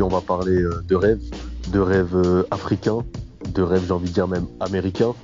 On 0.00 0.08
va 0.08 0.22
parler 0.22 0.62
euh, 0.62 0.80
de 0.88 0.94
rêves, 0.94 1.20
de 1.70 1.78
rêves 1.80 2.16
euh, 2.16 2.44
africains, 2.50 3.04
de 3.52 3.62
rêves 3.62 3.84
j'ai 3.86 3.92
envie 3.92 4.08
de 4.08 4.14
dire 4.14 4.28
même 4.28 4.46
américains, 4.60 5.14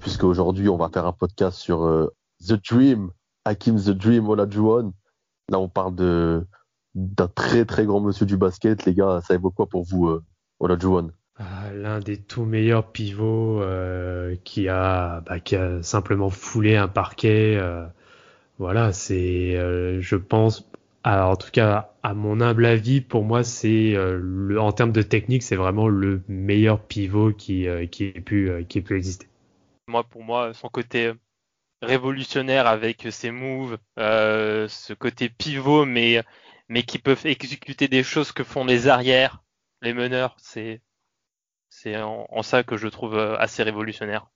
puisque 0.00 0.24
aujourd'hui 0.24 0.68
on 0.68 0.76
va 0.76 0.88
faire 0.88 1.06
un 1.06 1.12
podcast 1.12 1.58
sur 1.58 1.84
euh, 1.84 2.06
The 2.46 2.54
Dream, 2.70 3.10
Hakim 3.44 3.76
The 3.76 3.90
Dream 3.90 4.28
Olajuwon. 4.28 4.92
Là 5.50 5.58
on 5.58 5.68
parle 5.68 5.94
de 5.94 6.46
d'un 6.94 7.28
très 7.28 7.66
très 7.66 7.84
grand 7.84 8.00
monsieur 8.00 8.24
du 8.24 8.38
basket, 8.38 8.86
les 8.86 8.94
gars, 8.94 9.20
ça 9.26 9.34
évoque 9.34 9.54
quoi 9.54 9.66
pour 9.68 9.84
vous 9.84 10.18
Olajuwon 10.60 11.10
Ah, 11.36 11.70
L'un 11.74 12.00
des 12.00 12.16
tout 12.16 12.44
meilleurs 12.46 12.90
pivots 12.90 13.60
qui 14.44 14.68
a 14.68 15.20
bah, 15.20 15.40
qui 15.40 15.56
a 15.56 15.82
simplement 15.82 16.30
foulé 16.30 16.76
un 16.76 16.88
parquet. 16.88 17.60
voilà, 18.58 18.92
c'est, 18.92 19.52
je 20.00 20.16
pense, 20.16 20.66
alors, 21.06 21.30
en 21.30 21.36
tout 21.36 21.52
cas, 21.52 21.92
à 22.02 22.14
mon 22.14 22.40
humble 22.40 22.66
avis, 22.66 23.00
pour 23.00 23.22
moi, 23.22 23.44
c'est 23.44 23.94
euh, 23.94 24.58
en 24.58 24.72
termes 24.72 24.90
de 24.90 25.02
technique, 25.02 25.44
c'est 25.44 25.54
vraiment 25.54 25.86
le 25.86 26.24
meilleur 26.26 26.80
pivot 26.80 27.32
qui 27.32 27.68
euh, 27.68 27.86
qui 27.86 28.06
ait 28.06 28.20
pu 28.20 28.50
euh, 28.50 28.64
ait 28.68 28.80
pu 28.80 28.96
exister. 28.96 29.28
moi, 29.86 30.02
pour 30.02 30.24
moi, 30.24 30.52
son 30.52 30.68
côté 30.68 31.12
révolutionnaire 31.80 32.66
avec 32.66 33.06
ses 33.12 33.30
moves, 33.30 33.78
euh, 34.00 34.66
ce 34.66 34.94
côté 34.94 35.28
pivot, 35.28 35.84
mais, 35.84 36.24
qui 36.88 36.98
peuvent 36.98 37.24
exécuter 37.24 37.86
des 37.86 38.02
choses 38.02 38.32
que 38.32 38.42
font 38.42 38.64
les 38.64 38.88
arrières, 38.88 39.44
les 39.82 39.94
meneurs, 39.94 40.34
c'est, 40.40 40.82
en, 41.94 42.42
ça 42.42 42.64
que 42.64 42.76
je 42.76 42.88
trouve 42.88 43.16
assez 43.16 43.62
révolutionnaire. 43.62 44.26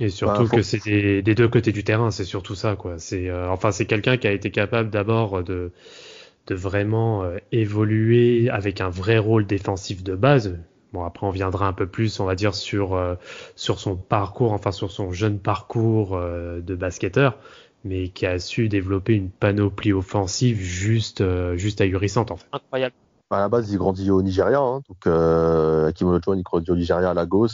Et 0.00 0.08
surtout 0.08 0.42
Bah, 0.42 0.48
faut- 0.48 0.56
que 0.56 0.62
c'est 0.62 0.82
des, 0.84 1.22
des 1.22 1.34
deux 1.34 1.48
côtés 1.48 1.72
du 1.72 1.84
terrain, 1.84 2.10
c'est 2.10 2.24
surtout 2.24 2.54
ça, 2.54 2.74
quoi. 2.76 2.98
C'est, 2.98 3.28
euh, 3.28 3.50
enfin, 3.50 3.70
c'est 3.70 3.86
quelqu'un 3.86 4.16
qui 4.16 4.26
a 4.26 4.32
été 4.32 4.50
capable 4.50 4.90
d'abord 4.90 5.42
de, 5.42 5.72
de 6.46 6.54
vraiment 6.54 7.22
euh, 7.24 7.38
évoluer 7.52 8.48
avec 8.50 8.80
un 8.80 8.90
vrai 8.90 9.18
rôle 9.18 9.46
défensif 9.46 10.02
de 10.02 10.14
base. 10.14 10.58
Bon, 10.92 11.04
après, 11.04 11.26
on 11.26 11.30
viendra 11.30 11.66
un 11.68 11.72
peu 11.72 11.86
plus, 11.86 12.18
on 12.20 12.24
va 12.24 12.34
dire, 12.34 12.54
sur, 12.54 12.94
euh, 12.94 13.14
sur 13.56 13.78
son 13.78 13.96
parcours, 13.96 14.52
enfin, 14.52 14.72
sur 14.72 14.90
son 14.90 15.12
jeune 15.12 15.38
parcours 15.38 16.16
euh, 16.16 16.60
de 16.60 16.74
basketteur, 16.74 17.38
mais 17.84 18.08
qui 18.08 18.26
a 18.26 18.38
su 18.38 18.68
développer 18.68 19.14
une 19.14 19.30
panoplie 19.30 19.92
offensive 19.92 20.60
juste, 20.60 21.20
euh, 21.20 21.56
juste 21.56 21.80
ahurissante, 21.80 22.30
en 22.30 22.36
fait. 22.36 22.46
Incroyable. 22.52 22.94
À 23.30 23.38
la 23.38 23.48
base 23.48 23.70
il 23.70 23.78
grandit 23.78 24.10
au 24.10 24.22
Nigeria, 24.22 24.58
hein, 24.58 24.80
donc 24.88 25.06
euh, 25.06 25.92
Olajuwon 26.00 26.34
il 26.36 26.42
grandit 26.42 26.70
au 26.70 26.76
Nigeria 26.76 27.10
à 27.10 27.14
Lagos. 27.14 27.46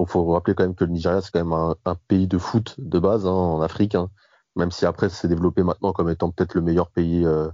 Donc 0.00 0.08
faut 0.08 0.24
rappeler 0.32 0.54
quand 0.54 0.62
même 0.62 0.74
que 0.74 0.84
le 0.84 0.92
Nigeria 0.92 1.20
c'est 1.20 1.30
quand 1.30 1.44
même 1.44 1.74
un, 1.84 1.94
pays 2.08 2.26
de 2.26 2.38
foot 2.38 2.74
de 2.78 2.98
base 2.98 3.26
hein, 3.26 3.32
en 3.32 3.60
Afrique, 3.60 3.94
hein. 3.94 4.08
même 4.56 4.70
si 4.70 4.86
après 4.86 5.10
c'est 5.10 5.28
développé 5.28 5.62
maintenant 5.62 5.92
comme 5.92 6.08
étant 6.08 6.30
peut-être 6.30 6.54
le 6.54 6.62
meilleur 6.62 6.88
pays 6.90 7.26
euh, 7.26 7.48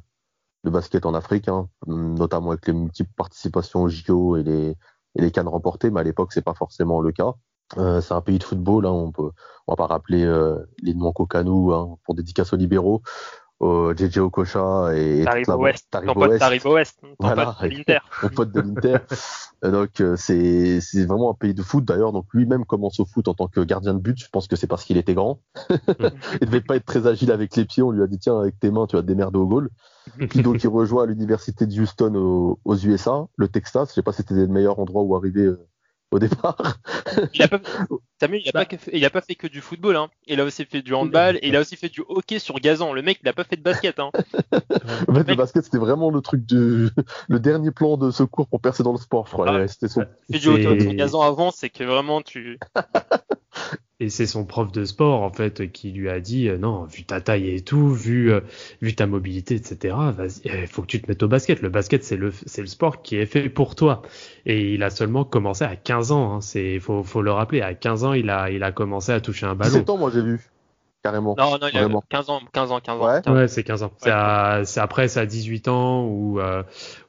de 0.62 0.70
basket 0.70 1.06
en 1.06 1.14
Afrique, 1.14 1.48
hein, 1.48 1.68
notamment 1.88 2.52
avec 2.52 2.68
les 2.68 2.72
multiples 2.72 3.10
participations 3.16 3.82
aux 3.82 3.88
JO 3.88 4.36
et 4.36 4.44
les, 5.16 5.30
cannes 5.32 5.48
remportées, 5.48 5.90
mais 5.90 5.98
à 5.98 6.02
l'époque 6.04 6.32
c'est 6.32 6.44
pas 6.44 6.54
forcément 6.54 7.00
le 7.00 7.10
cas. 7.10 7.34
Euh, 7.78 8.00
c'est 8.00 8.14
un 8.14 8.20
pays 8.20 8.38
de 8.38 8.44
football, 8.44 8.86
on 8.86 9.12
on 9.18 9.72
va 9.72 9.76
pas 9.76 9.88
rappeler 9.88 10.24
euh, 10.24 10.56
les 10.80 10.94
noms 10.94 11.12
Kanu 11.12 11.74
hein, 11.74 11.96
pour 12.04 12.14
dédicace 12.14 12.52
aux 12.52 12.56
libéraux, 12.56 13.02
au 13.58 13.94
JJ 13.94 14.18
Okocha 14.18 14.94
et, 14.94 15.24
Taribo 15.24 15.56
West, 15.56 15.86
Taribo 15.90 16.20
West. 16.20 16.38
Taribo 16.40 16.74
West, 16.74 16.98
ton 17.00 17.08
Voilà. 17.18 17.56
pote 17.58 17.70
de 17.70 18.28
pote 18.34 18.52
de 18.52 18.60
l'Inter. 18.60 18.98
Euh, 19.64 19.70
donc 19.70 20.00
euh, 20.00 20.14
c'est 20.16 20.80
c'est 20.80 21.06
vraiment 21.06 21.30
un 21.30 21.34
pays 21.34 21.54
de 21.54 21.62
foot 21.62 21.84
d'ailleurs. 21.84 22.12
Donc 22.12 22.26
lui-même 22.34 22.66
commence 22.66 23.00
au 23.00 23.06
foot 23.06 23.28
en 23.28 23.34
tant 23.34 23.48
que 23.48 23.60
gardien 23.60 23.94
de 23.94 23.98
but. 23.98 24.18
Je 24.18 24.28
pense 24.28 24.46
que 24.46 24.56
c'est 24.56 24.66
parce 24.66 24.84
qu'il 24.84 24.98
était 24.98 25.14
grand. 25.14 25.40
il 26.40 26.46
devait 26.46 26.60
pas 26.60 26.76
être 26.76 26.84
très 26.84 27.06
agile 27.06 27.32
avec 27.32 27.56
les 27.56 27.64
pieds. 27.64 27.82
On 27.82 27.90
lui 27.90 28.02
a 28.02 28.06
dit 28.06 28.18
tiens 28.18 28.38
avec 28.38 28.58
tes 28.60 28.70
mains 28.70 28.86
tu 28.86 28.96
vas 28.96 29.02
te 29.02 29.06
démerder 29.06 29.38
au 29.38 29.46
goal. 29.46 29.70
Puis 30.28 30.42
donc 30.42 30.62
il 30.62 30.68
rejoint 30.68 31.06
l'université 31.06 31.66
de 31.66 31.80
Houston 31.80 32.14
aux, 32.14 32.58
aux 32.64 32.76
USA, 32.76 33.26
le 33.36 33.48
Texas. 33.48 33.88
Je 33.90 33.94
sais 33.94 34.02
pas 34.02 34.12
si 34.12 34.18
c'était 34.18 34.34
le 34.34 34.48
meilleur 34.48 34.78
endroit 34.78 35.02
où 35.02 35.16
arriver 35.16 35.44
euh, 35.44 35.66
au 36.10 36.18
départ. 36.18 36.78
Il 37.34 37.42
a 37.42 37.48
pas, 37.48 37.60
Samuel, 38.20 38.42
il 38.44 38.48
a, 38.48 38.52
pas 38.52 38.64
fait, 38.64 38.90
il 38.92 39.04
a 39.04 39.10
pas 39.10 39.20
fait 39.20 39.34
que 39.34 39.46
du 39.46 39.60
football, 39.60 39.96
hein. 39.96 40.08
Il 40.26 40.40
a 40.40 40.44
aussi 40.44 40.64
fait 40.64 40.82
du 40.82 40.94
handball 40.94 41.36
et 41.36 41.48
il 41.48 41.56
a 41.56 41.60
aussi 41.60 41.76
fait 41.76 41.88
du 41.88 42.02
hockey 42.08 42.38
sur 42.38 42.58
gazon. 42.60 42.92
Le 42.92 43.02
mec, 43.02 43.18
il 43.22 43.28
a 43.28 43.32
pas 43.32 43.44
fait 43.44 43.56
de 43.56 43.62
basket, 43.62 43.98
hein. 43.98 44.10
En 45.08 45.14
fait, 45.14 45.28
le 45.28 45.34
basket 45.34 45.64
c'était 45.64 45.78
vraiment 45.78 46.10
le 46.10 46.20
truc 46.20 46.46
de 46.46 46.90
le 47.28 47.40
dernier 47.40 47.70
plan 47.70 47.96
de 47.96 48.10
secours 48.10 48.46
pour 48.46 48.60
percer 48.60 48.82
dans 48.82 48.92
le 48.92 48.98
sport. 48.98 49.26
Je 49.26 49.32
crois. 49.32 49.46
Ah. 49.48 49.58
Ouais, 49.58 49.68
son. 49.68 50.06
Fait 50.30 50.38
du 50.38 50.48
hockey 50.48 50.80
sur 50.80 50.94
gazon 50.94 51.22
avant, 51.22 51.50
c'est 51.50 51.70
que 51.70 51.84
vraiment 51.84 52.22
tu. 52.22 52.58
Et 53.98 54.10
c'est 54.10 54.26
son 54.26 54.44
prof 54.44 54.70
de 54.72 54.84
sport 54.84 55.22
en 55.22 55.30
fait 55.30 55.72
qui 55.72 55.90
lui 55.90 56.10
a 56.10 56.20
dit 56.20 56.50
euh, 56.50 56.58
non, 56.58 56.84
vu 56.84 57.04
ta 57.04 57.22
taille 57.22 57.48
et 57.48 57.62
tout, 57.62 57.88
vu 57.88 58.30
euh, 58.30 58.40
vu 58.82 58.94
ta 58.94 59.06
mobilité, 59.06 59.54
etc. 59.54 59.96
Il 60.44 60.66
faut 60.66 60.82
que 60.82 60.86
tu 60.86 61.00
te 61.00 61.10
mettes 61.10 61.22
au 61.22 61.28
basket. 61.28 61.62
Le 61.62 61.70
basket 61.70 62.04
c'est 62.04 62.18
le 62.18 62.30
c'est 62.44 62.60
le 62.60 62.66
sport 62.66 63.00
qui 63.00 63.16
est 63.16 63.24
fait 63.24 63.48
pour 63.48 63.74
toi. 63.74 64.02
Et 64.44 64.74
il 64.74 64.82
a 64.82 64.90
seulement 64.90 65.24
commencé 65.24 65.64
à 65.64 65.76
15 65.76 66.12
ans. 66.12 66.34
Hein. 66.34 66.40
C'est 66.42 66.78
faut 66.78 67.02
faut 67.04 67.22
le 67.22 67.32
rappeler. 67.32 67.62
À 67.62 67.72
15 67.72 68.04
ans, 68.04 68.12
il 68.12 68.28
a 68.28 68.50
il 68.50 68.62
a 68.64 68.70
commencé 68.70 69.12
à 69.12 69.20
toucher 69.22 69.46
un 69.46 69.54
ballon. 69.54 69.70
17 69.70 69.88
ans 69.88 69.96
moi 69.96 70.10
j'ai 70.12 70.20
vu 70.20 70.40
carrément. 71.06 71.34
Non, 71.38 71.58
non, 71.58 71.68
il 71.72 71.76
a 71.76 71.80
Vraiment. 71.82 72.02
15 72.08 72.30
ans, 72.30 72.40
15 72.52 72.72
ans, 72.72 72.80
15 72.80 73.00
ans. 73.00 73.06
Ouais. 73.06 73.20
15 73.24 73.32
ans. 73.32 73.36
Ouais, 73.36 73.48
c'est 73.48 73.62
15 73.62 73.82
ans. 73.82 73.92
C'est 73.98 74.10
à- 74.10 74.62
c'est 74.64 74.80
après, 74.80 75.08
c'est 75.08 75.20
à 75.20 75.26
18 75.26 75.68
ans 75.68 76.04
où 76.04 76.40
euh, 76.40 76.62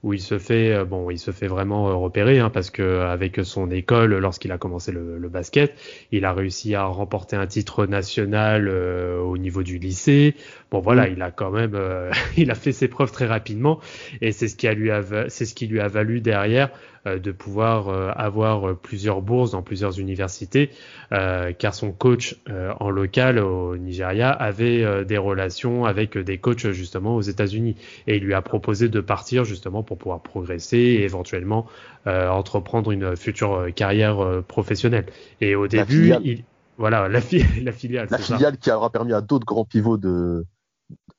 où 0.03 0.13
il 0.13 0.21
se 0.21 0.37
fait 0.39 0.73
euh, 0.73 0.85
bon, 0.85 1.09
il 1.09 1.19
se 1.19 1.31
fait 1.31 1.47
vraiment 1.47 1.89
euh, 1.89 1.93
repérer 1.95 2.39
hein, 2.39 2.49
parce 2.49 2.69
que 2.69 3.01
avec 3.01 3.39
son 3.43 3.69
école, 3.71 4.15
lorsqu'il 4.17 4.51
a 4.51 4.57
commencé 4.57 4.91
le, 4.91 5.17
le 5.17 5.29
basket, 5.29 5.75
il 6.11 6.25
a 6.25 6.33
réussi 6.33 6.75
à 6.75 6.85
remporter 6.85 7.35
un 7.35 7.47
titre 7.47 7.85
national 7.85 8.67
euh, 8.67 9.19
au 9.19 9.37
niveau 9.37 9.63
du 9.63 9.77
lycée. 9.77 10.35
Bon 10.71 10.79
voilà, 10.79 11.07
Mm. 11.07 11.13
il 11.13 11.21
a 11.21 11.31
quand 11.31 11.51
même, 11.51 11.75
euh, 11.75 12.11
il 12.37 12.51
a 12.51 12.55
fait 12.55 12.71
ses 12.71 12.87
preuves 12.87 13.11
très 13.11 13.25
rapidement 13.25 13.79
et 14.21 14.31
c'est 14.31 14.47
ce 14.47 14.55
qui 14.55 14.67
a 14.67 14.73
lui 14.73 14.89
c'est 15.29 15.45
ce 15.45 15.53
qui 15.55 15.67
lui 15.67 15.79
a 15.79 15.87
valu 15.87 16.21
derrière 16.21 16.69
de 17.15 17.31
pouvoir 17.31 17.87
euh, 17.87 18.11
avoir 18.15 18.69
euh, 18.69 18.73
plusieurs 18.73 19.21
bourses 19.21 19.51
dans 19.51 19.61
plusieurs 19.61 19.99
universités, 19.99 20.69
euh, 21.13 21.53
car 21.53 21.73
son 21.73 21.91
coach 21.93 22.35
euh, 22.49 22.73
en 22.81 22.89
local 22.89 23.39
au 23.39 23.77
Nigeria 23.77 24.29
avait 24.29 24.83
euh, 24.83 25.03
des 25.05 25.17
relations 25.17 25.85
avec 25.85 26.17
euh, 26.17 26.23
des 26.23 26.37
coachs 26.37 26.67
justement 26.71 27.15
aux 27.15 27.21
États-Unis 27.21 27.77
et 28.07 28.17
il 28.17 28.23
lui 28.23 28.33
a 28.33 28.41
proposé 28.41 28.89
de 28.89 28.99
partir 28.99 29.45
justement 29.45 29.81
pour 29.83 29.97
pouvoir 29.97 30.19
progresser 30.21 30.77
et 30.77 31.03
éventuellement 31.03 31.65
euh, 32.07 32.27
entreprendre 32.29 32.91
une 32.91 33.15
future 33.15 33.53
euh, 33.53 33.69
carrière 33.71 34.19
euh, 34.23 34.41
professionnelle. 34.41 35.05
Et 35.39 35.55
au 35.55 35.67
début, 35.67 36.13
il 36.23 36.43
voilà 36.77 37.07
la, 37.07 37.21
fi- 37.21 37.43
la 37.63 37.71
filiale, 37.71 38.07
la 38.11 38.17
ça. 38.17 38.35
filiale 38.35 38.57
qui 38.57 38.69
aura 38.69 38.89
permis 38.91 39.13
à 39.13 39.21
d'autres 39.21 39.45
grands 39.45 39.65
pivots 39.65 39.97
de 39.97 40.45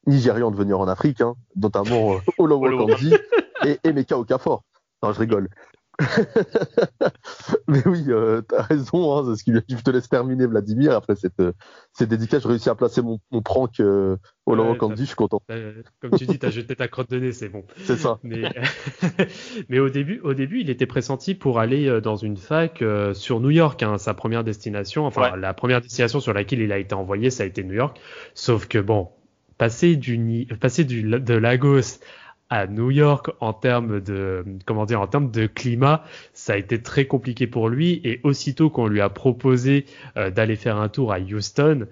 nigérians 0.07 0.51
de 0.51 0.57
venir 0.57 0.79
en 0.81 0.89
Afrique, 0.89 1.21
hein, 1.21 1.35
notamment 1.57 2.15
euh, 2.15 2.19
Olowo. 2.39 2.87
Kandi 2.87 3.13
et 3.67 3.79
Emeka 3.85 4.17
Okafor. 4.19 4.63
Non, 5.03 5.13
je 5.13 5.19
rigole. 5.21 5.49
Mais 7.69 7.83
oui, 7.87 8.05
euh, 8.09 8.41
t'as 8.43 8.63
raison. 8.63 9.17
Hein, 9.19 9.25
c'est 9.27 9.37
ce 9.39 9.45
qui... 9.45 9.53
Je 9.77 9.83
te 9.83 9.91
laisse 9.91 10.09
terminer, 10.09 10.47
Vladimir. 10.47 10.93
Après 10.93 11.17
cette, 11.17 11.41
euh, 11.41 11.53
cette 11.93 12.09
dédicace, 12.09 12.43
j'ai 12.43 12.49
réussi 12.49 12.69
à 12.71 12.75
placer 12.75 13.03
mon, 13.03 13.19
mon 13.31 13.43
prank 13.43 13.81
euh, 13.81 14.17
Ouais, 14.47 14.57
Kandi. 14.79 14.95
t'as- 14.95 15.01
Je 15.03 15.07
suis 15.07 15.17
content. 15.17 15.43
Comme 16.01 16.11
tu 16.19 16.27
dis, 16.27 16.39
t'as 16.39 16.51
jeté 16.51 16.75
ta 16.77 16.89
crotte 16.89 17.11
de 17.11 17.19
nez, 17.19 17.33
c'est 17.33 17.49
bon. 17.49 17.65
C'est 17.85 17.97
ça. 17.97 18.19
Mais, 18.23 18.43
mais 19.69 19.79
au 19.79 19.89
début, 19.91 20.21
au 20.21 20.35
début, 20.35 20.61
il 20.61 20.71
était 20.71 20.87
pressenti 20.87 21.35
pour 21.35 21.59
aller 21.59 21.87
euh, 21.89 22.01
dans 22.01 22.17
une 22.17 22.37
fac 22.37 22.81
euh, 22.83 23.13
sur 23.15 23.41
New 23.41 23.51
York, 23.51 23.83
hein, 23.83 23.99
sa 23.99 24.15
première 24.15 24.45
destination. 24.45 25.07
Enfin, 25.07 25.33
Ouais. 25.33 25.39
la 25.41 25.53
première 25.53 25.81
destination 25.81 26.21
sur 26.21 26.33
laquelle 26.33 26.61
il 26.61 26.73
a 26.73 26.79
été 26.79 26.95
envoyé, 26.95 27.31
ça 27.31 27.43
a 27.43 27.47
été 27.47 27.65
New 27.65 27.75
York. 27.75 27.99
Sauf 28.35 28.67
que 28.69 28.79
bon, 28.79 29.09
passer 29.59 29.97
du, 29.97 30.47
passer 30.61 30.85
du 30.85 31.03
de 31.03 31.35
Lagos 31.35 31.99
à 32.51 32.67
New 32.67 32.91
York 32.91 33.31
en 33.41 33.53
termes 33.53 34.01
de 34.01 34.45
comment 34.65 34.87
dire 34.87 35.01
en 35.01 35.07
termes 35.07 35.31
de 35.31 35.47
climat, 35.47 36.05
ça 36.33 36.55
a 36.55 36.57
été 36.57 36.83
très 36.83 37.07
compliqué 37.07 37.47
pour 37.47 37.69
lui. 37.69 38.01
Et 38.05 38.21
aussitôt 38.23 38.71
qu'on 38.71 38.87
lui 38.87 39.01
a 39.01 39.09
proposé 39.09 39.85
euh, 40.17 40.31
d'aller 40.31 40.57
faire 40.57 40.77
un 40.77 40.89
tour 40.89 41.13
à 41.13 41.19
Houston, 41.19 41.87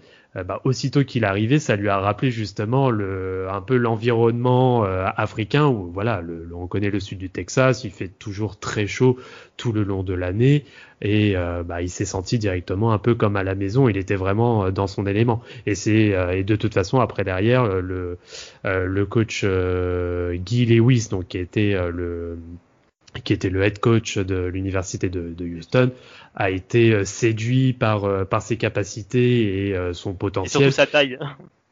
bah, 0.45 0.61
aussitôt 0.65 1.05
qu'il 1.05 1.25
est 1.25 1.27
arrivé, 1.27 1.59
ça 1.59 1.77
lui 1.77 1.89
a 1.89 1.99
rappelé 1.99 2.31
justement 2.31 2.91
le, 2.91 3.49
un 3.51 3.61
peu 3.61 3.77
l'environnement 3.77 4.85
euh, 4.85 5.07
africain 5.17 5.67
où 5.67 5.91
voilà, 5.93 6.21
le, 6.21 6.49
on 6.55 6.67
connaît 6.67 6.91
le 6.91 7.01
sud 7.01 7.19
du 7.19 7.31
Texas, 7.31 7.85
il 7.85 7.91
fait 7.91 8.09
toujours 8.09 8.59
très 8.59 8.87
chaud 8.87 9.19
tout 9.57 9.73
le 9.73 9.83
long 9.83 10.03
de 10.03 10.13
l'année 10.13 10.65
et 11.01 11.37
euh, 11.37 11.63
bah, 11.63 11.81
il 11.81 11.89
s'est 11.89 12.05
senti 12.05 12.39
directement 12.39 12.93
un 12.93 12.99
peu 12.99 13.15
comme 13.15 13.37
à 13.37 13.45
la 13.45 13.55
maison. 13.55 13.89
Il 13.89 13.97
était 13.97 14.17
vraiment 14.17 14.71
dans 14.71 14.87
son 14.87 15.07
élément. 15.07 15.43
Et 15.65 15.75
c'est 15.75 16.15
et 16.33 16.45
de 16.45 16.57
toute 16.57 16.75
façon 16.75 17.01
après 17.01 17.25
derrière 17.25 17.67
le 17.67 18.19
le 18.65 19.07
coach 19.07 19.45
Guy 19.45 20.67
Lewis 20.67 21.09
donc 21.11 21.29
qui 21.29 21.39
était 21.39 21.75
le 21.91 22.39
qui 23.21 23.33
était 23.33 23.51
le 23.51 23.63
head 23.63 23.79
coach 23.79 24.19
de 24.19 24.45
l'université 24.45 25.09
de, 25.09 25.33
de, 25.37 25.45
Houston, 25.45 25.93
a 26.37 26.51
été 26.51 26.93
euh, 26.93 27.05
séduit 27.05 27.73
par, 27.73 28.05
euh, 28.05 28.25
par 28.25 28.43
ses 28.43 28.57
capacités 28.59 29.69
et 29.69 29.75
euh, 29.75 29.95
son 29.95 30.15
potentiel. 30.15 30.63
Et 30.63 30.71
surtout 30.71 30.77
sa 30.77 30.87
taille. 30.87 31.19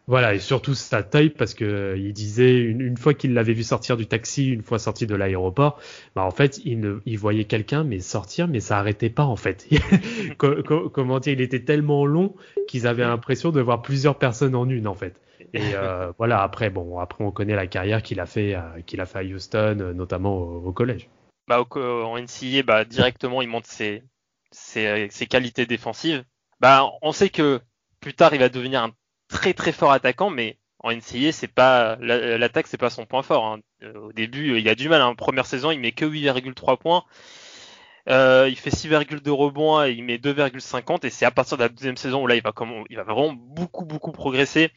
Voilà, 0.07 0.35
et 0.35 0.39
surtout 0.39 0.75
sa 0.75 1.03
taille, 1.03 1.31
parce 1.31 1.55
que 1.55 1.95
il 1.97 2.13
disait 2.13 2.59
une, 2.59 2.83
une 2.83 2.97
fois 2.99 3.15
qu'il 3.15 3.33
l'avait 3.33 3.55
vu 3.55 3.63
sortir 3.63 3.97
du 3.97 4.07
taxi, 4.07 4.51
une 4.51 4.63
fois 4.63 4.79
sorti 4.79 5.07
de 5.07 5.15
l'aéroport, 5.15 5.81
bah 6.15 6.25
en 6.25 6.31
fait, 6.31 6.61
il, 6.65 6.81
ne, 6.81 6.99
il 7.07 7.19
voyait 7.19 7.45
quelqu'un 7.45 7.85
mais 7.85 8.01
sortir, 8.01 8.47
mais 8.47 8.61
ça 8.61 8.79
arrêtait 8.79 9.09
pas 9.09 9.25
en 9.25 9.37
fait. 9.37 9.67
Comment 10.39 11.21
dire, 11.21 11.33
il 11.33 11.41
était 11.41 11.61
tellement 11.61 12.05
long 12.05 12.35
qu'ils 12.69 12.87
avaient 12.87 13.05
l'impression 13.05 13.51
de 13.51 13.63
voir 13.63 13.81
plusieurs 13.81 14.19
personnes 14.19 14.55
en 14.55 14.69
une 14.69 14.87
en 14.87 14.95
fait. 14.95 15.23
Et 15.55 15.75
euh, 15.75 16.13
voilà, 16.19 16.43
après 16.43 16.69
bon, 16.69 16.99
après 16.99 17.25
on 17.25 17.31
connaît 17.31 17.57
la 17.57 17.67
carrière 17.67 18.03
qu'il 18.03 18.21
a 18.21 18.27
fait, 18.27 18.57
qu'il 18.85 19.01
a 19.01 19.07
fait 19.07 19.21
à 19.21 19.23
Houston, 19.23 19.93
notamment 19.95 20.37
au 20.37 20.73
collège 20.73 21.09
bah, 21.49 21.63
en 21.75 22.19
NCAA, 22.19 22.63
bah, 22.63 22.85
directement, 22.85 23.43
il 23.43 23.49
montre 23.49 23.69
ses, 23.69 24.03
ses, 25.11 25.27
qualités 25.27 25.67
défensives. 25.67 26.25
Bah, 26.61 26.91
on 27.03 27.13
sait 27.13 27.31
que 27.31 27.61
plus 28.01 28.15
tard, 28.15 28.35
il 28.35 28.41
va 28.41 28.49
devenir 28.49 28.83
un 28.83 28.93
très 29.29 29.55
très 29.55 29.73
fort 29.73 29.93
attaquant, 29.93 30.31
mais 30.31 30.59
en 30.81 30.93
NCAA, 30.93 31.33
c'est 31.33 31.49
pas 31.49 31.97
l'attaque, 31.97 32.67
c'est 32.67 32.79
pas 32.79 32.91
son 32.91 33.07
point 33.07 33.23
fort. 33.23 33.47
Hein. 33.47 33.61
Au 33.95 34.13
début, 34.13 34.59
il 34.59 34.69
a 34.69 34.75
du 34.75 34.89
mal. 34.89 35.03
En 35.03 35.11
hein. 35.11 35.15
première 35.15 35.47
saison, 35.47 35.71
il 35.71 35.81
met 35.81 35.93
que 35.93 36.05
8,3 36.05 36.79
points. 36.79 37.05
Euh, 38.09 38.49
il 38.51 38.57
fait 38.57 38.71
6,2 38.71 39.31
rebonds 39.31 39.83
et 39.83 39.93
il 39.93 40.05
met 40.05 40.19
2,50 40.19 41.07
et 41.07 41.11
c'est 41.11 41.25
à 41.25 41.31
partir 41.31 41.57
de 41.57 41.63
la 41.63 41.71
deuxième 41.71 41.97
saison 41.97 42.23
où 42.23 42.27
là 42.27 42.35
il 42.35 42.43
va 42.43 42.53
il 42.91 42.97
va 42.97 43.03
vraiment 43.03 43.33
beaucoup 43.33 43.87
beaucoup 43.87 44.13
progresser 44.13 44.73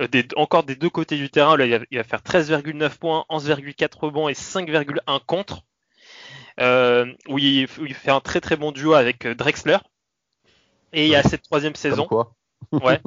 euh, 0.00 0.08
des, 0.08 0.26
encore 0.34 0.64
des 0.64 0.74
deux 0.74 0.90
côtés 0.90 1.16
du 1.16 1.30
terrain 1.30 1.56
là 1.56 1.64
il 1.64 1.78
va, 1.78 1.84
il 1.92 1.98
va 1.98 2.02
faire 2.02 2.22
13,9 2.22 2.98
points 2.98 3.24
11,4 3.30 3.98
rebonds 4.00 4.28
et 4.28 4.32
5,1 4.32 5.20
contre 5.24 5.62
euh, 6.60 7.06
où, 7.28 7.38
il, 7.38 7.66
fait 7.68 8.10
un 8.10 8.20
très 8.20 8.40
très 8.40 8.56
bon 8.56 8.72
duo 8.72 8.94
avec 8.94 9.26
euh, 9.26 9.34
Drexler. 9.34 9.78
Et 10.92 11.06
il 11.06 11.10
y 11.10 11.16
a 11.16 11.22
cette 11.22 11.42
troisième 11.42 11.74
saison. 11.74 12.06
Quoi 12.06 12.34
ouais. 12.72 13.00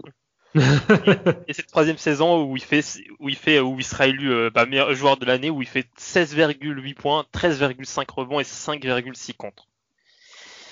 et, 1.48 1.54
cette 1.54 1.68
troisième 1.68 1.98
saison 1.98 2.44
où 2.44 2.56
il 2.56 2.64
fait 2.64 2.84
où 3.20 3.30
il 3.30 3.36
fait 3.36 3.60
où 3.60 3.78
il 3.78 3.84
sera 3.84 4.08
élu 4.08 4.32
euh, 4.32 4.50
bah, 4.50 4.66
meilleur 4.66 4.94
joueur 4.94 5.18
de 5.18 5.26
l'année 5.26 5.50
où 5.50 5.62
il 5.62 5.68
fait 5.68 5.88
16,8 6.00 6.94
points, 6.96 7.26
13,5 7.34 8.06
rebonds 8.12 8.40
et 8.40 8.44
5,6 8.44 9.36
contre. 9.36 9.68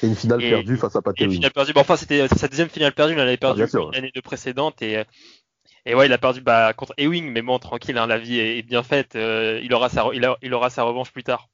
Et 0.01 0.07
une 0.07 0.15
finale 0.15 0.39
perdue 0.39 0.77
face 0.77 0.95
à 0.95 1.01
Pat 1.01 1.17
Une 1.19 1.31
finale 1.31 1.51
perdue. 1.51 1.73
Bon, 1.73 1.81
enfin, 1.81 1.95
c'était 1.95 2.27
sa 2.27 2.47
deuxième 2.47 2.69
finale 2.69 2.93
perdue. 2.93 3.13
Il 3.13 3.19
en 3.19 3.23
avait 3.23 3.37
perdu 3.37 3.63
ah, 3.63 3.77
l'année 3.93 4.11
de 4.13 4.21
précédente 4.21 4.81
et 4.81 5.03
et 5.85 5.95
ouais, 5.95 6.05
il 6.05 6.13
a 6.13 6.17
perdu 6.17 6.39
bah, 6.39 6.71
contre 6.71 6.93
Ewing, 6.97 7.29
mais 7.29 7.41
bon, 7.41 7.59
tranquille, 7.59 7.97
hein, 7.97 8.07
la 8.07 8.17
vie 8.17 8.39
est, 8.39 8.61
bien 8.61 8.83
faite. 8.83 9.15
il 9.15 9.73
aura 9.73 9.89
sa 9.89 10.09
il, 10.13 10.27
il 10.41 10.53
aura 10.53 10.69
sa 10.69 10.83
revanche 10.83 11.11
plus 11.11 11.23
tard. 11.23 11.49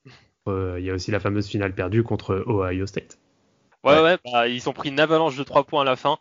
Euh, 0.50 0.80
il 0.80 0.86
y 0.86 0.92
a 0.92 0.94
aussi 0.94 1.12
la 1.12 1.20
fameuse 1.20 1.48
finale 1.48 1.74
perdue 1.74 2.04
contre 2.04 2.44
Ohio 2.48 2.86
State. 2.86 3.20
Ouais, 3.84 4.02
ouais, 4.02 4.18
bah, 4.26 4.48
ils 4.48 4.68
ont 4.68 4.74
pris 4.74 4.90
une 4.90 5.00
avalanche 5.00 5.38
de 5.38 5.44
3 5.44 5.64
points 5.64 5.82
à 5.82 5.86
la 5.86 5.96
fin. 5.96 6.18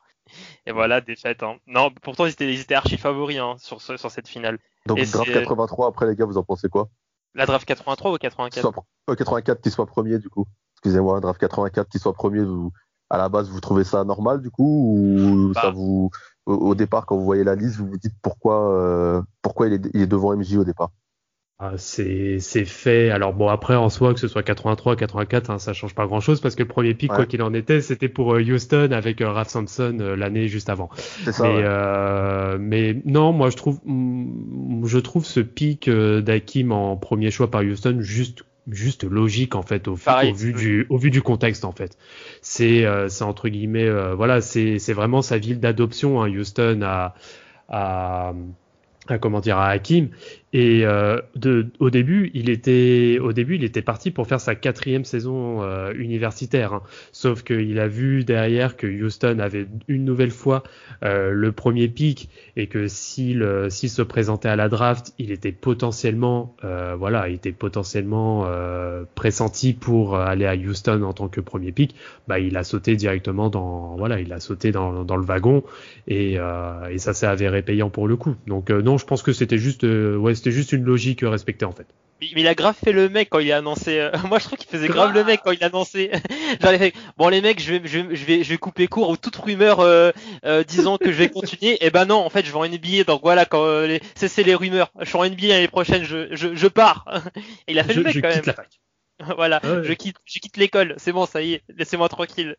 Et 0.66 0.72
voilà, 0.72 1.00
défaite. 1.00 1.42
Hein. 1.42 1.56
Non, 1.66 1.90
pourtant, 2.02 2.26
ils 2.26 2.32
étaient, 2.32 2.52
ils 2.52 2.60
étaient 2.60 2.75
archi 2.75 2.98
favoris 2.98 3.38
hein, 3.38 3.56
sur, 3.58 3.80
sur 3.80 4.10
cette 4.10 4.28
finale. 4.28 4.58
Donc, 4.86 5.00
draft 5.00 5.32
83, 5.32 5.88
après, 5.88 6.06
les 6.06 6.14
gars, 6.14 6.25
vous 6.25 6.38
en 6.38 6.44
pensez 6.44 6.69
quoi? 6.69 6.88
La 7.34 7.46
draft 7.46 7.66
83 7.66 8.12
ou 8.12 8.16
84 8.16 8.60
soit, 8.60 9.16
84 9.16 9.60
qui 9.60 9.70
soit 9.70 9.86
premier, 9.86 10.19
du 10.19 10.28
coup. 10.28 10.46
Excusez-moi, 10.74 11.20
draft 11.20 11.40
84 11.40 11.88
qui 11.88 11.98
soit 11.98 12.12
premier, 12.12 12.42
vous, 12.42 12.72
à 13.10 13.19
la 13.19 13.28
base, 13.28 13.48
vous 13.48 13.60
trouvez 13.60 13.84
ça 13.84 14.04
normal, 14.04 14.40
du 14.40 14.50
coup 14.50 14.92
Ou 14.92 15.52
bah. 15.52 15.62
ça 15.62 15.70
vous, 15.70 16.10
au, 16.46 16.74
départ, 16.74 17.06
quand 17.06 17.16
vous 17.16 17.24
voyez 17.24 17.44
la 17.44 17.54
liste, 17.54 17.76
vous 17.76 17.88
vous 17.88 17.98
dites 17.98 18.14
pourquoi, 18.22 18.72
euh, 18.72 19.22
pourquoi 19.42 19.66
il 19.66 19.74
est, 19.74 19.90
il 19.94 20.02
est 20.02 20.06
devant 20.06 20.36
MJ 20.36 20.56
au 20.56 20.64
départ? 20.64 20.90
Ah, 21.60 21.72
c'est 21.76 22.38
fait. 22.38 23.10
Alors 23.10 23.32
bon, 23.32 23.49
après 23.49 23.75
en 23.75 23.88
soi, 23.88 24.14
que 24.14 24.20
ce 24.20 24.28
soit 24.28 24.44
83, 24.44 24.94
84, 24.94 25.50
hein, 25.50 25.58
ça 25.58 25.72
change 25.72 25.93
pas 25.93 26.06
grand 26.06 26.20
chose 26.20 26.40
parce 26.40 26.55
que 26.55 26.62
le 26.62 26.69
premier 26.69 26.94
pic, 26.94 27.10
quoi 27.10 27.26
qu'il 27.26 27.43
en 27.43 27.52
était, 27.52 27.81
c'était 27.81 28.08
pour 28.08 28.32
euh, 28.32 28.40
Houston 28.40 28.90
avec 28.93 29.20
euh, 29.20 29.28
Raph 29.28 29.49
Sampson 29.49 29.99
euh, 30.00 30.14
l'année 30.14 30.46
juste 30.46 30.69
avant. 30.69 30.88
Ça, 31.25 31.43
mais, 31.43 31.62
euh, 31.64 32.58
mais 32.60 33.02
non, 33.06 33.32
moi 33.32 33.50
je 33.50 33.56
trouve, 33.56 33.81
mm, 33.87 34.87
je 34.87 34.99
trouve 35.00 35.25
ce 35.25 35.40
pic 35.40 35.90
d'Akim 35.90 36.70
en 36.70 36.96
premier 36.96 37.32
choix 37.32 37.50
par 37.50 37.62
Houston 37.62 37.96
juste 37.99 38.44
juste 38.69 39.02
logique 39.02 39.56
en 39.56 39.62
fait 39.62 39.88
au, 39.88 39.94
au 39.94 40.34
vu 40.34 40.52
du 40.52 40.87
au 40.90 40.99
vu 40.99 41.10
du 41.10 41.22
contexte 41.22 41.64
en 41.64 41.72
fait. 41.72 41.99
C'est 42.40 42.84
c'est 43.08 43.25
entre 43.25 43.49
guillemets 43.49 43.90
voilà 44.12 44.40
c'est 44.43 44.78
c'est 44.78 44.93
vraiment 44.93 45.22
sa 45.22 45.38
ville 45.38 45.58
d'adoption 45.58 46.22
hein, 46.22 46.28
Houston 46.28 46.82
à 46.84 47.14
à 47.69 48.34
à 49.08 49.19
comment 49.19 49.40
dire 49.40 49.58
à 49.58 49.69
Hakim 49.69 50.10
et 50.54 50.86
euh, 50.86 51.20
de, 51.36 51.66
au 51.78 51.90
début, 51.90 52.30
il 52.32 52.48
était 52.48 53.18
au 53.20 53.34
début, 53.34 53.56
il 53.56 53.64
était 53.64 53.82
parti 53.82 54.10
pour 54.10 54.26
faire 54.26 54.40
sa 54.40 54.54
quatrième 54.54 55.04
saison 55.04 55.62
euh, 55.62 55.92
universitaire. 55.94 56.72
Hein. 56.72 56.82
Sauf 57.12 57.42
qu'il 57.42 57.78
a 57.78 57.86
vu 57.86 58.24
derrière 58.24 58.76
que 58.76 58.86
Houston 58.86 59.40
avait 59.40 59.66
une 59.88 60.06
nouvelle 60.06 60.30
fois 60.30 60.62
euh, 61.04 61.32
le 61.32 61.52
premier 61.52 61.88
pic 61.88 62.30
et 62.56 62.66
que 62.66 62.88
s'il 62.88 63.42
euh, 63.42 63.68
s'il 63.68 63.90
se 63.90 64.00
présentait 64.00 64.48
à 64.48 64.56
la 64.56 64.70
draft, 64.70 65.12
il 65.18 65.32
était 65.32 65.52
potentiellement 65.52 66.56
euh, 66.64 66.94
voilà, 66.98 67.28
il 67.28 67.34
était 67.34 67.52
potentiellement 67.52 68.46
euh, 68.46 69.04
pressenti 69.14 69.74
pour 69.74 70.16
aller 70.16 70.46
à 70.46 70.54
Houston 70.54 71.02
en 71.02 71.12
tant 71.12 71.28
que 71.28 71.42
premier 71.42 71.72
pic. 71.72 71.94
Bah, 72.26 72.38
il 72.38 72.56
a 72.56 72.64
sauté 72.64 72.96
directement 72.96 73.50
dans 73.50 73.96
voilà, 73.96 74.18
il 74.18 74.32
a 74.32 74.40
sauté 74.40 74.72
dans, 74.72 75.04
dans 75.04 75.16
le 75.16 75.24
wagon 75.24 75.62
et, 76.06 76.38
et 76.90 76.98
ça 76.98 77.12
s'est 77.12 77.26
avéré 77.26 77.62
payant 77.62 77.90
pour 77.90 78.08
le 78.08 78.16
coup. 78.16 78.34
Donc 78.46 78.70
non, 78.70 78.96
je 78.96 79.04
pense 79.04 79.22
que 79.22 79.32
c'était 79.32 79.58
juste 79.58 79.84
ouais 79.84 80.38
c'était 80.38 80.52
juste 80.52 80.73
une 80.73 80.85
logique 80.85 81.20
respectée 81.23 81.64
en 81.64 81.73
fait. 81.73 81.87
Mais 82.20 82.29
il 82.35 82.49
a 82.49 82.55
grave 82.55 82.75
fait 82.75 82.93
le 82.93 83.08
mec 83.08 83.29
quand 83.31 83.38
il 83.38 83.52
a 83.52 83.58
annoncé. 83.58 84.00
Euh, 84.00 84.11
moi, 84.29 84.38
je 84.38 84.44
trouve 84.44 84.58
qu'il 84.58 84.69
faisait 84.69 84.88
grave 84.88 85.12
le 85.12 85.25
mec 85.25 85.40
quand 85.44 85.52
il 85.52 85.62
a 85.62 85.67
annoncé. 85.67 86.11
bon, 87.17 87.29
les 87.29 87.40
mecs, 87.40 87.61
je 87.61 87.75
vais, 87.75 87.82
je, 87.85 87.99
vais, 88.00 88.43
je 88.43 88.49
vais 88.49 88.58
couper 88.58 88.88
court 88.88 89.08
aux 89.08 89.17
toute 89.17 89.37
rumeur 89.37 89.81
euh, 89.81 90.11
euh, 90.44 90.64
disant 90.64 90.99
que 90.99 91.12
je 91.12 91.19
vais 91.19 91.29
continuer. 91.29 91.75
Et 91.75 91.87
eh 91.87 91.90
ben 91.90 92.06
non, 92.06 92.17
en 92.17 92.31
fait, 92.31 92.44
je 92.44 92.52
vais 92.52 92.58
en 92.58 92.67
NBA. 92.67 93.05
Donc 93.06 93.23
voilà, 93.23 93.44
quand 93.44 93.62
euh, 93.62 93.99
c'est 94.17 94.43
les 94.43 94.55
rumeurs. 94.55 94.90
Je 95.00 95.06
suis 95.06 95.17
en 95.17 95.25
NBA 95.25 95.49
l'année 95.49 95.69
prochaine. 95.69 96.02
Je, 96.02 96.35
je, 96.35 96.55
je 96.55 96.67
pars. 96.67 97.05
Et 97.69 97.73
il 97.73 97.79
a 97.79 97.84
fait 97.84 97.94
le 97.94 98.02
mec 98.02 98.14
je 98.14 98.20
quand 98.20 98.29
quitte 98.29 98.46
même. 98.46 98.46
La 98.46 98.52
fac. 98.55 98.81
voilà, 99.37 99.61
je 99.62 99.93
quitte, 99.93 100.17
je 100.25 100.38
quitte 100.41 100.56
l'école. 100.56 100.94
C'est 100.96 101.12
bon, 101.12 101.26
ça 101.26 101.43
y 101.43 101.55
est. 101.55 101.62
Laissez-moi 101.76 102.08
tranquille. 102.08 102.56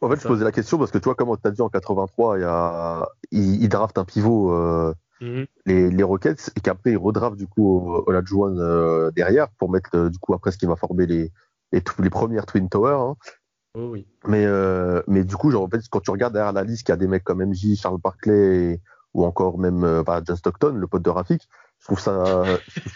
En 0.00 0.10
fait, 0.10 0.20
je 0.20 0.26
posais 0.26 0.44
la 0.44 0.52
question 0.52 0.78
parce 0.78 0.90
que 0.90 0.98
tu 0.98 1.04
vois, 1.04 1.14
comme 1.14 1.30
on 1.30 1.36
t'a 1.36 1.50
dit 1.50 1.62
en 1.62 1.68
83, 1.68 2.38
il, 2.38 2.40
y 2.42 2.44
a... 2.44 3.06
il, 3.32 3.62
il 3.62 3.68
draft 3.68 3.96
un 3.96 4.04
pivot. 4.04 4.94
Mhm. 5.20 5.46
les, 5.66 5.90
les 5.90 6.02
Rockets 6.02 6.52
et 6.56 6.60
qu'après 6.60 6.92
ils 6.92 6.96
redraftent 6.96 7.36
du 7.36 7.48
coup 7.48 7.66
au 7.66 8.04
euh, 8.08 9.10
derrière 9.10 9.48
pour 9.58 9.70
mettre 9.70 9.90
euh, 9.94 10.10
du 10.10 10.18
coup 10.18 10.32
après 10.32 10.52
ce 10.52 10.58
qui 10.58 10.66
va 10.66 10.76
former 10.76 11.06
les, 11.06 11.32
les, 11.72 11.82
les 11.98 12.10
premières 12.10 12.46
Twin 12.46 12.68
Towers. 12.68 13.00
Hein. 13.00 13.16
Oh, 13.74 13.90
oui. 13.92 14.06
Mais, 14.26 14.44
euh, 14.46 15.02
mais 15.06 15.24
du 15.24 15.36
coup, 15.36 15.50
genre, 15.50 15.64
en 15.64 15.68
fait, 15.68 15.80
quand 15.90 16.00
tu 16.00 16.10
regardes 16.10 16.32
derrière 16.32 16.52
la 16.52 16.64
liste, 16.64 16.84
qu'il 16.84 16.92
y 16.92 16.94
a 16.94 16.96
des 16.96 17.06
mecs 17.06 17.24
comme 17.24 17.44
MJ, 17.44 17.76
Charles 17.76 18.00
Barkley 18.02 18.80
ou 19.14 19.24
encore 19.24 19.58
même 19.58 19.84
euh, 19.84 20.02
bah, 20.02 20.22
John 20.26 20.36
Stockton, 20.36 20.72
le 20.74 20.86
pote 20.86 21.02
de 21.02 21.10
Rafik, 21.10 21.48
je 21.78 21.84
trouve 21.84 22.00
ça, 22.00 22.44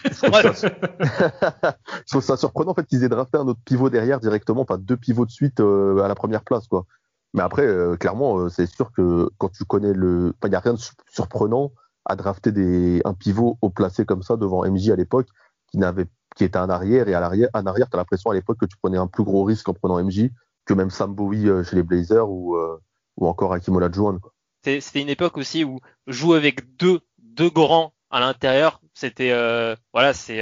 je 0.03 0.17
trouve 0.17 0.53
ça, 0.53 0.69
je 2.05 2.11
trouve 2.11 2.23
ça 2.23 2.37
surprenant 2.37 2.71
en 2.71 2.73
fait 2.73 2.85
qu'ils 2.85 3.03
aient 3.03 3.09
drafté 3.09 3.37
un 3.37 3.47
autre 3.47 3.61
pivot 3.65 3.89
derrière 3.89 4.19
directement, 4.19 4.61
enfin 4.61 4.77
deux 4.77 4.97
pivots 4.97 5.25
de 5.25 5.31
suite 5.31 5.59
à 5.59 6.07
la 6.07 6.15
première 6.15 6.43
place 6.43 6.67
quoi. 6.67 6.85
Mais 7.33 7.41
après, 7.41 7.67
clairement, 7.99 8.47
c'est 8.49 8.67
sûr 8.67 8.91
que 8.91 9.29
quand 9.37 9.49
tu 9.49 9.63
connais 9.65 9.93
le, 9.93 10.33
il 10.43 10.49
n'y 10.49 10.55
a 10.55 10.59
rien 10.59 10.73
de 10.73 10.79
surprenant 11.09 11.71
à 12.05 12.15
drafter 12.15 12.51
des, 12.51 13.01
un 13.05 13.13
pivot 13.13 13.57
au 13.61 13.69
placé 13.69 14.05
comme 14.05 14.23
ça 14.23 14.35
devant 14.35 14.69
MJ 14.69 14.89
à 14.89 14.95
l'époque, 14.95 15.27
qui 15.71 15.77
n'avait, 15.77 16.07
qui 16.35 16.43
était 16.43 16.59
en 16.59 16.69
arrière 16.69 17.07
et 17.07 17.13
à 17.13 17.19
l'arrière, 17.19 17.49
en 17.53 17.65
arrière, 17.65 17.89
t'as 17.89 17.97
l'impression 17.97 18.31
à 18.31 18.33
l'époque 18.33 18.59
que 18.59 18.65
tu 18.65 18.77
prenais 18.77 18.97
un 18.97 19.07
plus 19.07 19.23
gros 19.23 19.43
risque 19.43 19.67
en 19.69 19.73
prenant 19.73 20.03
MJ 20.03 20.29
que 20.65 20.73
même 20.73 20.89
Sam 20.89 21.13
Bowie 21.13 21.49
euh, 21.49 21.63
chez 21.63 21.75
les 21.75 21.83
Blazers 21.83 22.29
ou, 22.29 22.55
euh, 22.55 22.79
ou 23.17 23.27
encore 23.27 23.53
Hakim 23.53 23.75
Olajuwon. 23.75 24.19
C'était 24.63 25.01
une 25.01 25.09
époque 25.09 25.37
aussi 25.37 25.63
où 25.63 25.79
jouer 26.07 26.37
avec 26.37 26.77
deux, 26.77 27.01
deux 27.17 27.49
grands 27.49 27.93
à 28.09 28.19
l'intérieur, 28.21 28.79
c'était, 28.93 29.31
euh, 29.31 29.75
voilà, 29.91 30.13
c'est, 30.13 30.41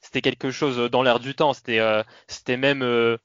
c'était 0.00 0.20
quelque 0.20 0.50
chose 0.50 0.90
dans 0.90 1.02
l'air 1.02 1.18
du 1.18 1.34
temps. 1.34 1.54
C'était, 1.54 1.80
c'était 2.26 2.58
même, 2.58 3.16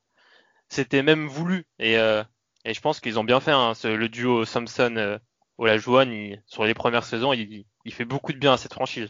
c'était 0.70 1.04
même 1.04 1.28
voulu. 1.28 1.66
Et, 1.80 1.96
et 1.96 2.74
je 2.74 2.80
pense 2.80 3.02
qu'ils 3.02 3.20
ont 3.20 3.26
bien 3.26 3.42
fait 3.42 3.52
hein, 3.52 3.74
le 3.84 4.08
duo 4.08 4.46
Samson 4.46 5.20
Olajuwon, 5.60 6.38
sur 6.48 6.64
les 6.64 6.74
premières 6.74 7.04
saisons, 7.04 7.34
il, 7.34 7.66
il 7.86 7.94
fait 7.94 8.06
beaucoup 8.06 8.34
de 8.34 8.38
bien 8.38 8.54
à 8.54 8.58
cette 8.58 8.74
franchise. 8.74 9.10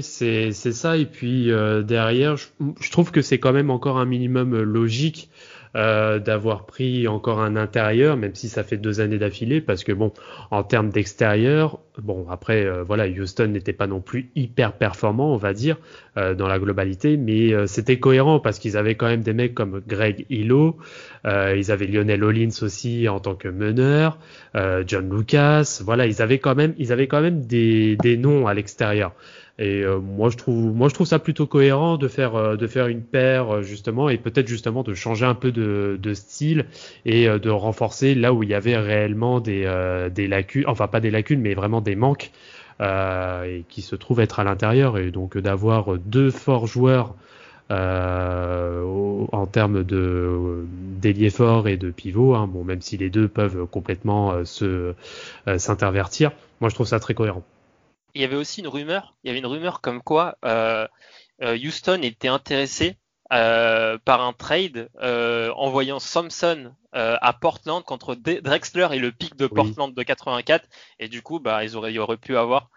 C'est 0.00 0.52
c'est 0.52 0.72
ça. 0.72 0.96
Et 0.96 1.04
puis 1.04 1.50
euh, 1.50 1.82
derrière, 1.82 2.36
je, 2.36 2.90
trouve 2.90 3.10
que 3.10 3.20
c'est 3.20 3.38
quand 3.38 3.52
même 3.52 3.70
encore 3.70 3.98
un 3.98 4.06
minimum 4.06 4.54
euh, 4.54 4.62
logique 4.62 5.30
euh, 5.76 6.18
d'avoir 6.18 6.66
pris 6.66 7.06
encore 7.06 7.40
un 7.40 7.54
intérieur, 7.54 8.16
même 8.16 8.34
si 8.34 8.48
ça 8.48 8.64
fait 8.64 8.76
deux 8.76 9.00
années 9.00 9.18
d'affilée, 9.18 9.60
parce 9.60 9.84
que 9.84 9.92
bon, 9.92 10.12
en 10.50 10.64
termes 10.64 10.90
d'extérieur, 10.90 11.78
bon 12.02 12.26
après 12.28 12.64
euh, 12.64 12.82
voilà, 12.82 13.06
Houston 13.06 13.46
n'était 13.46 13.72
pas 13.72 13.86
non 13.86 14.00
plus 14.00 14.30
hyper 14.34 14.72
performant, 14.72 15.32
on 15.32 15.36
va 15.36 15.52
dire, 15.52 15.76
euh, 16.16 16.34
dans 16.34 16.48
la 16.48 16.58
globalité, 16.58 17.16
mais 17.16 17.68
c'était 17.68 18.00
cohérent 18.00 18.40
parce 18.40 18.58
qu'ils 18.58 18.76
avaient 18.76 18.96
quand 18.96 19.06
même 19.06 19.22
des 19.22 19.32
mecs 19.32 19.54
comme 19.54 19.80
Greg 19.86 20.26
Hilo, 20.28 20.76
ils 21.24 21.70
avaient 21.70 21.86
Lionel 21.86 22.24
Hollins 22.24 22.62
aussi 22.62 23.08
en 23.08 23.20
tant 23.20 23.36
que 23.36 23.46
meneur, 23.46 24.18
John 24.86 25.08
Lucas, 25.14 25.80
voilà, 25.84 26.06
ils 26.06 26.20
avaient 26.20 26.38
quand 26.38 26.56
même, 26.56 26.74
ils 26.78 26.92
avaient 26.92 27.06
quand 27.06 27.20
même 27.20 27.42
des, 27.42 27.96
des 27.96 28.16
noms 28.16 28.48
à 28.48 28.54
l'extérieur. 28.54 29.12
Et 29.60 29.82
euh, 29.82 30.00
moi 30.00 30.30
je 30.30 30.36
trouve 30.94 31.06
ça 31.06 31.18
plutôt 31.18 31.46
cohérent 31.46 31.98
de 31.98 32.08
faire 32.08 32.34
euh, 32.34 32.56
une 32.88 33.02
paire 33.02 33.56
euh, 33.56 33.62
justement 33.62 34.08
et 34.08 34.16
peut-être 34.16 34.48
justement 34.48 34.82
de 34.82 34.94
changer 34.94 35.26
un 35.26 35.34
peu 35.34 35.52
de, 35.52 36.14
style 36.14 36.64
et 37.04 37.28
de 37.28 37.50
renforcer 37.50 38.14
là 38.14 38.32
où 38.32 38.42
il 38.42 38.48
y 38.48 38.54
avait 38.54 38.78
réellement 38.78 39.38
des 39.40 39.64
lacunes 40.28 40.64
enfin 40.66 40.88
pas 40.88 41.00
des 41.00 41.10
lacunes 41.10 41.40
mais 41.40 41.52
vraiment 41.54 41.82
des 41.82 41.94
manques 41.94 42.32
et 42.80 43.64
qui 43.68 43.82
se 43.82 43.94
trouvent 43.94 44.20
être 44.20 44.40
à 44.40 44.44
l'intérieur. 44.44 44.96
Et 44.96 45.10
donc 45.10 45.36
d'avoir 45.36 45.98
deux 45.98 46.30
forts 46.30 46.66
joueurs 46.66 47.14
en 47.70 49.46
termes 49.52 49.84
d'ailier 49.84 51.30
fort 51.30 51.68
et 51.68 51.76
de 51.76 51.90
pivot, 51.90 52.34
hein, 52.34 52.48
bon 52.48 52.64
même 52.64 52.80
si 52.80 52.96
les 52.96 53.10
deux 53.10 53.28
peuvent 53.28 53.66
complètement 53.66 54.42
s'intervertir, 54.44 56.32
moi 56.60 56.70
je 56.70 56.74
trouve 56.74 56.86
ça 56.86 56.98
très 56.98 57.14
cohérent 57.14 57.44
il 58.14 58.20
y 58.20 58.24
avait 58.24 58.36
aussi 58.36 58.60
une 58.60 58.68
rumeur, 58.68 59.16
il 59.22 59.28
y 59.28 59.30
avait 59.30 59.38
une 59.38 59.46
rumeur 59.46 59.80
comme 59.80 60.02
quoi 60.02 60.36
euh, 60.44 60.86
euh 61.42 61.56
Houston 61.56 62.00
était 62.02 62.28
intéressé 62.28 62.96
euh, 63.32 63.96
par 64.04 64.22
un 64.22 64.32
trade 64.32 64.90
euh, 65.00 65.52
envoyant 65.54 65.98
Thompson 65.98 66.74
euh, 66.96 67.16
à 67.20 67.32
Portland 67.32 67.84
contre 67.84 68.16
Drexler 68.16 68.88
et 68.90 68.98
le 68.98 69.12
pic 69.12 69.36
de 69.36 69.46
Portland 69.46 69.94
de 69.94 70.02
84 70.02 70.68
et 70.98 71.06
du 71.06 71.22
coup 71.22 71.38
bah 71.38 71.62
ils 71.62 71.76
auraient, 71.76 71.92
ils 71.92 72.00
auraient 72.00 72.16
pu 72.16 72.36
avoir 72.36 72.70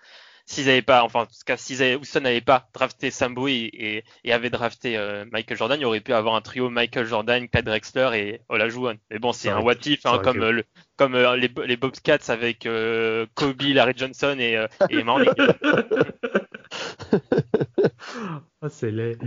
s'ils 0.54 0.66
n'avaient 0.68 0.82
pas, 0.82 1.04
enfin, 1.04 1.22
en 1.22 1.26
tout 1.26 1.34
cas, 1.46 1.58
si 1.58 1.74
Houston 1.96 2.22
n'avait 2.22 2.42
pas 2.42 2.68
drafté 2.74 3.12
Sambo 3.12 3.48
et, 3.48 4.04
et, 4.24 4.34
avait 4.34 4.50
drafté 4.50 4.98
euh, 4.98 5.26
Michael 5.32 5.58
Jordan, 5.58 5.80
il 5.80 5.86
aurait 5.86 6.00
pu 6.00 6.14
avoir 6.14 6.36
un 6.36 6.42
trio 6.42 6.70
Michael 6.70 7.06
Jordan, 7.06 7.48
Pat 7.50 7.66
Drexler 7.66 8.10
et 8.14 8.42
Olajuwon. 8.50 8.96
Mais 9.10 9.20
bon, 9.20 9.34
c'est 9.34 9.50
un 9.50 9.62
what 9.62 9.74
if, 9.86 10.06
hein, 10.06 10.20
comme, 10.24 10.42
euh, 10.42 10.62
comme 10.98 11.16
euh, 11.16 11.36
les, 11.36 11.52
les, 11.66 11.78
Bobcats 11.78 12.20
avec 12.28 12.68
Kobe, 13.36 13.62
Larry 13.62 13.94
Johnson 13.96 14.36
et, 14.40 14.64
et 14.90 15.04
Manning. 15.04 15.30
oh, 18.62 18.68
c'est 18.70 18.92
laid. 18.92 19.18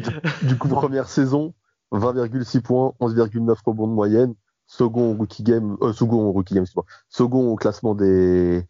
Du 0.43 0.57
coup, 0.57 0.69
première 0.69 1.09
saison, 1.09 1.55
20,6 1.93 2.63
points, 2.63 2.95
11,9 3.01 3.57
rebonds 3.65 3.89
de 3.89 3.93
moyenne. 3.93 4.35
Second 4.69 5.15
rookie 5.15 5.45
game, 5.45 5.77
second 5.93 6.33
rookie 6.33 6.55
game, 6.55 6.65
second 7.09 7.53
au 7.53 7.55
classement 7.55 7.95
des 7.95 8.67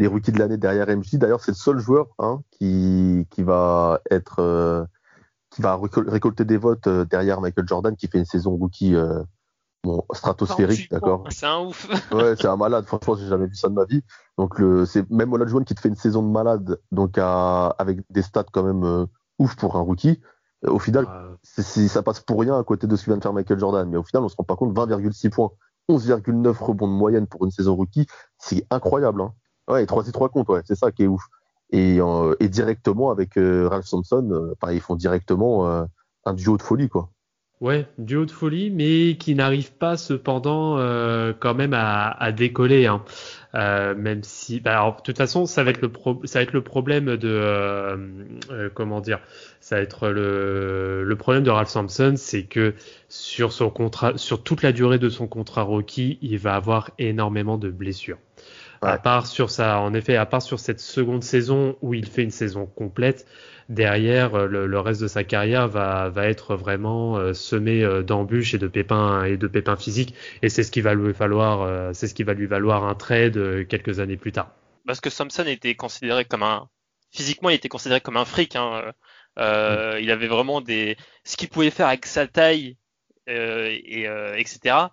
les 0.00 0.06
rookies 0.06 0.32
de 0.32 0.38
l'année 0.38 0.56
derrière 0.56 0.88
MJ. 0.88 1.16
D'ailleurs, 1.16 1.40
c'est 1.40 1.50
le 1.50 1.56
seul 1.56 1.78
joueur 1.78 2.08
hein, 2.18 2.40
qui, 2.52 3.26
qui 3.30 3.42
va 3.42 4.00
être 4.10 4.40
euh, 4.40 4.84
qui 5.50 5.60
va 5.60 5.78
récolter 6.08 6.46
des 6.46 6.56
votes 6.56 6.86
euh, 6.86 7.04
derrière 7.04 7.40
Michael 7.40 7.68
Jordan 7.68 7.94
qui 7.94 8.08
fait 8.08 8.18
une 8.18 8.24
saison 8.24 8.56
rookie 8.56 8.94
euh, 8.94 9.22
bon, 9.84 10.02
stratosphérique, 10.14 10.90
d'accord. 10.90 11.24
C'est 11.28 11.44
un 11.44 11.60
ouf. 11.60 11.86
ouais, 12.12 12.34
c'est 12.40 12.48
un 12.48 12.56
malade. 12.56 12.86
Franchement, 12.86 13.14
j'ai 13.14 13.28
jamais 13.28 13.46
vu 13.46 13.54
ça 13.54 13.68
de 13.68 13.74
ma 13.74 13.84
vie. 13.84 14.02
Donc 14.38 14.58
le, 14.58 14.86
c'est 14.86 15.08
même 15.10 15.34
Olajuwon 15.34 15.64
qui 15.64 15.74
te 15.74 15.80
fait 15.80 15.90
une 15.90 15.96
saison 15.96 16.22
de 16.22 16.30
malade, 16.30 16.80
donc 16.92 17.18
avec 17.18 18.00
des 18.08 18.22
stats 18.22 18.46
quand 18.50 18.62
même 18.62 19.06
ouf 19.38 19.54
pour 19.56 19.76
un 19.76 19.80
rookie. 19.80 20.18
Au 20.66 20.78
final, 20.78 21.06
ça 21.42 22.02
passe 22.02 22.20
pour 22.20 22.40
rien 22.40 22.58
à 22.58 22.64
côté 22.64 22.86
de 22.86 22.96
ce 22.96 23.04
que 23.04 23.10
vient 23.10 23.18
de 23.18 23.22
faire 23.22 23.34
Michael 23.34 23.58
Jordan. 23.58 23.86
Mais 23.88 23.98
au 23.98 24.02
final, 24.02 24.22
on 24.22 24.28
se 24.30 24.36
rend 24.36 24.44
pas 24.44 24.56
compte, 24.56 24.74
20,6 24.74 25.28
points, 25.28 25.50
11,9 25.90 26.56
rebonds 26.56 26.88
de 26.88 26.92
moyenne 26.92 27.26
pour 27.26 27.44
une 27.44 27.50
saison 27.50 27.76
rookie, 27.76 28.06
c'est 28.38 28.66
incroyable. 28.70 29.20
Hein. 29.20 29.34
Ouais, 29.70 29.86
3 29.86 30.08
et 30.08 30.12
3 30.12 30.28
comptes, 30.28 30.48
ouais, 30.48 30.62
c'est 30.64 30.74
ça 30.74 30.90
qui 30.90 31.04
est 31.04 31.06
ouf. 31.06 31.22
Et, 31.72 32.00
euh, 32.00 32.34
directement 32.40 33.10
avec 33.10 33.36
euh, 33.38 33.68
Ralph 33.68 33.88
Thompson, 33.88 34.28
euh, 34.32 34.72
ils 34.72 34.80
font 34.80 34.96
directement 34.96 35.86
un 36.24 36.34
duo 36.34 36.56
de 36.56 36.62
folie, 36.62 36.88
quoi. 36.88 37.10
Ouais, 37.60 37.86
duo 37.98 38.24
de 38.24 38.30
folie, 38.30 38.70
mais 38.70 39.18
qui 39.18 39.34
n'arrive 39.34 39.72
pas 39.72 39.98
cependant 39.98 40.76
quand 41.40 41.54
même 41.54 41.74
à, 41.74 42.32
décoller. 42.32 42.86
Hein. 42.86 43.04
même 43.52 44.22
si, 44.24 44.60
bah, 44.60 44.72
alors, 44.78 44.96
de 44.96 45.02
toute 45.02 45.18
façon, 45.18 45.44
ça 45.44 45.62
va 45.62 45.70
être 45.70 45.82
le 45.82 45.92
pro 45.92 46.22
ça 46.24 46.38
va 46.38 46.44
être 46.44 46.54
le 46.54 46.62
problème 46.62 47.16
de 47.16 48.70
comment 48.74 49.02
dire, 49.02 49.20
ça 49.60 49.76
va 49.76 49.82
être 49.82 50.08
le, 50.08 51.14
problème 51.18 51.44
de 51.44 51.50
Ralph 51.50 51.72
Thompson, 51.72 52.14
c'est 52.16 52.44
que 52.44 52.74
sur 53.10 53.52
toute 54.42 54.62
la 54.62 54.72
durée 54.72 54.98
de 54.98 55.10
son 55.10 55.28
contrat 55.28 55.62
rookie, 55.62 56.18
il 56.22 56.38
va 56.38 56.54
avoir 56.54 56.90
énormément 56.98 57.58
de 57.58 57.68
blessures. 57.68 58.18
À 58.82 58.98
part 58.98 59.26
sur 59.26 59.50
ça, 59.50 59.78
en 59.80 59.92
effet, 59.92 60.16
à 60.16 60.24
part 60.24 60.40
sur 60.40 60.58
cette 60.58 60.80
seconde 60.80 61.22
saison 61.22 61.76
où 61.82 61.92
il 61.92 62.06
fait 62.06 62.22
une 62.22 62.30
saison 62.30 62.64
complète, 62.64 63.26
derrière 63.68 64.34
euh, 64.34 64.46
le, 64.46 64.80
reste 64.80 65.02
de 65.02 65.06
sa 65.06 65.22
carrière 65.22 65.68
va, 65.68 66.08
va 66.08 66.26
être 66.26 66.56
vraiment 66.56 67.16
euh, 67.18 67.34
semé 67.34 67.84
euh, 67.84 68.02
d'embûches 68.02 68.54
et 68.54 68.58
de 68.58 68.66
pépins 68.68 69.24
et 69.24 69.36
de 69.36 69.46
pépins 69.46 69.76
physiques. 69.76 70.14
Et 70.40 70.48
c'est 70.48 70.62
ce 70.62 70.70
qui 70.70 70.80
va 70.80 70.94
lui 70.94 71.12
falloir, 71.12 71.94
c'est 71.94 72.08
ce 72.08 72.14
qui 72.14 72.22
va 72.22 72.32
lui 72.32 72.46
valoir 72.46 72.84
un 72.84 72.94
trade 72.94 73.66
quelques 73.68 74.00
années 74.00 74.16
plus 74.16 74.32
tard. 74.32 74.50
Parce 74.86 75.00
que 75.00 75.10
Thompson 75.10 75.44
était 75.46 75.74
considéré 75.74 76.24
comme 76.24 76.42
un, 76.42 76.68
physiquement, 77.10 77.50
il 77.50 77.54
était 77.54 77.68
considéré 77.68 78.00
comme 78.00 78.16
un 78.16 78.24
fric. 78.24 78.56
Hein. 78.56 78.92
Euh, 79.38 79.98
Il 80.00 80.10
avait 80.10 80.26
vraiment 80.26 80.60
des, 80.62 80.96
ce 81.24 81.36
qu'il 81.36 81.48
pouvait 81.48 81.70
faire 81.70 81.86
avec 81.86 82.06
sa 82.06 82.26
taille 82.26 82.76
et 83.26 84.06
etc 84.36 84.88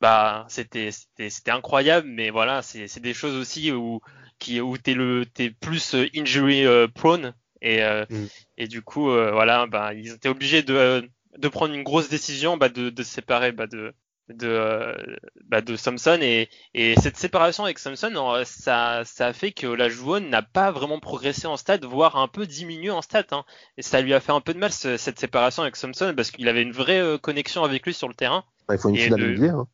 bah 0.00 0.46
c'était 0.48 0.90
c'était 0.90 1.50
incroyable 1.50 2.06
mais 2.08 2.30
voilà 2.30 2.62
c'est 2.62 2.86
c'est 2.86 3.00
des 3.00 3.14
choses 3.14 3.34
aussi 3.34 3.72
où 3.72 4.00
qui 4.38 4.60
où 4.60 4.78
t'es 4.78 4.94
le 4.94 5.26
t'es 5.26 5.50
plus 5.50 5.94
euh, 5.94 6.06
injury 6.16 6.64
euh, 6.64 6.86
prone 6.86 7.34
et 7.60 7.82
euh, 7.82 8.04
mm. 8.08 8.26
et 8.58 8.68
du 8.68 8.82
coup 8.82 9.06
voilà 9.10 9.66
bah 9.66 9.92
ils 9.94 10.12
étaient 10.12 10.28
obligés 10.28 10.62
de 10.62 11.08
de 11.36 11.48
prendre 11.48 11.74
une 11.74 11.82
grosse 11.82 12.08
décision 12.08 12.56
bah 12.56 12.68
de 12.68 12.90
de 12.90 13.02
se 13.02 13.10
séparer 13.10 13.52
bah 13.52 13.66
de 13.66 13.92
de 14.28 15.18
bah 15.46 15.62
de 15.62 15.74
Samson 15.74 16.18
et, 16.20 16.50
et 16.74 16.94
cette 17.00 17.16
séparation 17.16 17.64
avec 17.64 17.78
Samson 17.78 18.42
ça 18.44 19.02
ça 19.04 19.26
a 19.26 19.32
fait 19.32 19.52
que 19.52 19.66
la 19.66 19.88
joueuse 19.88 20.22
n'a 20.22 20.42
pas 20.42 20.70
vraiment 20.70 21.00
progressé 21.00 21.46
en 21.46 21.56
stade 21.56 21.84
voire 21.84 22.16
un 22.16 22.28
peu 22.28 22.46
diminué 22.46 22.90
en 22.90 23.00
stade 23.02 23.26
hein. 23.32 23.44
et 23.78 23.82
ça 23.82 24.02
lui 24.02 24.12
a 24.12 24.20
fait 24.20 24.32
un 24.32 24.42
peu 24.42 24.52
de 24.52 24.58
mal 24.58 24.70
cette 24.70 25.18
séparation 25.18 25.62
avec 25.62 25.76
Samson 25.76 26.12
parce 26.14 26.30
qu'il 26.30 26.48
avait 26.48 26.62
une 26.62 26.72
vraie 26.72 27.18
connexion 27.20 27.64
avec 27.64 27.86
lui 27.86 27.94
sur 27.94 28.06
le 28.06 28.14
terrain 28.14 28.44
bah, 28.68 28.74
il 28.74 28.78
faut 28.78 28.90
une 28.90 28.96
finale 28.96 29.34
de... 29.34 29.48
hein. 29.48 29.66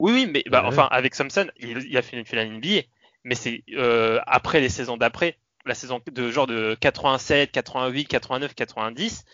Oui, 0.00 0.12
oui, 0.12 0.26
mais 0.26 0.42
bah, 0.50 0.62
enfin 0.64 0.88
avec 0.90 1.14
Samson, 1.14 1.46
il, 1.58 1.96
a 1.96 2.00
fait 2.00 2.16
une 2.16 2.24
finale 2.24 2.50
NBA, 2.50 2.84
mais 3.24 3.34
c'est 3.34 3.62
euh, 3.74 4.18
après 4.26 4.60
les 4.60 4.70
saisons 4.70 4.96
d'après, 4.96 5.36
la 5.66 5.74
saison 5.74 6.00
de 6.10 6.30
genre 6.30 6.46
de 6.46 6.74
87, 6.80 7.52
88, 7.52 8.06
89, 8.06 8.54
90, 8.54 9.24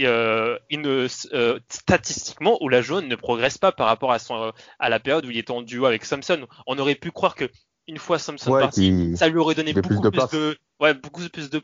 euh, 0.00 0.58
il 0.70 0.80
ne, 0.80 1.06
euh, 1.32 1.60
statistiquement, 1.68 2.58
jaune 2.80 3.06
ne 3.06 3.14
progresse 3.14 3.58
pas 3.58 3.70
par 3.70 3.86
rapport 3.86 4.10
à 4.10 4.18
son 4.18 4.52
à 4.80 4.88
la 4.88 4.98
période 4.98 5.24
où 5.24 5.30
il 5.30 5.38
était 5.38 5.52
en 5.52 5.62
duo 5.62 5.86
avec 5.86 6.04
Samson. 6.04 6.48
On 6.66 6.78
aurait 6.80 6.96
pu 6.96 7.12
croire 7.12 7.36
que 7.36 7.48
une 7.88 7.98
fois 7.98 8.18
Samson 8.18 8.58
parti, 8.58 9.16
ça 9.16 9.28
lui 9.28 9.38
aurait 9.38 9.54
donné 9.54 9.72
beaucoup 9.72 10.00
plus 10.10 10.28
de, 10.30 10.58
ouais, 10.78 10.92
beaucoup 10.92 11.26
plus 11.28 11.48
de 11.48 11.62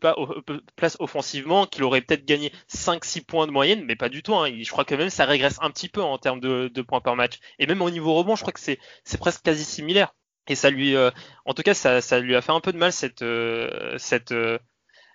place 0.75 0.97
offensivement, 0.99 1.67
qu'il 1.67 1.85
aurait 1.85 2.01
peut-être 2.01 2.25
gagné 2.25 2.51
5-6 2.75 3.25
points 3.27 3.47
de 3.47 3.53
moyenne, 3.53 3.85
mais 3.85 3.95
pas 3.95 4.09
du 4.09 4.23
tout. 4.23 4.35
Hein. 4.35 4.51
Je 4.59 4.71
crois 4.71 4.87
que 4.87 4.95
même 4.95 5.11
ça 5.11 5.27
régresse 5.27 5.59
un 5.61 5.71
petit 5.71 5.89
peu 5.89 6.03
en 6.03 6.17
termes 6.17 6.41
de, 6.41 6.69
de 6.69 6.83
points 6.83 7.03
par 7.03 7.15
match. 7.15 7.39
Et 7.59 7.67
même 7.67 7.83
au 7.83 7.91
niveau 7.91 8.15
rebond, 8.15 8.37
je 8.37 8.41
crois 8.41 8.55
que 8.55 8.61
c'est 8.61 8.79
presque 9.19 9.43
quasi 9.43 9.65
similaire. 9.65 10.15
Et 10.49 10.55
ça 10.55 10.71
lui, 10.71 10.97
euh, 10.97 11.11
en 11.45 11.55
tout 11.55 11.63
cas, 11.63 11.75
ça, 11.75 12.01
ça 12.01 12.21
lui 12.21 12.35
a 12.35 12.43
fait 12.43 12.53
un 12.53 12.61
peu 12.61 12.73
de 12.73 12.79
mal 12.79 12.93
cette 12.93 13.23
euh, 13.23 13.95
cette 13.99 14.33
euh, 14.33 14.59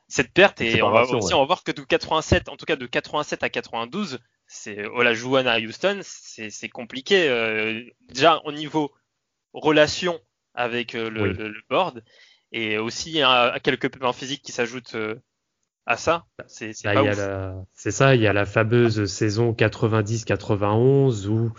cette 0.07 0.31
perte. 0.31 0.61
Et 0.61 0.81
on 0.81 0.91
va 0.91 1.03
aussi, 1.03 1.33
on 1.33 1.39
va 1.39 1.45
voir 1.45 1.63
que 1.63 1.71
de 1.71 1.81
87, 1.81 2.49
en 2.49 2.55
tout 2.55 2.65
cas 2.65 2.75
de 2.75 2.85
87 2.85 3.43
à 3.43 3.49
92, 3.49 4.19
c'est 4.47 4.85
Olajuwon 4.87 5.45
à 5.45 5.59
Houston, 5.59 5.99
c'est 6.03 6.69
compliqué. 6.69 7.27
déjà 8.07 8.41
au 8.45 8.51
niveau 8.51 8.91
relation 9.53 10.19
avec 10.53 10.95
euh, 10.95 11.09
le, 11.09 11.53
board. 11.69 12.03
Et 12.51 12.77
aussi 12.77 13.21
a 13.21 13.59
quelques 13.59 13.91
pépins 13.91 14.13
physiques 14.13 14.41
qui 14.41 14.51
s'ajoutent 14.51 14.95
euh, 14.95 15.15
à 15.85 15.97
ça. 15.97 16.25
C'est 16.47 16.71
bah, 16.83 16.93
ça, 17.75 18.15
il 18.15 18.21
y 18.21 18.27
a 18.27 18.33
la 18.33 18.45
fameuse 18.45 19.05
saison 19.05 19.53
90-91 19.53 21.27
où 21.27 21.51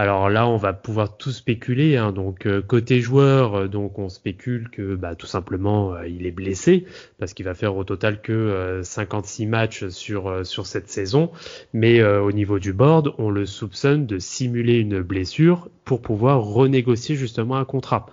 alors 0.00 0.30
là, 0.30 0.48
on 0.48 0.56
va 0.56 0.72
pouvoir 0.72 1.18
tout 1.18 1.30
spéculer. 1.30 1.98
Hein. 1.98 2.12
Donc 2.12 2.46
euh, 2.46 2.62
côté 2.62 3.02
joueur, 3.02 3.54
euh, 3.54 3.68
donc 3.68 3.98
on 3.98 4.08
spécule 4.08 4.70
que 4.70 4.94
bah, 4.94 5.14
tout 5.14 5.26
simplement 5.26 5.92
euh, 5.92 6.08
il 6.08 6.24
est 6.24 6.30
blessé 6.30 6.86
parce 7.18 7.34
qu'il 7.34 7.44
va 7.44 7.52
faire 7.52 7.76
au 7.76 7.84
total 7.84 8.22
que 8.22 8.80
56 8.82 9.44
matchs 9.44 9.88
sur 9.88 10.46
sur 10.46 10.66
cette 10.66 10.88
saison. 10.88 11.30
Mais 11.74 12.02
au 12.02 12.32
niveau 12.32 12.58
du 12.58 12.72
board, 12.72 13.12
on 13.18 13.30
le 13.30 13.44
soupçonne 13.44 14.06
de 14.06 14.18
simuler 14.18 14.78
une 14.78 15.02
blessure 15.02 15.68
pour 15.84 16.00
pouvoir 16.00 16.40
renégocier 16.40 17.14
justement 17.14 17.56
un 17.56 17.66
contrat. 17.66 18.06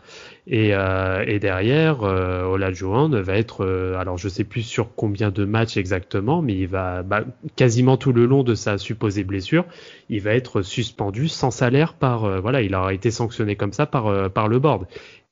Et, 0.49 0.73
euh, 0.73 1.25
et 1.27 1.39
derrière, 1.39 2.03
euh, 2.03 2.45
Olajuwon 2.45 3.09
va 3.09 3.37
être, 3.37 3.65
euh, 3.65 3.97
alors 3.97 4.17
je 4.17 4.29
sais 4.29 4.45
plus 4.45 4.61
sur 4.61 4.95
combien 4.95 5.29
de 5.29 5.43
matchs 5.43 5.75
exactement, 5.75 6.41
mais 6.41 6.53
il 6.53 6.69
va 6.69 7.03
bah, 7.03 7.25
quasiment 7.57 7.97
tout 7.97 8.13
le 8.13 8.25
long 8.25 8.43
de 8.43 8.55
sa 8.55 8.77
supposée 8.77 9.25
blessure, 9.25 9.65
il 10.07 10.21
va 10.21 10.35
être 10.35 10.61
suspendu 10.61 11.27
sans 11.27 11.51
salaire 11.51 11.95
par, 11.95 12.23
euh, 12.23 12.39
voilà, 12.39 12.61
il 12.61 12.73
aura 12.75 12.93
été 12.93 13.11
sanctionné 13.11 13.57
comme 13.57 13.73
ça 13.73 13.85
par, 13.87 14.31
par 14.31 14.47
le 14.47 14.59
board. 14.59 14.87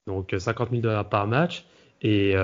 Donc 0.06 0.36
50 0.38 0.72
000 0.72 0.82
dollars 0.82 1.08
par 1.08 1.28
match. 1.28 1.64
Et, 2.02 2.36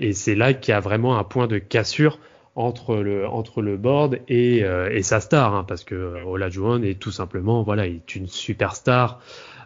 et 0.00 0.12
c'est 0.14 0.34
là 0.34 0.52
qu'il 0.52 0.72
y 0.72 0.74
a 0.74 0.80
vraiment 0.80 1.16
un 1.16 1.22
point 1.22 1.46
de 1.46 1.58
cassure 1.58 2.18
entre 2.56 2.96
le 2.96 3.28
entre 3.28 3.62
le 3.62 3.76
board 3.76 4.18
et, 4.26 4.64
et 4.90 5.02
sa 5.02 5.20
star, 5.20 5.54
hein, 5.54 5.64
parce 5.68 5.84
que 5.84 6.24
Olajuwon 6.24 6.82
est 6.82 6.98
tout 6.98 7.12
simplement, 7.12 7.62
voilà, 7.62 7.86
il 7.86 7.96
est 7.96 8.16
une 8.16 8.26
superstar 8.26 9.20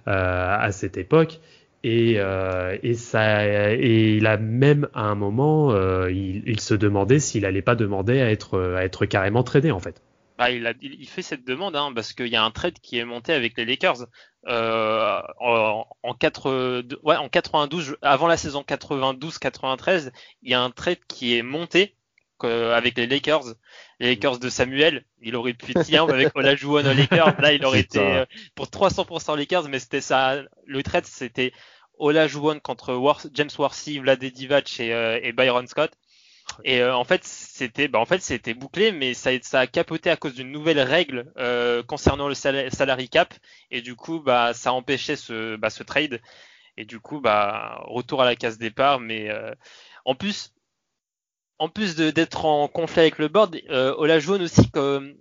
à 0.05 0.73
cette 0.73 0.99
époque. 0.99 1.41
Et, 1.83 2.15
euh, 2.19 2.77
et, 2.83 2.95
ça, 2.95 3.47
et 3.75 4.17
il 4.17 4.27
a 4.27 4.37
même 4.37 4.89
à 4.93 5.05
un 5.05 5.15
moment, 5.15 5.73
euh, 5.73 6.11
il, 6.11 6.43
il, 6.47 6.61
se 6.61 6.75
demandait 6.75 7.21
s'il 7.21 7.47
allait 7.47 7.63
pas 7.63 7.75
demander 7.75 8.21
à 8.21 8.31
être, 8.31 8.61
à 8.77 8.85
être 8.85 9.07
carrément 9.07 9.43
tradé 9.43 9.71
en 9.71 9.81
fait. 9.81 10.03
Bah, 10.37 10.51
il, 10.51 10.67
a, 10.67 10.75
il 10.81 11.09
fait 11.09 11.23
cette 11.23 11.47
demande 11.47 11.77
hein, 11.77 11.93
parce 11.95 12.13
qu'il 12.13 12.29
y 12.29 12.37
a 12.37 12.43
un 12.43 12.51
trade 12.51 12.79
qui 12.81 12.99
est 12.99 13.05
monté 13.05 13.33
avec 13.33 13.57
les 13.57 13.65
Lakers 13.65 14.07
euh, 14.49 15.21
en, 15.39 15.87
en, 16.03 16.15
4, 16.15 16.83
ouais, 17.03 17.17
en 17.17 17.29
92, 17.29 17.97
avant 18.03 18.27
la 18.27 18.37
saison 18.37 18.63
92-93, 18.67 20.11
il 20.43 20.51
y 20.51 20.55
a 20.55 20.63
un 20.63 20.71
trade 20.71 20.99
qui 21.09 21.37
est 21.37 21.43
monté 21.43 21.95
avec 22.45 22.97
les 22.97 23.07
Lakers, 23.07 23.55
les 24.01 24.09
Lakers 24.09 24.39
de 24.39 24.49
Samuel. 24.49 25.05
Il 25.21 25.37
aurait 25.37 25.55
pu 25.55 25.75
tiens 25.85 26.09
avec 26.09 26.31
Olajuwon 26.37 26.85
aux 26.85 26.95
Lakers. 26.95 27.41
Là, 27.41 27.53
il 27.53 27.65
aurait 27.65 27.81
été 27.81 28.01
euh, 28.01 28.25
pour 28.55 28.67
300% 28.67 29.37
Lakers, 29.37 29.69
mais 29.69 29.79
c'était 29.79 30.01
ça. 30.01 30.43
Le 30.67 30.83
trade, 30.83 31.07
c'était 31.07 31.53
Olajuwon 31.99 32.59
contre 32.61 32.95
War, 32.95 33.21
James 33.35 33.51
Worthy, 33.59 33.99
Vlade 33.99 34.25
Divac 34.25 34.81
et, 34.81 34.93
euh, 34.93 35.21
et 35.23 35.33
Byron 35.33 35.67
Scott. 35.67 35.93
Et 36.65 36.81
euh, 36.81 36.97
en 36.97 37.05
fait, 37.05 37.23
c'était, 37.25 37.87
bah, 37.87 38.01
en 38.01 38.07
fait, 38.07 38.23
c'était 38.23 38.55
bouclé, 38.55 38.91
mais 38.91 39.15
ça, 39.15 39.31
ça 39.43 39.61
a 39.61 39.67
capoté 39.67 40.11
à 40.11 40.17
cause 40.17 40.35
d'une 40.35 40.51
nouvelle 40.51 40.81
règle 40.81 41.33
concernant 41.87 42.27
le 42.27 42.35
sal 42.35 42.73
salary 42.73 43.09
cap, 43.09 43.33
et 43.71 43.83
du 43.83 43.95
coup, 43.95 44.19
bah, 44.19 44.53
ça 44.55 44.73
empêchait 44.73 45.17
ce, 45.17 45.57
bah, 45.57 45.71
ce 45.71 45.83
trade. 45.83 46.21
Et 46.77 46.87
du 46.87 46.99
coup, 46.99 47.21
bah, 47.21 47.83
retour 47.85 48.23
à 48.23 48.25
la 48.25 48.37
case 48.37 48.57
départ. 48.57 49.01
Mais 49.01 49.29
en 50.07 50.15
plus, 50.15 50.55
en 51.61 51.69
plus 51.69 51.95
d'être 51.95 52.47
en 52.47 52.69
conflit 52.69 53.03
avec 53.03 53.19
le 53.19 53.29
board, 53.29 53.55
euh, 53.69 53.95
Olajuwon 53.97 54.41
aussi, 54.41 54.71
que, 54.71 55.15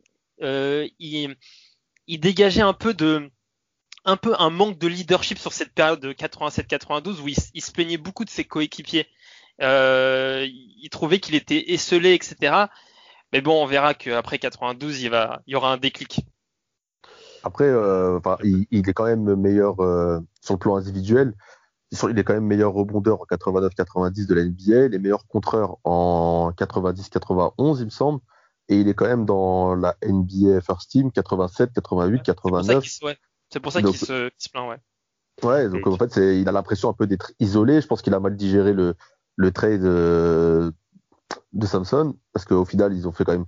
il, 0.97 1.35
dégageait 2.07 2.61
un 2.61 2.73
peu 2.73 2.95
un 4.05 4.49
manque 4.49 4.79
de 4.79 4.87
leadership 4.87 5.37
sur 5.37 5.51
cette 5.51 5.73
période 5.73 5.99
de 5.99 6.13
87-92 6.13 7.21
où 7.21 7.27
il, 7.27 7.61
se 7.61 7.71
plaignait 7.73 7.97
beaucoup 7.97 8.23
de 8.23 8.29
ses 8.29 8.45
coéquipiers. 8.45 9.07
Euh, 9.61 10.47
il 10.49 10.89
trouvait 10.89 11.19
qu'il 11.19 11.35
était 11.35 11.73
esselé, 11.73 12.13
etc. 12.13 12.67
Mais 13.33 13.41
bon, 13.41 13.61
on 13.61 13.65
verra 13.65 13.93
qu'après 13.93 14.39
92, 14.39 15.01
il, 15.01 15.11
y 15.45 15.55
aura 15.55 15.73
un 15.73 15.77
déclic. 15.77 16.25
Après, 17.43 17.67
euh, 17.67 18.17
il, 18.43 18.89
est 18.89 18.93
quand 18.93 19.05
même 19.05 19.35
meilleur 19.35 19.81
euh, 19.81 20.21
sur 20.41 20.53
le 20.53 20.59
plan 20.59 20.77
individuel. 20.77 21.33
Il 21.91 22.19
est 22.19 22.23
quand 22.23 22.33
même 22.33 22.45
meilleur 22.45 22.73
rebondeur 22.73 23.21
en 23.21 23.25
89-90 23.25 24.27
de 24.27 24.35
la 24.35 24.43
NBA, 24.43 24.89
les 24.89 24.99
meilleurs 24.99 25.25
contreurs 25.27 25.77
en 25.83 26.51
90-91, 26.57 27.79
il 27.79 27.85
me 27.85 27.89
semble. 27.89 28.19
Et 28.67 28.79
il 28.79 28.87
est 28.87 28.93
quand 28.93 29.07
même 29.07 29.25
dans 29.25 29.73
la 29.73 29.95
NBA 30.05 30.61
First 30.61 30.91
Team 30.91 31.11
87, 31.11 31.71
88, 31.73 32.21
89. 32.21 32.85
C'est 33.51 33.59
pour 33.59 33.71
ça 33.71 33.81
qu'il 33.81 33.97
se, 33.97 34.29
se, 34.37 34.49
plaint, 34.49 34.69
ouais. 34.69 34.77
Ouais, 35.41 35.69
donc 35.69 35.87
en 35.87 35.97
fait, 35.97 36.17
il 36.17 36.47
a 36.47 36.51
l'impression 36.51 36.89
un 36.89 36.93
peu 36.93 37.07
d'être 37.07 37.31
isolé. 37.39 37.81
Je 37.81 37.87
pense 37.87 38.03
qu'il 38.03 38.13
a 38.13 38.19
mal 38.19 38.35
digéré 38.35 38.73
le, 38.73 38.93
le 39.39 39.51
trade 39.51 39.81
de, 39.81 40.73
de 41.53 41.65
Samson 41.65 42.15
parce 42.33 42.45
qu'au 42.45 42.65
final 42.65 42.93
ils 42.93 43.07
ont 43.07 43.11
fait 43.11 43.23
quand 43.23 43.31
même 43.31 43.45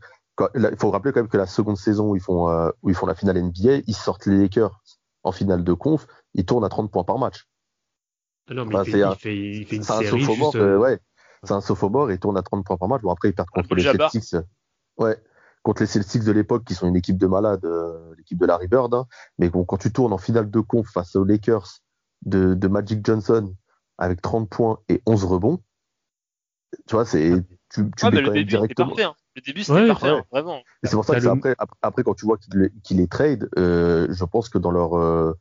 il 0.55 0.77
faut 0.77 0.89
rappeler 0.89 1.11
quand 1.11 1.19
même 1.19 1.29
que 1.29 1.37
la 1.37 1.45
seconde 1.45 1.77
saison 1.77 2.11
où 2.11 2.15
ils 2.15 2.21
font 2.21 2.49
euh, 2.49 2.69
où 2.81 2.89
ils 2.89 2.95
font 2.95 3.05
la 3.05 3.13
finale 3.13 3.41
NBA 3.41 3.81
ils 3.85 3.95
sortent 3.95 4.25
les 4.25 4.37
Lakers 4.37 4.81
en 5.23 5.31
finale 5.33 5.63
de 5.63 5.73
conf 5.73 6.07
ils 6.33 6.45
tournent 6.45 6.63
à 6.63 6.69
30 6.69 6.89
points 6.89 7.03
par 7.03 7.19
match 7.19 7.47
non, 8.49 8.65
mais 8.65 8.75
enfin, 8.75 8.83
il, 8.85 8.91
fait, 8.91 9.03
un, 9.03 9.11
il, 9.11 9.17
fait, 9.17 9.37
il, 9.37 9.65
fait, 9.65 9.75
une 9.77 9.83
série 9.83 10.07
un 10.07 10.09
sophomore 10.09 10.51
juste... 10.51 10.55
euh, 10.55 10.77
ouais 10.77 10.99
c'est 11.43 11.53
un 11.53 11.61
sophomore 11.61 12.11
et 12.11 12.15
il 12.15 12.19
tourne 12.19 12.37
à 12.37 12.41
30 12.41 12.65
points 12.65 12.77
par 12.77 12.87
match 12.89 13.01
bon 13.01 13.11
après 13.11 13.29
ils 13.29 13.33
perdent 13.33 13.49
contre 13.49 13.75
les 13.75 13.83
Celtics 13.83 14.35
ouais 14.97 15.17
contre 15.63 15.81
les 15.83 15.87
Celtics 15.87 16.23
de 16.23 16.31
l'époque 16.31 16.65
qui 16.65 16.73
sont 16.73 16.87
une 16.87 16.95
équipe 16.95 17.17
de 17.17 17.27
malades 17.27 17.65
euh, 17.65 18.13
l'équipe 18.17 18.37
de 18.37 18.45
Larry 18.45 18.67
Bird 18.67 18.93
hein. 18.93 19.05
mais 19.37 19.49
bon 19.49 19.63
quand 19.63 19.77
tu 19.77 19.91
tournes 19.91 20.13
en 20.13 20.17
finale 20.17 20.49
de 20.49 20.59
conf 20.59 20.87
face 20.87 21.15
aux 21.15 21.23
Lakers 21.23 21.67
de, 22.23 22.53
de 22.53 22.67
Magic 22.67 23.05
Johnson 23.05 23.53
avec 23.97 24.21
30 24.21 24.49
points 24.49 24.79
et 24.89 25.01
11 25.05 25.23
rebonds 25.25 25.61
tu 26.87 26.95
vois, 26.95 27.05
c'est 27.05 27.33
tu, 27.69 27.89
tu 27.97 28.05
ouais, 28.05 28.11
mets 28.11 28.23
quand 28.23 28.31
même 28.31 28.43
directement. 28.43 28.89
Parfait, 28.89 29.03
hein. 29.03 29.15
Le 29.35 29.41
début 29.41 29.63
c'était 29.63 29.81
ouais, 29.81 29.87
parfait, 29.87 30.11
ouais. 30.11 30.17
hein, 30.17 30.25
vraiment. 30.31 30.57
Et 30.83 30.87
c'est 30.87 30.95
pour 30.95 31.05
ça 31.05 31.19
que 31.19 31.27
après, 31.27 31.55
après, 31.81 32.03
quand 32.03 32.13
tu 32.13 32.25
vois 32.25 32.37
qu'il 32.37 32.69
qu 32.83 32.93
les 32.93 33.07
trade, 33.07 33.49
euh, 33.57 34.07
je 34.09 34.25
pense 34.25 34.49
que 34.49 34.57
dans 34.57 34.71
leur 34.71 34.97
euh, 34.97 35.33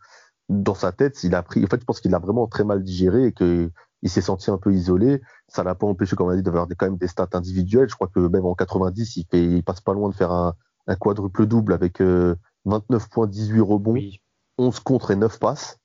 dans 0.50 0.74
sa 0.74 0.90
tête, 0.90 1.22
il 1.22 1.34
a 1.34 1.42
pris. 1.42 1.64
En 1.64 1.68
fait, 1.68 1.80
je 1.80 1.84
pense 1.84 2.00
qu'il 2.00 2.14
a 2.14 2.18
vraiment 2.18 2.46
très 2.48 2.64
mal 2.64 2.82
digéré 2.82 3.26
et 3.26 3.32
que 3.32 3.70
il 4.02 4.10
s'est 4.10 4.20
senti 4.20 4.50
un 4.50 4.58
peu 4.58 4.72
isolé. 4.72 5.22
Ça 5.46 5.62
l'a 5.62 5.74
pas 5.74 5.86
empêché, 5.86 6.16
comme 6.16 6.26
on 6.26 6.30
a 6.30 6.36
dit, 6.36 6.42
d'avoir 6.42 6.66
quand 6.76 6.86
même 6.86 6.96
des 6.96 7.06
stats 7.06 7.28
individuelles. 7.34 7.88
Je 7.88 7.94
crois 7.94 8.08
que 8.08 8.20
même 8.20 8.44
en 8.46 8.54
90, 8.54 9.16
il, 9.16 9.26
fait, 9.30 9.44
il 9.44 9.62
passe 9.62 9.80
pas 9.80 9.94
loin 9.94 10.08
de 10.08 10.14
faire 10.14 10.32
un, 10.32 10.54
un 10.86 10.96
quadruple 10.96 11.46
double 11.46 11.72
avec 11.72 12.00
euh, 12.00 12.34
29 12.64 13.08
points, 13.10 13.26
18 13.26 13.60
rebonds, 13.60 13.92
oui. 13.92 14.20
11 14.58 14.80
contre 14.80 15.12
et 15.12 15.16
9 15.16 15.38
passes. 15.38 15.78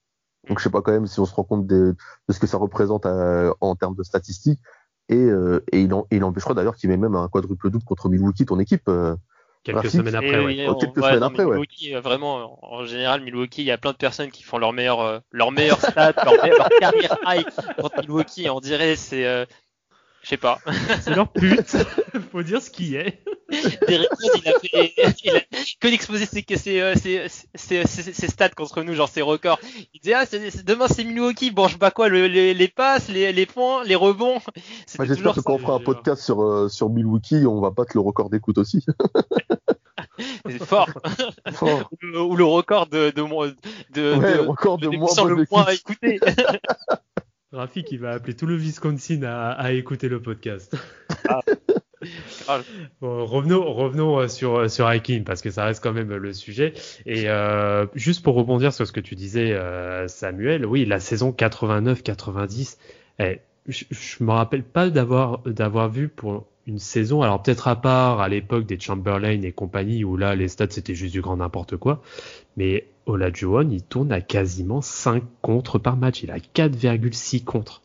Donc 0.47 0.59
je 0.59 0.63
sais 0.63 0.69
pas 0.69 0.81
quand 0.81 0.91
même 0.91 1.07
si 1.07 1.19
on 1.19 1.25
se 1.25 1.33
rend 1.33 1.43
compte 1.43 1.67
de, 1.67 1.95
de 2.27 2.33
ce 2.33 2.39
que 2.39 2.47
ça 2.47 2.57
représente 2.57 3.05
à, 3.05 3.53
en 3.61 3.75
termes 3.75 3.95
de 3.95 4.03
statistiques. 4.03 4.61
Et, 5.09 5.17
euh, 5.17 5.63
et 5.71 5.81
il, 5.81 5.93
en, 5.93 6.07
il 6.09 6.23
empêchera 6.23 6.55
d'ailleurs 6.55 6.75
qu'il 6.75 6.89
met 6.89 6.97
même 6.97 7.15
un 7.15 7.27
quadruple 7.27 7.69
double 7.69 7.83
contre 7.83 8.09
Milwaukee, 8.09 8.45
ton 8.45 8.59
équipe. 8.59 8.87
Euh, 8.87 9.15
quelques 9.65 9.77
Rafik. 9.77 9.91
semaines 9.91 10.15
après, 10.15 10.41
et, 10.41 10.45
ouais. 10.45 10.55
Et 10.55 10.69
on, 10.69 10.75
quelques 10.75 10.97
ouais, 10.97 11.09
semaines 11.09 11.23
après, 11.23 11.43
Milwaukee, 11.45 11.93
ouais. 11.93 12.01
Vraiment, 12.01 12.59
en 12.61 12.85
général, 12.85 13.21
Milwaukee, 13.21 13.63
il 13.63 13.65
y 13.65 13.71
a 13.71 13.77
plein 13.77 13.91
de 13.91 13.97
personnes 13.97 14.31
qui 14.31 14.43
font 14.43 14.57
leur 14.57 14.71
meilleur, 14.71 15.01
euh, 15.01 15.19
leur 15.31 15.51
meilleur 15.51 15.79
stat, 15.81 16.13
leur, 16.23 16.41
meilleur, 16.43 16.57
leur 16.59 16.69
carrière 16.79 17.17
high 17.25 17.45
contre 17.81 17.99
Milwaukee. 18.01 18.49
On 18.49 18.61
dirait, 18.61 18.95
c'est, 18.95 19.25
euh, 19.25 19.45
je 20.25 20.29
sais 20.29 20.37
pas. 20.37 20.59
C'est 21.01 21.15
leur 21.15 21.31
pute. 21.31 21.77
Faut 22.31 22.41
dire 22.41 22.59
ce 22.59 22.71
qui 22.71 22.95
est. 22.95 23.21
Derrick 23.87 24.09
Rose, 24.09 24.41
il 24.43 24.49
a 24.49 24.59
fait, 24.59 24.93
il 25.23 25.35
a 25.35 25.39
que 25.79 25.87
d'exposer 25.87 26.25
ses, 26.25 26.43
ses, 26.57 26.97
ses, 26.97 27.85
ses, 27.85 27.85
ses, 27.85 28.27
stats 28.27 28.49
contre 28.49 28.81
nous, 28.81 28.95
genre 28.95 29.07
ses 29.07 29.21
records. 29.21 29.59
Il 29.93 29.99
disait, 30.01 30.15
ah, 30.15 30.25
c 30.25 30.37
est, 30.37 30.49
c 30.49 30.59
est, 30.59 30.63
demain 30.63 30.87
c'est 30.87 31.03
Milwaukee, 31.03 31.51
bon, 31.51 31.67
je 31.67 31.77
bats 31.77 31.91
quoi, 31.91 32.09
le, 32.09 32.25
les, 32.25 32.55
les, 32.55 32.67
passes, 32.67 33.07
les, 33.07 33.31
les 33.33 33.45
points, 33.45 33.83
les 33.83 33.93
rebonds. 33.93 34.39
J'espère 34.99 35.35
que 35.35 35.41
quand 35.41 35.53
on 35.53 35.59
fera 35.59 35.75
un 35.75 35.79
podcast 35.79 36.23
sur, 36.23 36.41
euh, 36.41 36.69
sur 36.69 36.89
Milwaukee, 36.89 37.45
on 37.45 37.61
va 37.61 37.69
battre 37.69 37.91
le 37.93 38.01
record 38.01 38.31
d'écoute 38.31 38.57
aussi. 38.57 38.83
c'est 40.49 40.65
fort. 40.65 40.89
fort. 41.53 41.91
Ou, 42.01 42.17
ou, 42.17 42.35
le 42.35 42.45
record 42.45 42.87
de, 42.87 43.11
de, 43.11 43.21
de, 43.21 43.21
ouais, 43.21 43.53
de, 43.93 44.39
record 44.39 44.79
de, 44.79 44.89
de 44.89 44.97
moins 44.97 45.23
le 45.23 45.45
point 45.45 45.65
à 45.67 45.73
écouter. 45.73 46.19
Rafi 47.55 47.83
qui 47.83 47.97
va 47.97 48.11
appeler 48.11 48.35
tout 48.35 48.45
le 48.45 48.55
Wisconsin 48.55 49.23
à, 49.23 49.51
à 49.51 49.71
écouter 49.71 50.09
le 50.09 50.21
podcast. 50.21 50.75
Ah. 51.27 51.41
Bon, 53.01 53.25
revenons, 53.25 53.73
revenons 53.73 54.27
sur 54.27 54.69
sur 54.69 54.85
Hakim 54.85 55.23
parce 55.23 55.41
que 55.41 55.49
ça 55.49 55.65
reste 55.65 55.81
quand 55.81 55.93
même 55.93 56.13
le 56.13 56.33
sujet. 56.33 56.73
Et 57.07 57.29
euh, 57.29 57.87
juste 57.95 58.23
pour 58.23 58.35
rebondir 58.35 58.73
sur 58.73 58.85
ce 58.85 58.91
que 58.91 58.99
tu 58.99 59.15
disais, 59.15 59.53
euh, 59.53 60.07
Samuel, 60.07 60.67
oui, 60.67 60.85
la 60.85 60.99
saison 60.99 61.31
89-90, 61.31 62.77
eh, 63.19 63.39
je, 63.67 63.85
je 63.89 64.23
me 64.23 64.31
rappelle 64.31 64.63
pas 64.63 64.91
d'avoir 64.91 65.39
d'avoir 65.43 65.89
vu 65.89 66.07
pour 66.07 66.45
une 66.67 66.79
saison, 66.79 67.21
alors 67.21 67.41
peut-être 67.41 67.67
à 67.67 67.79
part 67.79 68.21
à 68.21 68.29
l'époque 68.29 68.65
des 68.65 68.79
Chamberlain 68.79 69.41
et 69.41 69.51
compagnie 69.51 70.03
où 70.03 70.17
là 70.17 70.35
les 70.35 70.47
stats 70.47 70.69
c'était 70.69 70.95
juste 70.95 71.13
du 71.13 71.21
grand 71.21 71.37
n'importe 71.37 71.77
quoi, 71.77 72.01
mais 72.57 72.87
Olajuwon 73.05 73.69
il 73.69 73.83
tourne 73.83 74.11
à 74.11 74.21
quasiment 74.21 74.81
5 74.81 75.23
contre 75.41 75.79
par 75.79 75.97
match, 75.97 76.23
il 76.23 76.31
a 76.31 76.37
4,6 76.37 77.43
contre. 77.43 77.81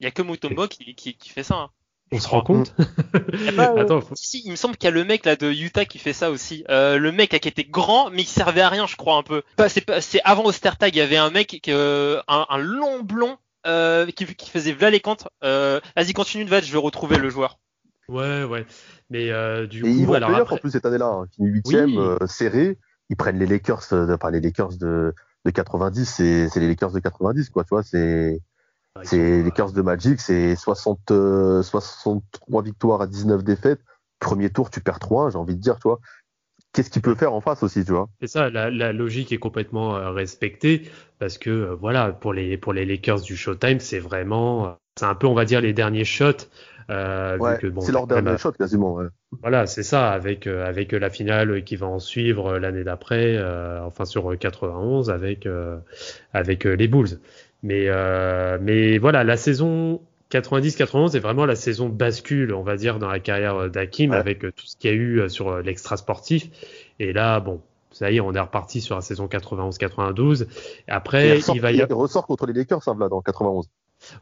Il 0.00 0.04
y 0.04 0.06
a 0.06 0.10
que 0.10 0.22
Mutombo 0.22 0.68
qui, 0.68 0.94
qui, 0.94 1.14
qui 1.14 1.28
fait 1.30 1.42
ça. 1.42 1.54
Hein. 1.56 1.70
On 2.12 2.20
se 2.20 2.28
rend 2.28 2.42
compte 2.42 2.72
pas, 3.56 3.72
euh, 3.72 3.82
Attends, 3.82 4.00
faut... 4.00 4.14
si, 4.14 4.42
il 4.44 4.50
me 4.52 4.56
semble 4.56 4.76
qu'il 4.76 4.86
y 4.86 4.92
a 4.92 4.94
le 4.94 5.04
mec 5.04 5.24
là 5.24 5.34
de 5.34 5.50
Utah 5.50 5.84
qui 5.84 5.98
fait 5.98 6.12
ça 6.12 6.30
aussi. 6.30 6.64
Euh, 6.68 6.98
le 6.98 7.10
mec 7.10 7.32
là, 7.32 7.40
qui 7.40 7.48
était 7.48 7.64
grand 7.64 8.10
mais 8.10 8.22
qui 8.22 8.30
servait 8.30 8.60
à 8.60 8.68
rien, 8.68 8.86
je 8.86 8.96
crois 8.96 9.16
un 9.16 9.22
peu. 9.22 9.42
C'est 9.68 10.20
avant 10.24 10.44
Ostertag, 10.44 10.94
il 10.94 10.98
y 10.98 11.02
avait 11.02 11.16
un 11.16 11.30
mec 11.30 11.48
qui, 11.48 11.60
euh, 11.72 12.20
un, 12.28 12.46
un, 12.48 12.58
long 12.58 13.02
blond 13.02 13.38
euh, 13.66 14.06
qui, 14.06 14.26
qui, 14.26 14.50
faisait 14.50 14.72
v'là 14.72 14.90
les 14.90 15.00
contre. 15.00 15.30
Euh, 15.42 15.80
Vas-y, 15.96 16.12
continue 16.12 16.44
de 16.44 16.60
je 16.60 16.72
vais 16.72 16.78
retrouver 16.78 17.16
le 17.18 17.28
joueur. 17.28 17.58
Ouais, 18.08 18.44
ouais. 18.44 18.66
Mais 19.10 19.30
euh, 19.30 19.66
du 19.66 19.78
et 19.78 19.82
coup, 19.82 19.88
ils 19.88 20.06
vont 20.06 20.14
alors 20.14 20.30
après... 20.30 20.42
après... 20.42 20.54
en 20.54 20.58
plus 20.58 20.70
cette 20.70 20.86
année-là, 20.86 21.06
hein, 21.06 21.26
fini 21.34 21.48
huitième, 21.48 21.90
oui. 21.90 21.98
euh, 21.98 22.26
serré. 22.26 22.78
Ils 23.08 23.16
prennent 23.16 23.38
les 23.38 23.46
Lakers, 23.46 23.92
euh, 23.92 24.14
enfin 24.14 24.30
les 24.30 24.40
Lakers 24.40 24.76
de, 24.76 25.14
de 25.44 25.50
90, 25.50 26.04
c'est 26.04 26.56
les 26.56 26.68
Lakers 26.68 26.92
de 26.92 26.98
90, 26.98 27.50
quoi. 27.50 27.64
Tu 27.64 27.68
vois, 27.70 27.82
c'est 27.82 28.40
c'est 29.02 29.18
les 29.18 29.42
Lakers 29.42 29.72
de 29.72 29.82
Magic, 29.82 30.20
c'est 30.20 30.56
60, 30.56 31.10
euh, 31.10 31.62
63 31.62 32.62
victoires 32.62 33.02
à 33.02 33.06
19 33.06 33.44
défaites. 33.44 33.80
Premier 34.20 34.50
tour, 34.50 34.70
tu 34.70 34.80
perds 34.80 34.98
3 34.98 35.30
j'ai 35.30 35.36
envie 35.36 35.54
de 35.54 35.60
dire, 35.60 35.76
tu 35.76 35.88
vois. 35.88 36.00
qu'est-ce 36.72 36.90
qu'il 36.90 37.02
peut 37.02 37.14
faire 37.14 37.34
en 37.34 37.40
face 37.40 37.62
aussi, 37.62 37.84
tu 37.84 37.92
vois? 37.92 38.08
C'est 38.20 38.26
ça, 38.26 38.48
la, 38.50 38.70
la, 38.70 38.92
logique 38.92 39.32
est 39.32 39.38
complètement 39.38 39.96
euh, 39.96 40.10
respectée 40.10 40.90
parce 41.18 41.38
que 41.38 41.50
euh, 41.50 41.74
voilà, 41.74 42.12
pour 42.12 42.32
les 42.32 42.56
pour 42.56 42.72
les 42.72 42.86
Lakers 42.86 43.20
du 43.20 43.36
Showtime, 43.36 43.80
c'est 43.80 43.98
vraiment, 43.98 44.78
c'est 44.98 45.06
un 45.06 45.14
peu, 45.14 45.26
on 45.26 45.34
va 45.34 45.44
dire, 45.44 45.60
les 45.60 45.72
derniers 45.72 46.04
shots. 46.04 46.48
Euh, 46.88 47.36
ouais, 47.38 47.58
bon, 47.70 47.80
c'est 47.80 47.92
leur 47.92 48.06
dernier 48.06 48.38
shot 48.38 48.52
quasiment. 48.52 48.94
Ouais. 48.94 49.06
Voilà, 49.42 49.66
c'est 49.66 49.82
ça, 49.82 50.10
avec 50.10 50.46
avec 50.46 50.92
la 50.92 51.10
finale 51.10 51.64
qui 51.64 51.76
va 51.76 51.86
en 51.86 51.98
suivre 51.98 52.58
l'année 52.58 52.84
d'après, 52.84 53.42
enfin 53.82 54.04
sur 54.04 54.38
91 54.38 55.10
avec 55.10 55.48
avec 56.32 56.64
les 56.64 56.88
Bulls. 56.88 57.18
Mais 57.62 57.88
mais 58.60 58.98
voilà, 58.98 59.24
la 59.24 59.36
saison 59.36 60.00
90-91 60.30 61.16
est 61.16 61.20
vraiment 61.20 61.46
la 61.46 61.54
saison 61.54 61.88
bascule, 61.88 62.52
on 62.52 62.62
va 62.62 62.76
dire, 62.76 62.98
dans 62.98 63.08
la 63.08 63.20
carrière 63.20 63.70
d'Hakim 63.70 64.12
avec 64.12 64.44
euh, 64.44 64.52
tout 64.54 64.66
ce 64.66 64.76
qu'il 64.76 64.90
y 64.90 64.92
a 64.92 64.96
eu 64.96 65.20
euh, 65.20 65.28
sur 65.28 65.48
euh, 65.48 65.62
l'extra 65.62 65.96
sportif. 65.96 66.48
Et 66.98 67.12
là, 67.12 67.38
bon, 67.38 67.60
ça 67.92 68.10
y 68.10 68.16
est, 68.16 68.20
on 68.20 68.32
est 68.32 68.40
reparti 68.40 68.80
sur 68.80 68.96
la 68.96 69.02
saison 69.02 69.26
91-92. 69.26 70.46
Après, 70.88 71.38
il, 71.38 71.60
va 71.60 71.70
y 71.70 71.80
avoir... 71.80 72.00
ressort 72.00 72.26
contre 72.26 72.46
les 72.46 72.52
Lakers, 72.52 72.82
ça, 72.82 72.94
là, 72.98 73.08
dans 73.08 73.20
91. 73.22 73.68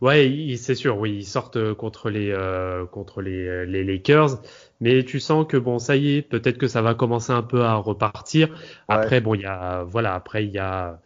Ouais, 0.01 0.55
c'est 0.57 0.75
sûr, 0.75 0.99
oui, 0.99 1.16
ils 1.18 1.25
sortent 1.25 1.75
contre 1.75 2.11
les 2.11 2.31
euh, 2.31 2.87
contre 2.87 3.23
les, 3.23 3.66
les, 3.66 3.85
Lakers, 3.85 4.40
mais 4.81 5.05
tu 5.05 5.20
sens 5.20 5.47
que 5.47 5.57
bon, 5.57 5.79
ça 5.79 5.97
y 5.97 6.16
est, 6.16 6.23
peut-être 6.23 6.59
que 6.59 6.68
ça 6.68 6.83
va 6.83 6.94
commencer 6.94 7.33
un 7.33 7.42
peu 7.42 7.62
à 7.62 7.75
repartir. 7.75 8.49
Après, 8.88 9.20
bon, 9.20 9.35
il 9.35 9.42
y 9.42 9.47
a 9.47 9.85
voilà, 9.85 10.14
après 10.14 10.44
il 10.44 10.53
y 10.53 10.59
a 10.59 11.01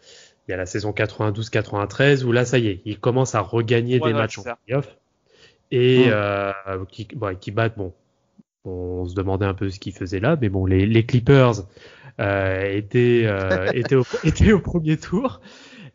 il 0.48 0.52
y 0.52 0.54
a 0.54 0.56
la 0.56 0.66
saison 0.66 0.92
92-93 0.92 2.24
où 2.24 2.32
là, 2.32 2.44
ça 2.46 2.58
y 2.58 2.68
est, 2.68 2.80
ils 2.86 2.98
commencent 2.98 3.34
à 3.34 3.40
regagner 3.40 4.00
des 4.00 4.14
matchs 4.14 4.38
en 4.38 4.44
playoff 4.64 4.96
et 5.70 6.06
mmh. 6.06 6.10
euh, 6.10 6.52
qui, 6.90 7.06
bon, 7.14 7.36
qui 7.36 7.50
battent. 7.50 7.76
Bon, 7.76 7.92
on 8.64 9.06
se 9.06 9.14
demandait 9.14 9.46
un 9.46 9.54
peu 9.54 9.70
ce 9.70 9.78
qu'ils 9.78 9.92
faisaient 9.92 10.20
là, 10.20 10.36
mais 10.40 10.48
bon, 10.48 10.66
les, 10.66 10.86
les 10.86 11.04
Clippers 11.04 11.64
euh, 12.20 12.76
étaient, 12.76 13.22
euh, 13.24 13.70
étaient, 13.74 13.94
au, 13.94 14.04
étaient, 14.24 14.52
au, 14.52 14.60
premier 14.60 14.96
tour. 14.96 15.40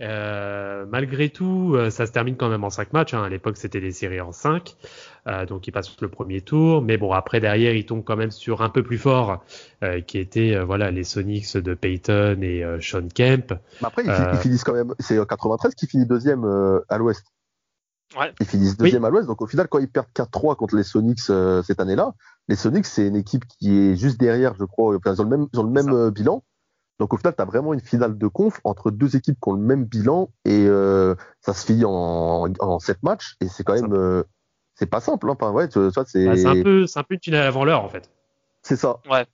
Euh, 0.03 0.85
malgré 0.89 1.29
tout, 1.29 1.73
euh, 1.75 1.89
ça 1.89 2.05
se 2.05 2.11
termine 2.11 2.35
quand 2.35 2.49
même 2.49 2.63
en 2.63 2.69
5 2.69 2.93
matchs. 2.93 3.13
Hein. 3.13 3.23
À 3.23 3.29
l'époque, 3.29 3.57
c'était 3.57 3.79
des 3.79 3.91
séries 3.91 4.21
en 4.21 4.31
5. 4.31 4.75
Euh, 5.27 5.45
donc, 5.45 5.67
il 5.67 5.71
passe 5.71 5.95
le 6.01 6.09
premier 6.09 6.41
tour. 6.41 6.81
Mais 6.81 6.97
bon, 6.97 7.13
après, 7.13 7.39
derrière, 7.39 7.73
il 7.73 7.85
tombe 7.85 8.03
quand 8.03 8.17
même 8.17 8.31
sur 8.31 8.61
un 8.61 8.69
peu 8.69 8.83
plus 8.83 8.97
fort, 8.97 9.43
euh, 9.83 10.01
qui 10.01 10.17
était 10.17 10.59
voilà 10.63 10.91
les 10.91 11.03
Sonics 11.03 11.55
de 11.55 11.73
Peyton 11.73 12.39
et 12.41 12.63
Sean 12.81 13.07
Kemp. 13.13 13.53
Mais 13.81 13.87
après, 13.87 14.03
ils, 14.05 14.37
finissent 14.39 14.63
quand 14.63 14.73
même. 14.73 14.93
C'est 14.99 15.15
93 15.25 15.73
qui 15.75 15.87
finit 15.87 16.05
deuxième 16.05 16.43
à 16.89 16.97
l'Ouest. 16.97 17.25
Ouais. 18.19 18.31
Ils 18.41 18.45
finissent 18.45 18.77
deuxième 18.77 19.05
à 19.05 19.09
l'Ouest. 19.09 19.27
Donc, 19.27 19.41
au 19.41 19.47
final, 19.47 19.67
quand 19.69 19.79
ils 19.79 19.87
perdent 19.87 20.07
4-3 20.13 20.55
contre 20.55 20.75
les 20.75 20.83
Sonics 20.83 21.19
cette 21.19 21.79
année-là, 21.79 22.13
les 22.49 22.55
Sonics, 22.55 22.85
c'est 22.85 23.07
une 23.07 23.15
équipe 23.15 23.45
qui 23.47 23.71
est 23.71 23.95
juste 23.95 24.19
derrière, 24.19 24.53
je 24.59 24.65
crois. 24.65 24.97
Ils 25.05 25.21
ont 25.21 25.23
le 25.23 25.29
même, 25.29 25.47
ils 25.53 25.59
ont 25.59 25.63
le 25.63 25.69
même 25.69 26.09
bilan. 26.09 26.43
Donc 26.99 27.13
au 27.13 27.17
final, 27.17 27.33
tu 27.35 27.41
as 27.41 27.45
vraiment 27.45 27.73
une 27.73 27.81
finale 27.81 28.17
de 28.17 28.27
conf 28.27 28.59
entre 28.63 28.91
deux 28.91 29.15
équipes 29.15 29.37
qui 29.41 29.49
ont 29.49 29.53
le 29.53 29.61
même 29.61 29.85
bilan 29.85 30.29
et 30.45 30.65
euh, 30.67 31.15
ça 31.41 31.53
se 31.53 31.65
finit 31.65 31.85
en, 31.85 32.47
en 32.59 32.79
sept 32.79 33.01
matchs 33.03 33.35
et 33.41 33.47
c'est 33.47 33.63
quand 33.63 33.73
même 33.73 33.93
euh, 33.93 34.23
c'est 34.75 34.89
pas 34.89 35.01
simple. 35.01 35.29
Hein. 35.29 35.35
Enfin, 35.39 35.51
ouais, 35.51 35.67
tu, 35.67 35.79
c'est 36.05 36.25
bah, 36.25 36.35
c'est 36.35 36.45
un 36.45 36.61
peu 36.61 36.87
c'est 36.87 36.99
un 36.99 37.03
peu 37.03 37.15
une 37.15 37.21
finale 37.21 37.47
avant 37.47 37.65
l'heure 37.65 37.83
en 37.83 37.89
fait. 37.89 38.09
C'est 38.61 38.75
ça. 38.75 38.99
Ouais. 39.09 39.25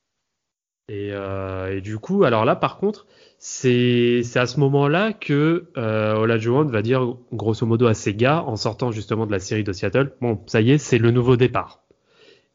Et, 0.89 1.11
euh, 1.13 1.77
et, 1.77 1.81
du 1.81 1.99
coup, 1.99 2.23
alors 2.23 2.45
là, 2.45 2.55
par 2.55 2.77
contre, 2.77 3.05
c'est 3.37 4.21
c'est 4.23 4.39
à 4.39 4.47
ce 4.47 4.59
moment-là 4.59 5.13
que 5.13 5.69
euh, 5.77 6.15
Olajuwon 6.15 6.65
va 6.65 6.81
dire 6.81 7.15
grosso 7.31 7.63
modo 7.67 7.85
à 7.85 7.93
ses 7.93 8.15
gars 8.15 8.41
en 8.41 8.55
sortant 8.55 8.91
justement 8.91 9.27
de 9.27 9.31
la 9.31 9.39
série 9.39 9.63
de 9.63 9.71
Seattle, 9.71 10.13
bon, 10.19 10.41
ça 10.47 10.61
y 10.61 10.71
est, 10.71 10.79
c'est 10.79 10.97
le 10.97 11.11
nouveau 11.11 11.37
départ. 11.37 11.83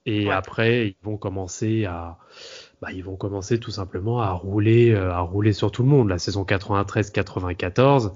Et 0.05 0.31
après, 0.31 0.89
ils 0.89 0.97
vont 1.03 1.17
commencer 1.17 1.87
à 1.87 2.19
bah, 2.81 2.89
ils 2.93 3.05
vont 3.05 3.17
commencer 3.17 3.59
tout 3.59 3.71
simplement 3.71 4.21
à 4.21 4.31
rouler, 4.33 4.93
euh, 4.93 5.13
à 5.13 5.21
rouler 5.21 5.53
sur 5.53 5.71
tout 5.71 5.83
le 5.83 5.89
monde. 5.89 6.09
La 6.09 6.19
saison 6.19 6.45
93-94. 6.45 8.13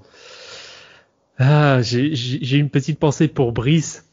Ah, 1.37 1.81
j'ai 1.81 2.57
une 2.57 2.69
petite 2.69 2.99
pensée 2.99 3.27
pour 3.29 3.53
Brice 3.53 4.05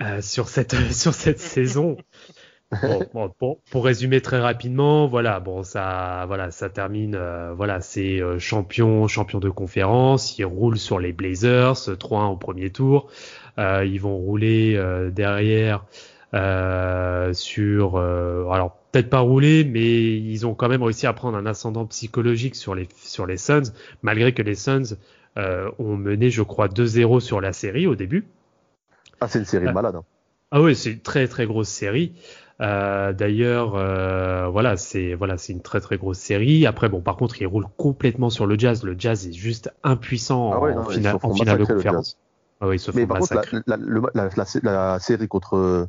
euh, 0.00 0.20
sur 0.20 0.48
cette 0.48 0.74
sur 0.92 1.14
cette 1.14 1.38
saison. 1.38 1.96
Bon, 2.82 3.06
bon, 3.14 3.60
pour, 3.70 3.84
résumer 3.84 4.20
très 4.20 4.40
rapidement, 4.40 5.06
voilà, 5.06 5.38
bon, 5.38 5.62
ça, 5.62 6.24
voilà, 6.26 6.50
ça 6.50 6.68
termine, 6.70 7.14
euh, 7.14 7.52
voilà, 7.54 7.80
c'est 7.80 8.20
euh, 8.20 8.38
champion, 8.38 9.06
champion 9.06 9.38
de 9.38 9.50
conférence. 9.50 10.38
Ils 10.38 10.44
roulent 10.44 10.78
sur 10.78 10.98
les 10.98 11.12
Blazers, 11.12 11.74
3-1 11.74 12.32
au 12.32 12.36
premier 12.36 12.70
tour. 12.70 13.08
Euh, 13.58 13.84
ils 13.84 14.00
vont 14.00 14.16
rouler 14.16 14.80
derrière 15.12 15.84
sur, 16.32 17.96
alors 17.98 18.76
peut-être 18.94 19.10
pas 19.10 19.18
roulé, 19.18 19.64
mais 19.64 20.16
ils 20.16 20.46
ont 20.46 20.54
quand 20.54 20.68
même 20.68 20.82
réussi 20.82 21.08
à 21.08 21.12
prendre 21.12 21.36
un 21.36 21.46
ascendant 21.46 21.84
psychologique 21.86 22.54
sur 22.54 22.76
les 22.76 22.88
sur 22.94 23.26
les 23.26 23.36
Suns, 23.36 23.72
malgré 24.02 24.32
que 24.32 24.42
les 24.42 24.54
Suns 24.54 24.96
euh, 25.36 25.68
ont 25.80 25.96
mené, 25.96 26.30
je 26.30 26.42
crois, 26.42 26.68
2-0 26.68 27.18
sur 27.18 27.40
la 27.40 27.52
série 27.52 27.88
au 27.88 27.96
début. 27.96 28.24
Ah, 29.20 29.26
c'est 29.26 29.40
une 29.40 29.46
série 29.46 29.66
euh, 29.66 29.72
malade. 29.72 29.96
Hein. 29.96 30.04
Ah 30.52 30.62
oui, 30.62 30.76
c'est 30.76 30.92
une 30.92 31.00
très 31.00 31.26
très 31.26 31.44
grosse 31.44 31.68
série. 31.68 32.12
Euh, 32.60 33.12
D'ailleurs, 33.12 33.74
euh, 33.74 34.46
voilà, 34.46 34.76
c'est 34.76 35.14
voilà, 35.14 35.38
c'est 35.38 35.52
une 35.52 35.62
très 35.62 35.80
très 35.80 35.96
grosse 35.96 36.18
série. 36.18 36.64
Après, 36.64 36.88
bon, 36.88 37.00
par 37.00 37.16
contre, 37.16 37.42
ils 37.42 37.46
roulent 37.48 37.66
complètement 37.76 38.30
sur 38.30 38.46
le 38.46 38.56
Jazz. 38.56 38.84
Le 38.84 38.94
Jazz 38.96 39.26
est 39.26 39.32
juste 39.32 39.72
impuissant 39.82 40.52
ah 40.52 40.60
en, 40.60 40.84
finale, 40.84 41.16
en 41.20 41.34
finale 41.34 41.58
de 41.58 41.64
conférence. 41.64 42.16
Ah 42.60 42.68
oui, 42.68 42.76
ils 42.76 42.78
se 42.78 42.92
font 42.92 42.96
Mais 42.96 43.08
par 43.08 43.18
contre, 43.18 43.34
la, 43.66 43.76
la, 43.76 44.30
la, 44.36 44.46
la, 44.62 44.98
série 45.00 45.26
contre 45.26 45.88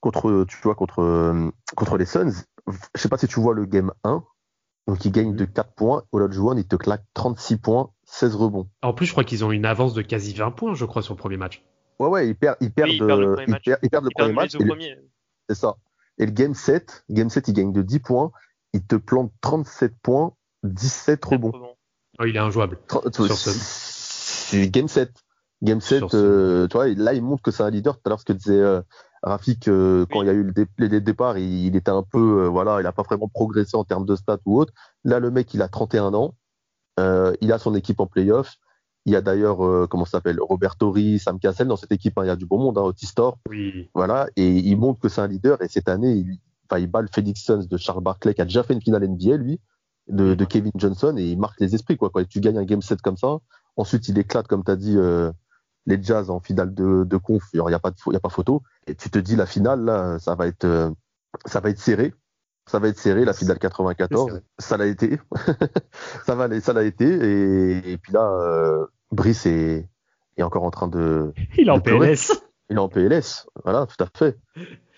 contre, 0.00 0.44
tu 0.48 0.56
vois, 0.64 0.74
contre, 0.74 1.52
contre 1.74 1.96
les 1.96 2.06
Suns, 2.06 2.44
je 2.66 3.00
sais 3.00 3.08
pas 3.08 3.18
si 3.18 3.26
tu 3.26 3.40
vois 3.40 3.54
le 3.54 3.64
game 3.66 3.92
1, 4.04 4.24
donc 4.86 5.04
il 5.04 5.12
gagne 5.12 5.34
de 5.34 5.44
4 5.44 5.72
points, 5.74 6.04
Olajuwon 6.12 6.56
il 6.56 6.66
te 6.66 6.76
claque 6.76 7.04
36 7.14 7.56
points, 7.58 7.90
16 8.04 8.34
rebonds. 8.36 8.68
En 8.82 8.92
plus, 8.92 9.06
je 9.06 9.12
crois 9.12 9.24
qu'ils 9.24 9.44
ont 9.44 9.52
une 9.52 9.64
avance 9.64 9.94
de 9.94 10.02
quasi 10.02 10.34
20 10.34 10.50
points, 10.52 10.74
je 10.74 10.84
crois, 10.84 11.02
sur 11.02 11.14
le 11.14 11.18
premier 11.18 11.36
match. 11.36 11.64
Ouais, 11.98 12.08
ouais, 12.08 12.28
ils 12.28 12.34
perdent, 12.34 12.56
ils 12.60 12.72
perdent, 12.72 12.90
ils 12.90 12.98
perdent 12.98 13.20
le 13.20 13.34
premier 13.34 13.46
match. 13.46 13.70
Ils 13.82 13.90
perdent 13.90 14.04
le 14.04 14.10
premier 14.14 14.32
match. 14.32 14.56
C'est 15.48 15.54
ça. 15.54 15.76
Et 16.18 16.26
le 16.26 16.32
game 16.32 16.54
7, 16.54 17.04
game 17.10 17.30
7, 17.30 17.48
il 17.48 17.54
gagne 17.54 17.72
de 17.72 17.82
10 17.82 18.00
points, 18.00 18.30
il 18.72 18.84
te 18.84 18.96
plante 18.96 19.32
37 19.40 19.94
points, 20.02 20.34
17 20.64 21.24
rebonds. 21.24 21.52
Oh, 22.18 22.24
il 22.24 22.36
est 22.36 22.40
injouable. 22.40 22.78
C'est 23.30 24.68
game 24.68 24.88
7. 24.88 25.12
Game 25.62 25.80
7, 25.80 26.14
euh, 26.14 26.68
tu 26.68 26.76
vois, 26.76 26.88
là, 26.88 27.14
il 27.14 27.22
montre 27.22 27.42
que 27.42 27.50
c'est 27.50 27.62
un 27.62 27.70
leader. 27.70 27.94
Tout 27.94 28.02
à 28.04 28.08
l'heure, 28.10 28.20
ce 28.20 28.24
que 28.24 28.34
disait 28.34 28.52
euh, 28.52 28.82
Rafik, 29.24 29.68
euh, 29.68 30.04
quand 30.10 30.22
il 30.22 30.26
y 30.26 30.30
a 30.30 30.34
eu 30.34 30.42
le, 30.76 31.00
départ, 31.00 31.38
il, 31.38 31.74
était 31.76 31.90
un 31.90 32.02
peu, 32.02 32.42
euh, 32.44 32.48
voilà, 32.48 32.80
il 32.80 32.84
n'a 32.84 32.92
pas 32.92 33.02
vraiment 33.02 33.28
progressé 33.28 33.76
en 33.76 33.84
termes 33.84 34.04
de 34.04 34.16
stats 34.16 34.38
ou 34.44 34.58
autre. 34.58 34.72
Là, 35.02 35.18
le 35.18 35.30
mec, 35.30 35.52
il 35.54 35.62
a 35.62 35.68
31 35.68 36.12
ans, 36.12 36.34
euh, 37.00 37.32
il 37.40 37.50
a 37.52 37.58
son 37.58 37.74
équipe 37.74 38.00
en 38.00 38.06
playoff. 38.06 38.56
Il 39.06 39.12
y 39.12 39.16
a 39.16 39.20
d'ailleurs, 39.20 39.88
comment 39.88 40.06
ça 40.06 40.12
s'appelle, 40.12 40.40
Robert 40.40 40.76
Torrey, 40.76 41.18
Sam 41.18 41.38
Cassell 41.38 41.68
dans 41.68 41.76
cette 41.76 41.92
équipe. 41.92 42.16
Hein, 42.16 42.24
il 42.24 42.28
y 42.28 42.30
a 42.30 42.36
du 42.36 42.46
beau 42.46 42.56
monde, 42.56 42.78
hein, 42.78 42.82
Otistor. 42.82 43.38
Oui. 43.50 43.90
Voilà, 43.94 44.28
et 44.36 44.48
il 44.48 44.76
montre 44.78 44.98
que 44.98 45.10
c'est 45.10 45.20
un 45.20 45.26
leader. 45.26 45.60
Et 45.60 45.68
cette 45.68 45.90
année, 45.90 46.12
il, 46.12 46.38
il 46.78 46.86
bat 46.86 47.02
le 47.02 47.08
Phoenix 47.12 47.42
Suns 47.42 47.66
de 47.68 47.76
Charles 47.76 48.02
Barkley, 48.02 48.32
qui 48.32 48.40
a 48.40 48.46
déjà 48.46 48.62
fait 48.62 48.72
une 48.72 48.80
finale 48.80 49.06
NBA, 49.06 49.36
lui, 49.36 49.60
de, 50.08 50.34
de 50.34 50.44
Kevin 50.46 50.72
Johnson, 50.76 51.14
et 51.18 51.24
il 51.24 51.38
marque 51.38 51.60
les 51.60 51.74
esprits, 51.74 51.98
quoi. 51.98 52.08
Quand 52.08 52.26
tu 52.26 52.40
gagnes 52.40 52.56
un 52.56 52.64
game 52.64 52.80
set 52.80 53.02
comme 53.02 53.18
ça, 53.18 53.36
ensuite 53.76 54.08
il 54.08 54.18
éclate, 54.18 54.46
comme 54.46 54.64
tu 54.64 54.70
as 54.70 54.76
dit, 54.76 54.96
les 55.86 56.02
Jazz 56.02 56.30
en 56.30 56.40
finale 56.40 56.74
de, 56.74 57.04
de 57.04 57.16
conf, 57.16 57.42
il 57.52 57.62
n'y 57.62 57.74
a 57.74 57.78
pas 57.78 57.90
de, 57.90 57.96
y 58.12 58.16
a 58.16 58.20
pas 58.20 58.28
photo. 58.28 58.62
Et 58.86 58.94
tu 58.94 59.10
te 59.10 59.18
dis 59.18 59.36
la 59.36 59.46
finale 59.46 59.84
là, 59.84 60.18
ça 60.18 60.34
va 60.34 60.46
être, 60.46 60.64
euh, 60.64 60.90
ça 61.44 61.60
va 61.60 61.70
être 61.70 61.78
serré. 61.78 62.14
Ça 62.66 62.78
va 62.78 62.88
être 62.88 62.98
serré, 62.98 63.26
la 63.26 63.34
finale 63.34 63.58
94. 63.58 64.40
Ça 64.58 64.78
l'a 64.78 64.86
été. 64.86 65.18
ça 66.26 66.34
va, 66.34 66.60
ça 66.60 66.72
l'a 66.72 66.82
été. 66.84 67.04
Et, 67.04 67.98
puis 67.98 68.12
là, 68.12 68.26
euh, 68.26 68.86
Brice 69.12 69.44
est, 69.44 69.86
est, 70.38 70.42
encore 70.42 70.64
en 70.64 70.70
train 70.70 70.88
de. 70.88 71.34
Il 71.58 71.68
est 71.68 71.70
en 71.70 71.80
PLS. 71.80 72.32
Il 72.70 72.76
est 72.76 72.80
en 72.80 72.88
PLS. 72.88 73.46
Voilà, 73.64 73.86
tout 73.86 74.02
à 74.02 74.08
fait. 74.16 74.38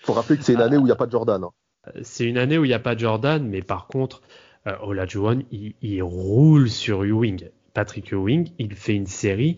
Faut 0.03 0.13
rappeler 0.13 0.37
que 0.37 0.43
c'est 0.43 0.53
une 0.53 0.61
année 0.61 0.77
où 0.77 0.81
il 0.81 0.85
n'y 0.85 0.91
a 0.91 0.95
pas 0.95 1.07
de 1.07 1.11
Jordan. 1.11 1.43
Hein. 1.43 1.91
C'est 2.03 2.25
une 2.25 2.37
année 2.37 2.57
où 2.57 2.63
il 2.63 2.69
n'y 2.69 2.73
a 2.73 2.79
pas 2.79 2.95
de 2.95 3.01
Jordan, 3.01 3.45
mais 3.45 3.61
par 3.61 3.87
contre, 3.87 4.21
euh, 4.65 4.77
Olajuwon, 4.81 5.43
il, 5.51 5.75
il 5.81 6.01
roule 6.01 6.69
sur 6.69 7.03
Ewing. 7.03 7.49
Patrick 7.73 8.13
Ewing, 8.13 8.53
il 8.59 8.75
fait 8.75 8.95
une 8.95 9.07
série 9.07 9.57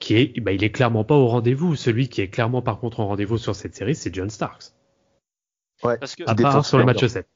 qui 0.00 0.16
est, 0.16 0.40
bah, 0.40 0.50
il 0.50 0.64
est 0.64 0.72
clairement 0.72 1.04
pas 1.04 1.14
au 1.14 1.28
rendez-vous. 1.28 1.76
Celui 1.76 2.08
qui 2.08 2.22
est 2.22 2.28
clairement 2.28 2.62
par 2.62 2.80
contre 2.80 3.00
au 3.00 3.06
rendez-vous 3.06 3.38
sur 3.38 3.54
cette 3.54 3.76
série, 3.76 3.94
c'est 3.94 4.12
John 4.12 4.30
Starks. 4.30 4.72
Ouais. 5.84 5.96
Parce 5.98 6.16
que, 6.16 6.24
à 6.26 6.34
part 6.34 6.66
sur 6.66 6.78
le 6.78 6.84
match 6.84 7.06
7. 7.06 7.28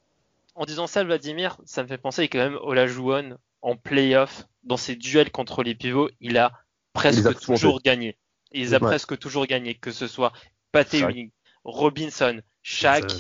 En 0.57 0.65
disant 0.65 0.87
ça, 0.87 1.05
Vladimir, 1.05 1.59
ça 1.65 1.83
me 1.83 1.89
fait 1.89 1.99
penser 1.99 2.29
que 2.29 2.39
quand 2.39 2.45
même 2.45 2.59
Olajuwon 2.63 3.37
en 3.63 3.77
playoff, 3.77 4.47
dans 4.63 4.77
ses 4.77 4.97
duels 4.97 5.31
contre 5.31 5.63
les 5.63 5.75
pivots, 5.75 6.11
il 6.21 6.39
a 6.39 6.53
presque 6.93 7.39
toujours 7.41 7.81
gagné. 7.83 8.17
Il 8.53 8.75
a 8.75 8.81
presque 8.81 9.19
toujours 9.19 9.47
gagné, 9.47 9.75
que 9.75 9.91
ce 9.91 10.07
soit 10.07 10.33
Pat 10.73 10.93
Ewing, 10.95 11.31
Robinson, 11.65 12.41
Shaq, 12.63 13.13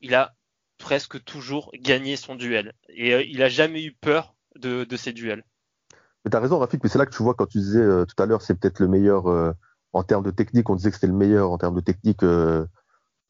il 0.00 0.14
a 0.14 0.34
presque 0.78 1.22
toujours 1.24 1.70
gagné 1.78 2.16
son 2.16 2.36
duel. 2.36 2.74
Et 2.88 3.12
euh, 3.12 3.22
il 3.22 3.42
a 3.42 3.48
jamais 3.48 3.82
eu 3.82 3.92
peur 3.92 4.34
de, 4.56 4.84
de 4.84 4.96
ses 4.96 5.12
duels. 5.12 5.44
Mais 6.24 6.30
t'as 6.30 6.40
raison, 6.40 6.58
Rafik, 6.58 6.82
mais 6.82 6.88
c'est 6.88 6.98
là 6.98 7.06
que 7.06 7.14
tu 7.14 7.22
vois 7.22 7.34
quand 7.34 7.46
tu 7.46 7.58
disais 7.58 7.80
euh, 7.80 8.04
tout 8.04 8.20
à 8.22 8.26
l'heure, 8.26 8.42
c'est 8.42 8.54
peut-être 8.54 8.80
le 8.80 8.88
meilleur 8.88 9.28
euh, 9.28 9.52
en 9.92 10.02
termes 10.02 10.24
de 10.24 10.30
technique. 10.30 10.68
On 10.68 10.74
disait 10.74 10.90
que 10.90 10.96
c'était 10.96 11.06
le 11.06 11.12
meilleur 11.12 11.50
en 11.50 11.58
termes 11.58 11.76
de 11.76 11.80
technique 11.80 12.22
euh, 12.22 12.66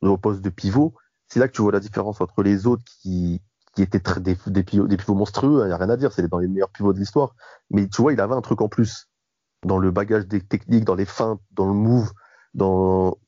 au 0.03 0.17
poste 0.17 0.41
de 0.41 0.51
pivot. 0.51 0.95
C'est 1.29 1.41
là 1.41 1.49
que 1.49 1.53
tu 1.53 1.63
vois 1.63 1.73
la 1.73 1.81
différence 1.81 2.21
entre 2.21 2.43
les 2.43 2.67
autres 2.67 2.85
qui, 3.03 3.43
étaient 3.77 4.01
des, 4.21 4.35
pivots, 4.65 4.87
des 4.89 4.97
pivots 4.97 5.15
monstrueux, 5.15 5.61
il 5.61 5.63
hein, 5.63 5.67
n'y 5.69 5.73
a 5.73 5.77
rien 5.77 5.91
à 5.91 5.97
dire, 5.97 6.13
c'est 6.13 6.27
dans 6.27 6.39
les 6.39 6.49
meilleurs 6.49 6.71
pivots 6.71 6.93
de 6.93 6.99
l'histoire. 6.99 7.35
Mais 7.71 7.87
tu 7.89 8.03
vois, 8.03 8.13
il 8.13 8.21
avait 8.21 8.35
un 8.35 8.41
truc 8.41 8.61
en 8.61 8.69
plus 8.69 9.09
dans 9.65 9.79
le 9.79 9.91
bagage 9.91 10.27
des 10.27 10.41
techniques, 10.41 10.85
dans 10.85 10.95
les 10.95 11.05
feintes, 11.05 11.41
dans 11.53 11.67
le 11.67 11.75
move, 11.75 12.11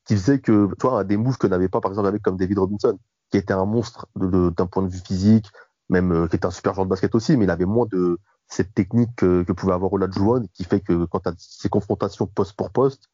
qui 0.05 0.15
faisait 0.15 0.39
que, 0.39 0.67
tu 0.79 0.87
vois, 0.87 1.03
des 1.03 1.15
moves 1.15 1.37
que 1.37 1.47
n'avait 1.47 1.69
pas, 1.69 1.79
par 1.79 1.91
exemple, 1.91 2.07
avec 2.07 2.21
comme 2.21 2.37
David 2.37 2.59
Robinson, 2.59 2.99
qui 3.29 3.37
était 3.37 3.53
un 3.53 3.65
monstre 3.65 4.07
d'un 4.15 4.65
point 4.65 4.83
de 4.83 4.89
vue 4.89 4.99
physique, 5.05 5.49
même 5.89 6.27
qui 6.29 6.35
était 6.35 6.45
un 6.45 6.51
super 6.51 6.73
joueur 6.73 6.85
de 6.85 6.89
basket 6.89 7.15
aussi, 7.15 7.37
mais 7.37 7.45
il 7.45 7.51
avait 7.51 7.65
moins 7.65 7.85
de 7.89 8.17
cette 8.51 8.73
technique 8.73 9.15
que, 9.15 9.43
que 9.43 9.53
pouvait 9.53 9.73
avoir 9.73 9.93
Olajuwon, 9.93 10.47
qui 10.53 10.65
fait 10.65 10.81
que 10.81 11.05
quand 11.05 11.21
tu 11.21 11.29
as 11.29 11.35
ces 11.37 11.69
confrontations 11.69 12.27
poste 12.27 12.53
pour 12.53 12.69
poste, 12.71 13.09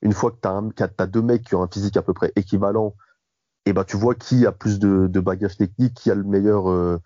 une 0.00 0.12
fois 0.12 0.32
que 0.32 0.38
tu 0.40 0.82
as, 0.82 1.06
deux 1.06 1.22
mecs 1.22 1.44
qui 1.44 1.54
ont 1.54 1.62
un 1.62 1.68
physique 1.68 1.96
à 1.96 2.02
peu 2.02 2.14
près 2.14 2.32
équivalent, 2.36 2.96
et 3.64 3.70
eh 3.70 3.72
ben 3.74 3.84
tu 3.84 3.96
vois 3.96 4.14
qui 4.16 4.44
a 4.46 4.50
plus 4.50 4.80
de, 4.80 5.06
de 5.06 5.20
bagages 5.20 5.56
techniques, 5.56 5.94
qui 5.94 6.10
a 6.10 6.16
le 6.16 6.24
meilleur, 6.24 6.68
euh, 6.68 6.98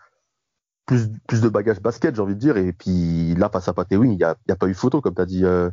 plus, 0.86 1.10
plus 1.26 1.42
de 1.42 1.48
bagages 1.48 1.80
basket, 1.80 2.14
j'ai 2.14 2.22
envie 2.22 2.34
de 2.34 2.40
dire. 2.40 2.56
Et 2.56 2.72
puis 2.72 3.34
là, 3.34 3.50
face 3.50 3.68
à 3.68 3.74
Patewing, 3.74 4.12
il 4.12 4.16
n'y 4.16 4.24
a, 4.24 4.36
y 4.48 4.52
a 4.52 4.56
pas 4.56 4.68
eu 4.68 4.74
photo, 4.74 5.02
comme 5.02 5.14
tu 5.14 5.20
as 5.20 5.26
dit, 5.26 5.44
euh, 5.44 5.70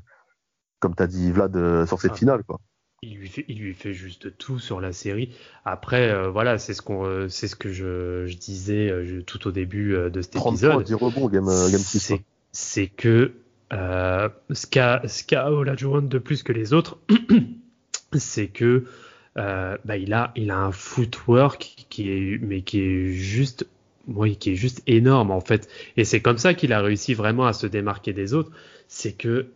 comme 0.80 0.96
as 0.98 1.08
dit 1.08 1.32
Vlad 1.32 1.56
euh, 1.56 1.86
sur 1.86 2.02
cette 2.02 2.12
ah. 2.12 2.16
finale, 2.16 2.44
quoi. 2.44 2.60
Il 3.04 3.18
lui, 3.18 3.28
fait, 3.28 3.46
il 3.48 3.60
lui 3.60 3.74
fait 3.74 3.94
juste 3.94 4.38
tout 4.38 4.60
sur 4.60 4.80
la 4.80 4.94
série. 4.94 5.30
Après, 5.66 6.30
voilà, 6.30 6.58
c'est 6.58 6.74
ce 6.74 6.82
qu'on, 6.82 7.28
c'est 7.30 7.48
ce 7.48 7.56
que 7.56 7.70
je, 7.72 8.26
je 8.26 8.38
disais 8.38 8.94
tout 9.26 9.48
au 9.48 9.52
début 9.52 9.94
de 9.94 10.22
cet 10.22 10.34
30 10.34 10.54
épisode. 10.54 10.72
Points, 10.72 10.84
10 10.84 10.94
rebonds, 10.96 11.28
game, 11.28 11.46
game 11.46 11.80
6. 11.80 12.14
C'est 12.52 12.88
que 12.88 13.34
euh, 13.74 14.30
ce 14.52 14.68
qu'a 14.68 15.52
Olajuwon 15.52 16.04
de 16.04 16.20
plus 16.20 16.44
que 16.44 16.52
les 16.52 16.74
autres, 16.74 17.00
c'est 18.14 18.48
que 18.48 18.86
euh, 19.38 19.78
bah, 19.84 19.98
il 19.98 20.14
a 20.14 20.32
il 20.36 20.52
a 20.52 20.60
un 20.60 20.72
footwork 20.72 21.88
qui 21.90 22.10
est 22.12 22.38
mais 22.40 22.62
qui 22.62 22.82
est 22.82 23.14
juste 23.14 23.66
oui, 24.08 24.36
qui 24.36 24.52
est 24.52 24.56
juste 24.56 24.84
énorme 24.86 25.32
en 25.32 25.40
fait. 25.40 25.70
Et 25.98 26.04
c'est 26.04 26.22
comme 26.22 26.38
ça 26.38 26.54
qu'il 26.54 26.74
a 26.74 26.82
réussi 26.82 27.14
vraiment 27.14 27.46
à 27.46 27.54
se 27.54 27.66
démarquer 27.66 28.14
des 28.14 28.34
autres. 28.34 28.52
C'est 28.88 29.14
que 29.14 29.48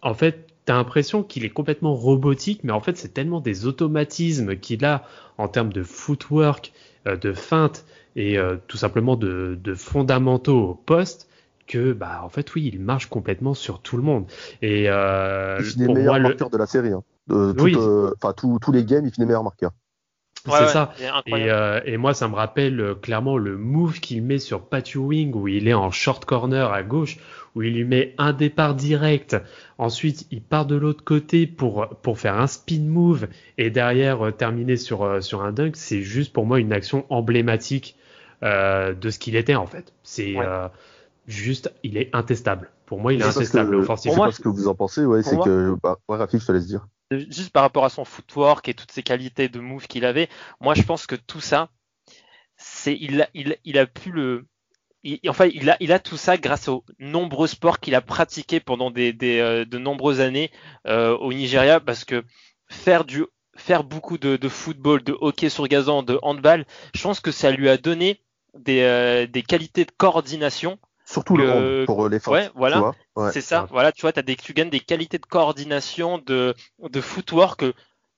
en 0.00 0.14
fait, 0.14 0.51
t'as 0.64 0.74
l'impression 0.74 1.22
qu'il 1.22 1.44
est 1.44 1.50
complètement 1.50 1.94
robotique, 1.94 2.60
mais 2.62 2.72
en 2.72 2.80
fait, 2.80 2.96
c'est 2.96 3.12
tellement 3.14 3.40
des 3.40 3.66
automatismes 3.66 4.56
qu'il 4.56 4.84
a 4.84 5.04
en 5.38 5.48
termes 5.48 5.72
de 5.72 5.82
footwork, 5.82 6.72
euh, 7.06 7.16
de 7.16 7.32
feinte 7.32 7.84
et 8.14 8.38
euh, 8.38 8.56
tout 8.68 8.76
simplement 8.76 9.16
de, 9.16 9.58
de 9.60 9.74
fondamentaux 9.74 10.70
au 10.70 10.74
poste 10.74 11.28
que 11.66 11.92
bah 11.92 12.20
en 12.22 12.28
fait 12.28 12.54
oui 12.54 12.70
il 12.72 12.80
marche 12.80 13.06
complètement 13.06 13.54
sur 13.54 13.80
tout 13.80 13.96
le 13.96 14.02
monde 14.02 14.26
et 14.60 14.90
euh, 14.90 15.56
il 15.60 15.64
finit 15.64 15.94
meilleur 15.94 16.20
marqueur 16.20 16.50
de 16.50 16.58
la 16.58 16.66
série 16.66 16.92
hein. 16.92 17.02
Euh, 17.30 18.12
enfin 18.20 18.34
tous 18.34 18.72
les 18.72 18.84
games 18.84 19.06
il 19.06 19.12
finit 19.12 19.26
meilleur 19.26 19.44
marqueur 19.44 19.70
c'est 20.50 20.68
ça. 20.68 20.92
Et, 21.26 21.50
euh, 21.50 21.80
et, 21.84 21.96
moi, 21.96 22.14
ça 22.14 22.28
me 22.28 22.34
rappelle 22.34 22.80
euh, 22.80 22.94
clairement 22.94 23.38
le 23.38 23.56
move 23.56 24.00
qu'il 24.00 24.22
met 24.22 24.38
sur 24.38 24.62
Patty 24.62 24.98
Wing 24.98 25.34
où 25.34 25.48
il 25.48 25.68
est 25.68 25.74
en 25.74 25.90
short 25.90 26.24
corner 26.24 26.72
à 26.72 26.82
gauche, 26.82 27.18
où 27.54 27.62
il 27.62 27.74
lui 27.74 27.84
met 27.84 28.14
un 28.18 28.32
départ 28.32 28.74
direct. 28.74 29.36
Ensuite, 29.78 30.26
il 30.30 30.42
part 30.42 30.66
de 30.66 30.76
l'autre 30.76 31.04
côté 31.04 31.46
pour 31.46 31.88
pour 32.02 32.18
faire 32.18 32.38
un 32.38 32.46
spin 32.46 32.82
move 32.82 33.28
et 33.58 33.70
derrière 33.70 34.32
terminer 34.36 34.76
sur 34.76 35.22
sur 35.22 35.42
un 35.42 35.52
dunk. 35.52 35.76
C'est 35.76 36.02
juste 36.02 36.32
pour 36.32 36.46
moi 36.46 36.60
une 36.60 36.72
action 36.72 37.06
emblématique 37.10 37.96
de 38.42 39.10
ce 39.10 39.18
qu'il 39.18 39.36
était 39.36 39.54
en 39.54 39.66
fait. 39.66 39.92
C'est 40.02 40.36
juste, 41.26 41.72
il 41.82 41.96
est 41.96 42.10
intestable. 42.12 42.70
Pour 42.86 43.00
moi, 43.00 43.12
il 43.12 43.20
est 43.20 43.24
intestable. 43.24 43.76
Je 43.76 43.96
sais 43.96 44.16
pas 44.16 44.32
ce 44.32 44.40
que 44.40 44.48
vous 44.48 44.68
en 44.68 44.74
pensez, 44.74 45.04
ouais, 45.04 45.22
c'est 45.22 45.38
que, 45.38 45.76
bah, 45.82 45.98
ouais, 46.08 46.16
Rafik, 46.16 46.40
je 46.40 46.46
te 46.46 46.52
laisse 46.52 46.66
dire. 46.66 46.86
Juste 47.10 47.50
par 47.50 47.62
rapport 47.62 47.84
à 47.84 47.90
son 47.90 48.04
footwork 48.04 48.68
et 48.68 48.74
toutes 48.74 48.92
ses 48.92 49.02
qualités 49.02 49.48
de 49.48 49.60
move 49.60 49.86
qu'il 49.86 50.04
avait, 50.04 50.28
moi, 50.60 50.74
je 50.74 50.82
pense 50.82 51.06
que 51.06 51.14
tout 51.14 51.40
ça, 51.40 51.68
c'est, 52.56 52.94
il, 52.94 53.26
il, 53.34 53.56
il 53.64 53.78
a 53.78 53.86
pu 53.86 54.10
le, 54.10 54.46
enfin, 55.28 55.46
il 55.46 55.70
a, 55.70 55.76
il 55.80 55.92
a 55.92 55.98
tout 55.98 56.16
ça 56.16 56.36
grâce 56.36 56.68
aux 56.68 56.84
nombreux 56.98 57.46
sports 57.46 57.80
qu'il 57.80 57.94
a 57.94 58.00
pratiqués 58.00 58.60
pendant 58.60 58.90
des, 58.90 59.12
des 59.12 59.38
euh, 59.40 59.64
de 59.64 59.78
nombreuses 59.78 60.20
années 60.20 60.50
euh, 60.86 61.16
au 61.16 61.32
Nigeria, 61.32 61.80
parce 61.80 62.04
que 62.04 62.24
faire 62.68 63.04
du, 63.04 63.24
faire 63.56 63.84
beaucoup 63.84 64.18
de, 64.18 64.36
de, 64.36 64.48
football, 64.48 65.02
de 65.02 65.16
hockey 65.20 65.48
sur 65.48 65.66
gazon, 65.68 66.02
de 66.02 66.18
handball, 66.22 66.64
je 66.94 67.02
pense 67.02 67.20
que 67.20 67.32
ça 67.32 67.50
lui 67.50 67.68
a 67.68 67.76
donné 67.76 68.20
des, 68.54 68.82
euh, 68.82 69.26
des 69.26 69.42
qualités 69.42 69.84
de 69.84 69.92
coordination 69.96 70.78
Surtout 71.04 71.36
le 71.36 71.84
pour 71.84 72.06
euh, 72.06 72.08
les 72.08 72.26
Ouais, 72.28 72.50
voilà. 72.54 72.92
c'est 73.32 73.40
ça. 73.40 73.66
Voilà, 73.70 73.92
tu 73.92 74.02
vois, 74.02 74.12
as 74.16 74.22
des, 74.22 74.36
tu 74.36 74.54
gagnes 74.54 74.70
des 74.70 74.80
qualités 74.80 75.18
de 75.18 75.26
coordination, 75.26 76.18
de, 76.18 76.54
de 76.78 77.00
footwork. 77.00 77.64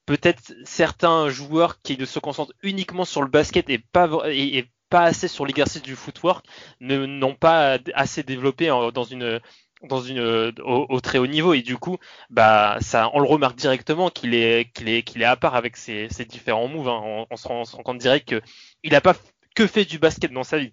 Peut-être 0.07 0.53
certains 0.65 1.31
joueurs 1.31 1.81
qui 1.81 1.97
ne 1.99 2.05
se 2.05 2.19
concentrent 2.19 2.53
uniquement 2.63 3.07
sur 3.07 3.23
le 3.23 3.29
basket 3.29 3.71
et 3.71 3.79
pas, 3.79 4.09
et, 4.27 4.67
pas 4.95 5.03
assez 5.03 5.27
sur 5.27 5.45
l'exercice 5.45 5.83
du 5.83 5.97
footwork 5.97 6.47
ne 6.81 7.05
n'ont 7.05 7.35
pas 7.35 7.79
assez 7.95 8.23
développé 8.23 8.69
dans 8.69 9.05
une 9.05 9.41
dans 9.89 10.01
une 10.01 10.53
au, 10.65 11.01
très 11.01 11.19
haut 11.19 11.27
niveau 11.27 11.53
et 11.53 11.63
du 11.63 11.77
coup 11.77 11.97
bah 12.31 12.79
ça 12.81 13.11
on 13.13 13.19
le 13.19 13.27
remarque 13.27 13.57
directement 13.57 14.09
qu'il 14.09 14.35
est 14.35 14.73
qu'il 14.73 14.89
est 14.89 15.03
qu'il 15.03 15.21
est 15.23 15.25
à 15.25 15.37
part 15.37 15.57
avec 15.57 15.77
ses, 15.77 16.09
ses 16.11 16.25
différents 16.25 16.69
moves 16.69 16.89
hein. 16.89 17.27
on, 17.29 17.37
se 17.37 17.49
rend, 17.49 17.63
on, 17.63 17.65
se 17.65 17.75
rend, 17.75 17.83
compte 17.83 17.99
direct 17.99 18.29
que 18.29 18.41
il 18.85 18.95
a 18.95 19.01
pas 19.01 19.15
que 19.57 19.67
fait 19.67 19.85
du 19.85 19.99
basket 19.99 20.33
dans 20.33 20.45
sa 20.45 20.59
vie 20.59 20.73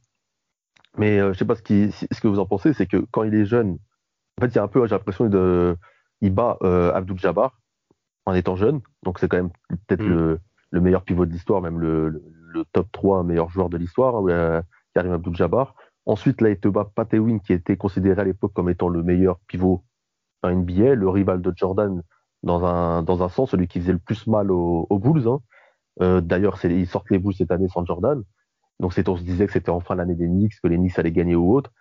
mais 0.97 1.19
euh, 1.19 1.33
je 1.33 1.39
sais 1.39 1.45
pas 1.45 1.55
ce, 1.55 1.63
qui, 1.63 1.91
ce 1.91 2.19
que 2.21 2.27
vous 2.27 2.39
en 2.39 2.45
pensez, 2.45 2.73
c'est 2.73 2.85
que 2.85 2.97
quand 3.11 3.23
il 3.23 3.33
est 3.33 3.45
jeune, 3.45 3.77
en 4.37 4.41
fait, 4.41 4.49
il 4.49 4.55
y 4.55 4.59
a 4.59 4.63
un 4.63 4.67
peu, 4.67 4.85
j'ai 4.85 4.95
l'impression 4.95 5.29
de, 5.29 5.77
il 6.19 6.33
bat 6.33 6.57
euh, 6.63 6.93
Abdul 6.93 7.17
Jabbar 7.17 7.57
en 8.25 8.33
étant 8.33 8.55
jeune, 8.55 8.81
donc 9.03 9.19
c'est 9.19 9.27
quand 9.27 9.37
même 9.37 9.51
peut-être 9.87 10.03
mm. 10.03 10.09
le, 10.09 10.39
le, 10.71 10.81
meilleur 10.81 11.03
pivot 11.03 11.25
de 11.25 11.31
l'histoire, 11.31 11.61
même 11.61 11.79
le, 11.79 12.09
le, 12.09 12.21
top 12.73 12.91
3 12.91 13.23
meilleur 13.23 13.49
joueur 13.49 13.69
de 13.69 13.77
l'histoire, 13.77 14.27
euh, 14.29 14.61
Karim 14.93 15.13
Abdul 15.13 15.35
Jabbar. 15.35 15.75
Ensuite, 16.05 16.41
là, 16.41 16.49
il 16.49 16.59
te 16.59 16.67
bat 16.67 16.89
Pat 16.95 17.13
Ewing, 17.13 17.39
qui 17.41 17.53
était 17.53 17.77
considéré 17.77 18.21
à 18.21 18.23
l'époque 18.23 18.53
comme 18.53 18.69
étant 18.69 18.89
le 18.89 19.03
meilleur 19.03 19.39
pivot 19.47 19.83
en 20.43 20.51
NBA, 20.51 20.95
le 20.95 21.09
rival 21.09 21.41
de 21.41 21.53
Jordan 21.55 22.01
dans 22.43 22.65
un, 22.65 23.03
dans 23.03 23.23
un 23.23 23.29
sens, 23.29 23.51
celui 23.51 23.67
qui 23.67 23.79
faisait 23.79 23.91
le 23.93 23.99
plus 23.99 24.27
mal 24.27 24.51
aux, 24.51 24.99
Bulls. 24.99 25.27
Hein. 25.27 25.39
Euh, 26.01 26.21
D'ailleurs, 26.21 26.63
ils 26.65 26.87
sortent 26.87 27.11
les 27.11 27.19
Bulls 27.19 27.35
cette 27.35 27.51
année 27.51 27.67
sans 27.67 27.85
Jordan. 27.85 28.23
Donc 28.79 28.93
on 29.07 29.15
se 29.15 29.23
disait 29.23 29.45
que 29.45 29.53
c'était 29.53 29.69
enfin 29.69 29.93
l'année 29.93 30.15
des 30.15 30.27
Knicks, 30.27 30.59
que 30.61 30.67
les 30.67 30.77
Knicks 30.77 30.97
allaient 30.97 31.11
gagner 31.11 31.35
ou 31.35 31.53
autre. 31.53 31.71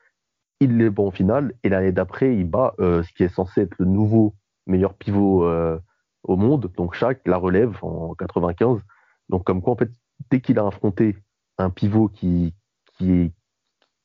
Il 0.60 0.80
est 0.82 0.90
bon 0.90 1.08
au 1.08 1.10
final, 1.10 1.54
et 1.62 1.70
l'année 1.70 1.92
d'après, 1.92 2.36
il 2.36 2.44
bat 2.44 2.74
euh, 2.78 3.02
ce 3.02 3.12
qui 3.14 3.22
est 3.24 3.34
censé 3.34 3.62
être 3.62 3.74
le 3.78 3.86
nouveau 3.86 4.34
meilleur 4.66 4.92
pivot 4.92 5.46
euh, 5.46 5.78
au 6.22 6.36
monde, 6.36 6.70
donc 6.76 6.94
Shaq 6.94 7.22
la 7.26 7.38
relève 7.38 7.78
en 7.82 8.14
95. 8.14 8.82
Donc 9.30 9.44
comme 9.44 9.62
quoi, 9.62 9.72
en 9.72 9.76
fait, 9.76 9.90
dès 10.30 10.40
qu'il 10.40 10.58
a 10.58 10.66
affronté 10.66 11.16
un 11.58 11.70
pivot 11.70 12.08
qui, 12.08 12.54
qui, 12.98 13.32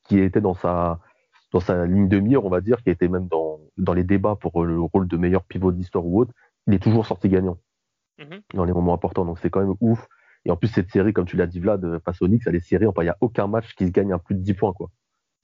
qui 0.08 0.20
était 0.20 0.42
dans 0.42 0.54
sa, 0.54 1.00
dans 1.52 1.60
sa 1.60 1.86
ligne 1.86 2.08
de 2.08 2.20
mire, 2.20 2.46
on 2.46 2.50
va 2.50 2.62
dire, 2.62 2.82
qui 2.84 2.90
était 2.90 3.08
même 3.08 3.28
dans, 3.28 3.60
dans 3.78 3.94
les 3.94 4.04
débats 4.04 4.36
pour 4.36 4.64
le 4.64 4.80
rôle 4.80 5.08
de 5.08 5.18
meilleur 5.18 5.44
pivot 5.44 5.72
de 5.72 5.78
l'histoire 5.78 6.06
ou 6.06 6.22
autre, 6.22 6.34
il 6.68 6.74
est 6.74 6.80
toujours 6.80 7.06
sorti 7.06 7.30
gagnant 7.30 7.58
mm-hmm. 8.20 8.42
dans 8.54 8.66
les 8.66 8.74
moments 8.74 8.94
importants. 8.94 9.26
Donc 9.26 9.40
c'est 9.40 9.50
quand 9.50 9.62
même 9.62 9.76
ouf 9.80 10.08
et 10.46 10.52
en 10.52 10.58
plus, 10.58 10.68
cette 10.68 10.92
série, 10.92 11.12
comme 11.12 11.26
tu 11.26 11.38
l'as 11.38 11.48
dit, 11.48 11.60
Vlad, 11.60 12.00
face 12.06 12.22
aux 12.22 12.28
Knicks, 12.28 12.44
elle 12.46 12.56
est 12.56 12.60
serrée. 12.60 12.86
il 12.86 13.04
n'y 13.04 13.10
a 13.10 13.18
aucun 13.20 13.48
match 13.48 13.74
qui 13.76 13.86
se 13.88 13.92
gagne 13.92 14.14
à 14.14 14.20
plus 14.20 14.36
de 14.36 14.42
10 14.42 14.54
points, 14.54 14.74
quoi. 14.74 14.92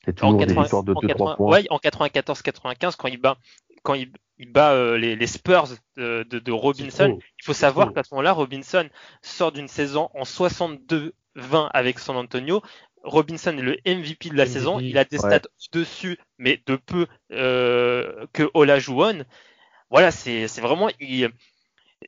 C'est 0.05 0.13
toujours 0.13 0.37
des 0.37 0.53
histoires 0.53 0.83
de 0.83 0.93
2-3 0.93 1.35
points. 1.35 1.51
Ouais, 1.51 1.65
en 1.69 1.77
94-95, 1.77 2.95
quand 2.97 3.07
il 3.07 3.19
bat, 3.19 3.37
quand 3.83 3.93
il, 3.93 4.11
bat 4.47 4.73
euh, 4.73 4.97
les, 4.97 5.15
les, 5.15 5.27
Spurs 5.27 5.67
de, 5.97 6.23
de, 6.23 6.39
de 6.39 6.51
Robinson, 6.51 7.17
il 7.19 7.43
faut 7.43 7.53
savoir 7.53 7.93
qu'à 7.93 8.03
ce 8.03 8.13
moment-là, 8.13 8.31
Robinson 8.31 8.89
sort 9.21 9.51
d'une 9.51 9.67
saison 9.67 10.09
en 10.13 10.23
62-20 10.23 11.11
avec 11.71 11.99
San 11.99 12.15
Antonio. 12.15 12.61
Robinson 13.03 13.57
est 13.57 13.61
le 13.61 13.77
MVP 13.85 14.29
de 14.29 14.35
la 14.35 14.45
saison. 14.45 14.79
Il 14.79 14.97
a 14.97 15.05
des 15.05 15.17
stats 15.17 15.41
dessus, 15.71 16.17
mais 16.37 16.61
de 16.65 16.75
peu 16.75 17.07
euh, 17.31 18.25
que 18.33 18.49
Olajuwon. 18.53 19.25
Voilà, 19.89 20.11
c'est 20.11 20.47
vraiment. 20.59 20.89
Il, 20.99 21.29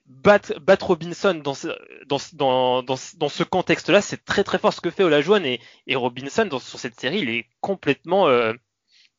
battre, 0.05 0.85
Robinson 0.85 1.33
dans 1.35 1.53
ce, 1.53 1.67
dans, 2.05 2.17
dans, 2.33 2.83
dans, 2.83 2.95
dans 3.17 3.29
ce 3.29 3.43
contexte-là, 3.43 4.01
c'est 4.01 4.23
très 4.23 4.43
très 4.43 4.57
fort 4.57 4.73
ce 4.73 4.81
que 4.81 4.89
fait 4.89 5.03
Olajuwon 5.03 5.43
et, 5.43 5.61
et 5.87 5.95
Robinson 5.95 6.45
dans, 6.45 6.59
sur 6.59 6.79
cette 6.79 6.99
série, 6.99 7.19
il 7.19 7.29
est 7.29 7.47
complètement, 7.61 8.27
euh, 8.27 8.53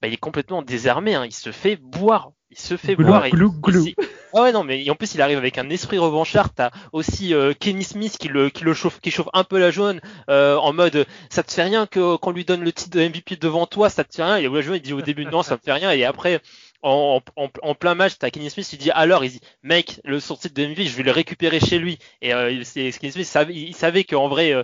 bah, 0.00 0.08
il 0.08 0.14
est 0.14 0.18
complètement 0.18 0.62
désarmé. 0.62 1.14
Hein. 1.14 1.24
Il 1.26 1.32
se 1.32 1.52
fait 1.52 1.76
boire, 1.76 2.32
il 2.56 2.60
se 2.60 2.76
fait. 2.76 2.94
Glou, 2.94 3.52
glou. 3.52 3.86
Ah 4.32 4.42
ouais 4.42 4.52
non 4.52 4.64
mais 4.64 4.88
en 4.90 4.94
plus 4.94 5.14
il 5.14 5.22
arrive 5.22 5.38
avec 5.38 5.58
un 5.58 5.70
esprit 5.70 5.98
revanchard. 5.98 6.52
T'as 6.54 6.70
aussi 6.92 7.34
euh, 7.34 7.52
Kenny 7.58 7.84
Smith 7.84 8.16
qui 8.18 8.28
le 8.28 8.50
qui 8.50 8.64
le 8.64 8.74
chauffe, 8.74 9.00
qui 9.00 9.10
chauffe 9.10 9.28
un 9.32 9.44
peu 9.44 9.58
la 9.58 9.70
jaune 9.70 10.00
euh, 10.28 10.56
en 10.56 10.72
mode 10.72 11.06
ça 11.30 11.42
te 11.42 11.52
fait 11.52 11.62
rien 11.62 11.86
que 11.86 12.16
qu'on 12.16 12.32
lui 12.32 12.44
donne 12.44 12.62
le 12.62 12.72
titre 12.72 12.96
de 12.96 13.06
MVP 13.08 13.36
devant 13.36 13.66
toi, 13.66 13.90
ça 13.90 14.04
te 14.04 14.14
fait 14.14 14.24
rien. 14.24 14.36
Et 14.38 14.48
Olajuwon 14.48 14.74
il 14.74 14.82
dit 14.82 14.92
au 14.92 15.02
début 15.02 15.24
non 15.24 15.42
ça 15.42 15.54
me 15.54 15.60
fait 15.64 15.72
rien 15.72 15.90
et 15.92 16.04
après 16.04 16.40
en, 16.84 17.22
en, 17.36 17.74
plein 17.74 17.94
match, 17.94 18.18
t'as 18.18 18.28
Kenny 18.28 18.50
Smith, 18.50 18.70
il 18.74 18.78
dit 18.78 18.90
alors, 18.90 19.24
il 19.24 19.30
dit, 19.30 19.40
mec, 19.62 20.02
le 20.04 20.20
sorti 20.20 20.50
de 20.50 20.66
MVP, 20.66 20.84
je 20.84 20.94
vais 20.96 21.02
le 21.02 21.12
récupérer 21.12 21.58
chez 21.58 21.78
lui. 21.78 21.98
Et 22.20 22.34
euh, 22.34 22.62
Kenny 22.74 22.92
Smith, 22.92 23.14
il 23.16 23.24
savait, 23.24 23.54
il 23.54 23.74
savait 23.74 24.04
qu'en 24.04 24.28
vrai, 24.28 24.52
euh, 24.52 24.62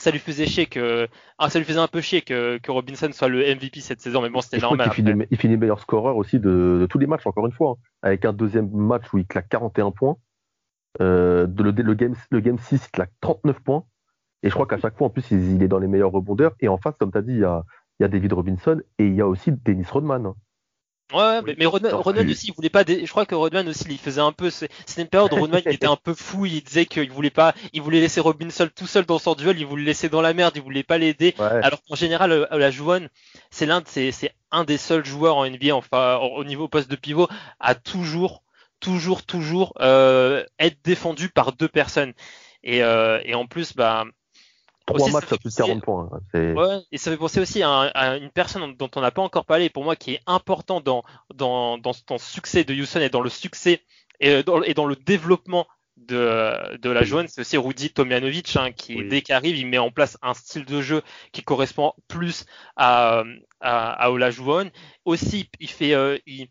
ça 0.00 0.10
lui 0.10 0.18
faisait 0.18 0.46
chier 0.46 0.66
que, 0.66 1.08
ah, 1.38 1.50
ça 1.50 1.58
lui 1.58 1.66
faisait 1.66 1.78
un 1.78 1.86
peu 1.86 2.00
chier 2.00 2.22
que, 2.22 2.58
que 2.58 2.70
Robinson 2.70 3.10
soit 3.12 3.28
le 3.28 3.40
MVP 3.54 3.80
cette 3.80 4.00
saison, 4.00 4.22
mais 4.22 4.30
bon, 4.30 4.40
c'était 4.40 4.58
normal. 4.58 4.88
Il 4.90 4.94
finit, 4.94 5.26
il 5.30 5.36
finit, 5.36 5.56
meilleur 5.58 5.78
scoreur 5.78 6.16
aussi 6.16 6.40
de, 6.40 6.78
de, 6.80 6.86
tous 6.86 6.98
les 6.98 7.06
matchs, 7.06 7.26
encore 7.26 7.46
une 7.46 7.52
fois, 7.52 7.72
hein. 7.72 7.82
avec 8.02 8.24
un 8.24 8.32
deuxième 8.32 8.70
match 8.70 9.12
où 9.12 9.18
il 9.18 9.26
claque 9.26 9.48
41 9.50 9.90
points. 9.90 10.16
Euh, 11.00 11.46
de 11.46 11.62
le, 11.62 11.70
le, 11.70 11.94
game, 11.94 12.14
le 12.30 12.40
game 12.40 12.58
6, 12.58 12.86
il 12.86 12.90
claque 12.90 13.12
39 13.20 13.60
points. 13.60 13.84
Et 14.42 14.48
je 14.48 14.54
crois 14.54 14.66
qu'à 14.66 14.78
chaque 14.78 14.96
fois, 14.96 15.08
en 15.08 15.10
plus, 15.10 15.30
il, 15.30 15.62
est 15.62 15.68
dans 15.68 15.78
les 15.78 15.86
meilleurs 15.86 16.12
rebondeurs. 16.12 16.54
Et 16.60 16.68
en 16.68 16.78
face, 16.78 16.94
comme 16.98 17.12
tu 17.12 17.18
as 17.18 17.22
dit, 17.22 17.32
il 17.32 17.40
y 17.40 17.44
a, 17.44 17.62
il 17.98 18.04
y 18.04 18.06
a 18.06 18.08
David 18.08 18.32
Robinson 18.32 18.80
et 18.98 19.06
il 19.06 19.14
y 19.14 19.20
a 19.20 19.28
aussi 19.28 19.52
Dennis 19.52 19.86
Rodman. 19.90 20.24
Hein. 20.24 20.34
Ouais, 21.12 21.54
mais, 21.58 21.66
Rodman, 21.66 22.30
aussi, 22.30 22.48
il 22.48 22.54
voulait 22.54 22.68
pas. 22.70 22.84
Je 22.86 23.08
crois 23.10 23.26
que 23.26 23.34
Rodman 23.34 23.68
aussi, 23.68 23.84
il 23.88 23.98
faisait 23.98 24.20
un 24.20 24.32
peu. 24.32 24.50
C'était 24.50 25.02
une 25.02 25.08
période 25.08 25.32
où 25.32 25.36
Rodman 25.36 25.62
il 25.66 25.72
était 25.72 25.86
un 25.86 25.96
peu 25.96 26.14
fou. 26.14 26.46
Il 26.46 26.62
disait 26.62 26.86
qu'il 26.86 27.10
voulait 27.10 27.30
pas. 27.30 27.54
Il 27.72 27.82
voulait 27.82 28.00
laisser 28.00 28.20
Robinson 28.20 28.68
tout 28.74 28.86
seul 28.86 29.04
dans 29.04 29.18
son 29.18 29.34
duel. 29.34 29.58
Il 29.58 29.66
voulait 29.66 29.82
le 29.82 29.86
laisser 29.86 30.08
dans 30.08 30.20
la 30.20 30.34
merde. 30.34 30.52
Il 30.56 30.62
voulait 30.62 30.82
pas 30.82 30.98
l'aider. 30.98 31.34
Alors 31.38 31.82
qu'en 31.88 31.94
général, 31.94 32.32
euh, 32.32 32.46
la 32.52 32.70
Jouane, 32.70 33.08
c'est 33.50 33.66
l'un 33.66 33.80
de 33.80 33.86
c'est 33.88 34.34
un 34.52 34.64
des 34.64 34.76
seuls 34.78 35.04
joueurs 35.04 35.36
en 35.36 35.48
NBA, 35.48 35.74
enfin 35.74 36.16
au 36.16 36.44
niveau 36.44 36.68
poste 36.68 36.90
de 36.90 36.96
pivot, 36.96 37.28
à 37.60 37.74
toujours, 37.74 38.42
toujours, 38.80 39.24
toujours 39.24 39.74
euh, 39.80 40.44
être 40.58 40.78
défendu 40.84 41.28
par 41.28 41.52
deux 41.52 41.68
personnes. 41.68 42.12
Et, 42.62 42.82
euh, 42.82 43.20
et 43.24 43.34
en 43.34 43.46
plus, 43.46 43.74
bah, 43.74 44.04
Trois 44.94 45.10
matchs 45.10 45.32
à 45.32 45.38
plus 45.38 45.50
de 45.50 45.56
40 45.56 45.82
points. 45.82 46.10
Hein, 46.12 46.54
ouais, 46.54 46.78
et 46.92 46.98
ça 46.98 47.10
fait 47.10 47.16
penser 47.16 47.40
aussi 47.40 47.62
à, 47.62 48.16
une 48.16 48.30
personne 48.30 48.74
dont 48.76 48.90
on 48.96 49.00
n'a 49.00 49.10
pas 49.10 49.22
encore 49.22 49.44
parlé, 49.44 49.70
pour 49.70 49.84
moi, 49.84 49.96
qui 49.96 50.14
est 50.14 50.20
important 50.26 50.80
dans, 50.80 51.02
dans, 51.34 51.78
dans, 51.78 51.92
dans, 52.06 52.14
le 52.14 52.18
succès 52.18 52.64
de 52.64 52.74
Houston 52.74 53.00
et 53.00 53.08
dans 53.08 53.20
le 53.20 53.30
succès 53.30 53.82
et 54.20 54.42
dans, 54.42 54.62
et 54.62 54.74
dans 54.74 54.86
le 54.86 54.96
développement 54.96 55.66
de, 55.96 56.76
de 56.78 56.90
la 56.90 57.02
Joanne, 57.02 57.28
c'est 57.28 57.42
aussi 57.42 57.56
Rudy 57.56 57.90
Tomjanovic, 57.90 58.56
hein, 58.56 58.72
qui 58.72 59.04
dès 59.06 59.22
qu'il 59.22 59.34
arrive, 59.34 59.56
il 59.56 59.66
met 59.66 59.78
en 59.78 59.90
place 59.90 60.16
un 60.22 60.34
style 60.34 60.64
de 60.64 60.80
jeu 60.80 61.02
qui 61.32 61.42
correspond 61.42 61.92
plus 62.08 62.46
à, 62.76 63.22
à, 63.60 63.92
à 63.92 64.10
Olajuwon. 64.10 64.70
Aussi, 65.04 65.50
il 65.58 65.68
fait, 65.68 65.94
euh, 65.94 66.18
il, 66.26 66.48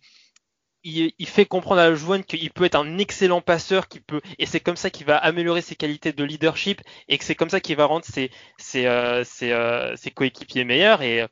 il, 0.84 1.28
fait 1.28 1.46
comprendre 1.46 1.82
à 1.82 1.94
Jouan 1.94 2.22
qu'il 2.24 2.52
peut 2.52 2.66
être 2.66 2.76
un 2.76 2.98
excellent 2.98 3.42
passeur, 3.42 3.88
qui 3.88 4.00
peut, 4.00 4.22
et 4.38 4.46
c'est 4.46 4.60
comme 4.60 4.78
ça 4.78 4.90
qu'il 4.90 5.06
va 5.06 5.18
améliorer 5.18 5.62
ses 5.62 5.76
qualités 5.76 6.14
de 6.14 6.24
leadership, 6.24 6.82
et 7.08 7.18
que 7.18 7.24
c'est 7.24 7.36
comme 7.36 7.50
ça 7.50 7.60
qu'il 7.60 7.76
va 7.76 7.86
rendre 7.86 8.06
ses, 8.06 8.32
ses, 8.58 8.86
euh, 8.86 9.24
euh, 9.44 9.96
coéquipiers 10.16 10.64
meilleurs. 10.64 11.02
Et, 11.02 11.26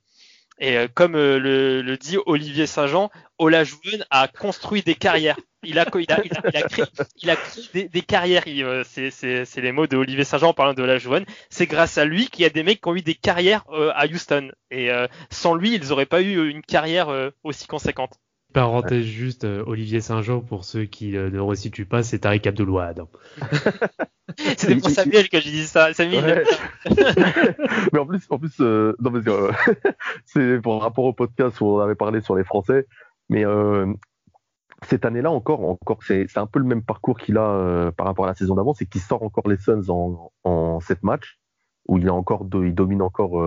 euh, 0.61 0.87
comme 0.93 1.13
le, 1.13 1.97
dit 1.97 2.17
Olivier 2.25 2.65
Saint-Jean, 2.65 3.09
Olajuwon 3.37 4.03
a 4.09 4.27
construit 4.27 4.81
des 4.81 4.95
carrières. 4.95 5.37
Il 5.63 5.79
a, 5.79 5.85
créé, 5.85 6.05
des 7.89 8.01
carrières. 8.01 8.43
C'est 8.85 9.57
les 9.57 9.71
mots 9.71 9.87
de 9.87 9.97
Olivier 9.97 10.23
Saint-Jean 10.23 10.49
en 10.49 10.53
parlant 10.53 10.73
de 10.73 10.81
Olajuwon. 10.81 11.25
C'est 11.49 11.67
grâce 11.67 11.97
à 11.97 12.05
lui 12.05 12.27
qu'il 12.27 12.43
y 12.43 12.45
a 12.45 12.49
des 12.49 12.63
mecs 12.63 12.81
qui 12.81 12.89
ont 12.89 12.95
eu 12.95 13.01
des 13.01 13.15
carrières 13.15 13.65
à 13.69 14.05
Houston. 14.07 14.51
Et 14.71 14.89
sans 15.29 15.55
lui, 15.55 15.75
ils 15.75 15.89
n'auraient 15.89 16.05
pas 16.05 16.21
eu 16.21 16.49
une 16.49 16.61
carrière 16.61 17.09
aussi 17.43 17.67
conséquente. 17.67 18.17
Parenthèse 18.53 19.05
juste, 19.05 19.43
euh, 19.43 19.63
Olivier 19.67 19.99
Saint-Jean, 19.99 20.39
pour 20.39 20.63
ceux 20.63 20.85
qui 20.85 21.17
euh, 21.17 21.29
ne 21.29 21.39
resituent 21.39 21.85
pas, 21.85 22.01
c'est 22.01 22.19
Tariq 22.19 22.47
Abdelouad. 22.47 23.03
C'était 24.37 24.75
pour 24.77 24.89
Samuel 24.89 25.29
que 25.29 25.39
j'ai 25.39 25.51
dit 25.51 25.65
ça. 25.65 25.93
Samuel. 25.93 26.45
mais 27.93 27.99
en 27.99 28.05
plus, 28.05 28.25
en 28.29 28.39
plus 28.39 28.55
euh, 28.61 28.95
non, 28.99 29.11
c'est 30.25 30.61
pour 30.61 30.81
rapport 30.81 31.05
au 31.05 31.13
podcast 31.13 31.59
où 31.61 31.65
on 31.65 31.79
avait 31.79 31.95
parlé 31.95 32.21
sur 32.21 32.35
les 32.35 32.43
Français. 32.43 32.87
Mais 33.29 33.43
cette 34.85 35.03
année-là 35.03 35.31
encore, 35.31 35.63
encore 35.65 35.99
c'est 36.03 36.37
un 36.37 36.47
peu 36.47 36.59
le 36.59 36.65
même 36.65 36.83
parcours 36.83 37.17
qu'il 37.17 37.37
a 37.37 37.91
par 37.97 38.05
rapport 38.05 38.25
à 38.25 38.29
la 38.29 38.35
saison 38.35 38.55
d'avant, 38.55 38.73
c'est 38.73 38.85
qu'il 38.85 39.01
sort 39.01 39.23
encore 39.23 39.49
les 39.49 39.57
Suns 39.57 39.89
en, 39.89 40.31
en 40.45 40.79
7 40.79 41.03
matchs, 41.03 41.39
où 41.89 41.97
il, 41.97 42.07
a 42.07 42.13
encore 42.13 42.47
il 42.53 42.73
domine 42.73 43.01
encore 43.01 43.43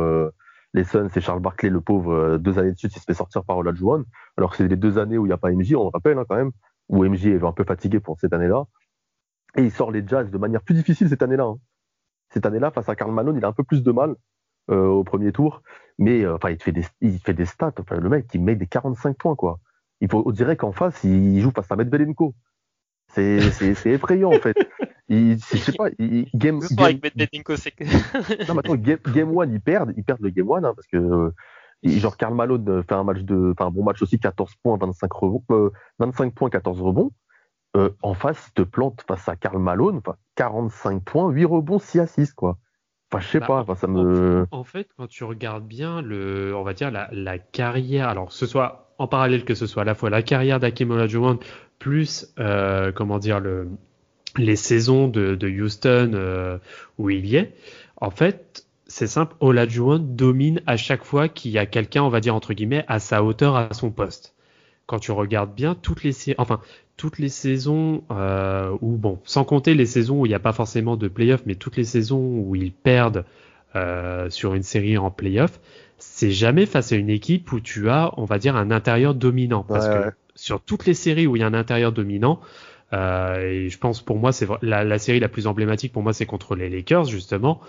les 0.72 0.85
Suns, 0.85 1.09
c'est 1.12 1.20
Charles 1.20 1.40
Barkley, 1.40 1.70
le 1.70 1.80
pauvre, 1.80 2.12
euh, 2.12 2.38
deux 2.38 2.59
années 2.59 2.72
de 2.72 2.78
suite, 2.78 2.94
il 2.94 3.00
se 3.00 3.04
fait 3.04 3.14
sortir 3.14 3.44
par 3.44 3.56
Olajuwon. 3.59 4.04
Alors 4.37 4.50
que 4.50 4.59
c'est 4.59 4.68
les 4.68 4.76
deux 4.76 4.98
années 4.98 5.18
où 5.18 5.26
il 5.26 5.28
n'y 5.28 5.35
a 5.35 5.38
pas 5.38 5.50
MJ, 5.50 5.74
on 5.74 5.85
le 5.85 5.90
rappelle 5.90 6.18
hein, 6.18 6.24
quand 6.28 6.37
même, 6.37 6.52
où 6.88 7.04
MJ 7.04 7.26
est 7.26 7.42
un 7.42 7.52
peu 7.52 7.64
fatigué 7.64 8.00
pour 8.00 8.18
cette 8.20 8.33
année-là. 8.33 8.64
Et 9.56 9.62
il 9.62 9.72
sort 9.72 9.90
les 9.90 10.06
Jazz 10.06 10.30
de 10.30 10.38
manière 10.38 10.62
plus 10.62 10.74
difficile 10.74 11.09
cette 11.09 11.22
année-là. 11.22 11.44
Hein. 11.44 11.59
Cette 12.33 12.46
année-là, 12.46 12.70
face 12.70 12.88
à 12.88 12.94
Karl 12.94 13.12
Malone, 13.12 13.37
il 13.37 13.44
a 13.44 13.48
un 13.48 13.52
peu 13.52 13.64
plus 13.64 13.83
de 13.83 13.90
mal 13.90 14.14
euh, 14.70 14.87
au 14.87 15.02
premier 15.02 15.33
tour, 15.33 15.62
mais 15.98 16.24
euh, 16.24 16.38
il 16.48 16.62
fait 16.62 16.72
des, 16.72 16.85
il 17.00 17.18
fait 17.18 17.35
des 17.35 17.46
stats. 17.46 17.74
Le 17.90 18.09
mec, 18.09 18.26
il 18.35 18.42
met 18.42 18.54
des 18.54 18.68
45 18.68 19.16
points, 19.16 19.35
quoi. 19.35 19.59
Il 20.00 20.09
faut, 20.09 20.22
on 20.24 20.30
dirait 20.30 20.56
qu'en 20.56 20.72
face, 20.72 21.02
il 21.02 21.40
joue 21.40 21.50
face 21.50 21.70
à 21.70 21.76
Medvedenko. 21.76 22.35
C'est 23.09 23.40
effrayant, 23.87 24.30
en 24.33 24.38
fait. 24.38 24.56
Il, 25.11 25.38
je 25.38 25.57
sais 25.57 25.73
pas, 25.73 25.88
il, 25.99 26.29
game, 26.35 26.61
game... 26.61 26.79
Avec 26.79 27.05
non, 28.49 28.55
mais 28.55 28.61
attends, 28.61 28.77
game, 28.77 28.99
game 29.12 29.37
one, 29.37 29.53
ils 29.53 29.61
perdent, 29.61 29.92
ils 29.96 30.05
perdent 30.05 30.20
le 30.20 30.31
game 30.31 30.49
one, 30.49 30.64
hein, 30.64 30.73
parce 30.75 30.87
que, 30.87 31.33
genre, 31.83 32.16
Karl 32.16 32.33
Malone 32.33 32.85
fait 32.85 32.94
un 32.94 33.03
match 33.03 33.23
de, 33.23 33.53
fait 33.59 33.64
un 33.64 33.73
bon 33.73 33.83
match 33.83 34.01
aussi, 34.03 34.20
14 34.20 34.55
points, 34.62 34.79
25 34.79 35.12
rebonds, 35.12 35.42
euh, 35.51 35.70
25 35.99 36.33
points, 36.33 36.49
14 36.49 36.81
rebonds. 36.81 37.11
Euh, 37.77 37.90
en 38.03 38.14
face, 38.14 38.46
il 38.49 38.53
te 38.53 38.62
plante 38.62 39.05
face 39.07 39.29
à 39.29 39.35
Karl 39.35 39.59
Malone, 39.59 39.99
enfin, 39.99 40.16
45 40.37 41.03
points, 41.03 41.29
8 41.29 41.44
rebonds, 41.44 41.81
6 41.81 41.99
à 41.99 42.07
6, 42.07 42.33
quoi. 42.33 42.59
Enfin, 43.12 43.20
je 43.20 43.29
sais 43.29 43.40
bah, 43.40 43.46
pas, 43.46 43.61
enfin, 43.62 43.75
ça 43.75 43.88
me. 43.88 44.46
En 44.53 44.62
fait, 44.62 44.88
quand 44.96 45.09
tu 45.09 45.25
regardes 45.25 45.66
bien 45.66 46.03
le, 46.03 46.55
on 46.55 46.62
va 46.62 46.73
dire 46.73 46.92
la, 46.92 47.09
la 47.11 47.38
carrière, 47.40 48.09
alors 48.09 48.31
ce 48.31 48.46
soit 48.46 48.94
en 48.99 49.09
parallèle 49.09 49.44
que 49.44 49.55
ce 49.55 49.66
soit 49.66 49.83
à 49.83 49.85
la 49.85 49.94
fois 49.94 50.11
la 50.11 50.23
carrière 50.23 50.61
d'Akim 50.61 50.90
Olajuwon 50.92 51.40
plus, 51.81 52.33
euh, 52.38 52.92
comment 52.92 53.18
dire 53.18 53.40
le, 53.40 53.68
les 54.36 54.56
saisons 54.56 55.08
de, 55.08 55.34
de 55.34 55.48
Houston 55.48 56.12
euh, 56.14 56.58
où 56.98 57.10
il 57.10 57.26
y 57.26 57.36
est, 57.36 57.54
en 57.96 58.10
fait, 58.10 58.64
c'est 58.86 59.06
simple, 59.06 59.34
Olajuwon 59.40 59.98
domine 59.98 60.60
à 60.66 60.76
chaque 60.76 61.04
fois 61.04 61.28
qu'il 61.28 61.52
y 61.52 61.58
a 61.58 61.66
quelqu'un, 61.66 62.02
on 62.02 62.08
va 62.08 62.20
dire 62.20 62.34
entre 62.34 62.54
guillemets, 62.54 62.84
à 62.88 62.98
sa 62.98 63.22
hauteur, 63.22 63.56
à 63.56 63.72
son 63.72 63.90
poste. 63.90 64.34
Quand 64.86 64.98
tu 64.98 65.12
regardes 65.12 65.54
bien 65.54 65.76
toutes 65.76 66.02
les 66.02 66.12
enfin 66.38 66.60
toutes 66.96 67.18
les 67.18 67.28
saisons 67.28 68.02
euh, 68.10 68.76
où 68.80 68.96
bon, 68.96 69.20
sans 69.24 69.44
compter 69.44 69.74
les 69.74 69.86
saisons 69.86 70.20
où 70.20 70.26
il 70.26 70.30
n'y 70.30 70.34
a 70.34 70.40
pas 70.40 70.52
forcément 70.52 70.96
de 70.96 71.08
playoff, 71.08 71.42
mais 71.46 71.54
toutes 71.54 71.76
les 71.76 71.84
saisons 71.84 72.18
où 72.18 72.56
ils 72.56 72.72
perdent 72.72 73.24
euh, 73.76 74.28
sur 74.28 74.54
une 74.54 74.64
série 74.64 74.98
en 74.98 75.10
playoff, 75.10 75.60
c'est 75.96 76.32
jamais 76.32 76.66
face 76.66 76.92
à 76.92 76.96
une 76.96 77.08
équipe 77.08 77.52
où 77.52 77.60
tu 77.60 77.88
as, 77.88 78.12
on 78.16 78.24
va 78.24 78.38
dire, 78.38 78.56
un 78.56 78.70
intérieur 78.70 79.14
dominant. 79.14 79.64
Parce 79.66 79.86
que 79.86 80.10
sur 80.34 80.60
toutes 80.60 80.86
les 80.86 80.94
séries 80.94 81.26
où 81.26 81.36
il 81.36 81.40
y 81.40 81.42
a 81.42 81.46
un 81.46 81.54
intérieur 81.54 81.92
dominant, 81.92 82.40
et 82.92 83.68
je 83.68 83.79
pense 83.79 84.03
pour 84.03 84.18
moi, 84.18 84.33
c'est 84.33 84.48
la, 84.62 84.85
la, 84.85 84.98
série 84.98 85.20
la 85.20 85.29
plus 85.29 85.46
emblématique 85.46 85.92
pour 85.92 86.03
moi, 86.03 86.12
c'est 86.12 86.26
contre 86.26 86.57
les 86.57 86.68
Lakers 86.68 87.05
justement. 87.05 87.61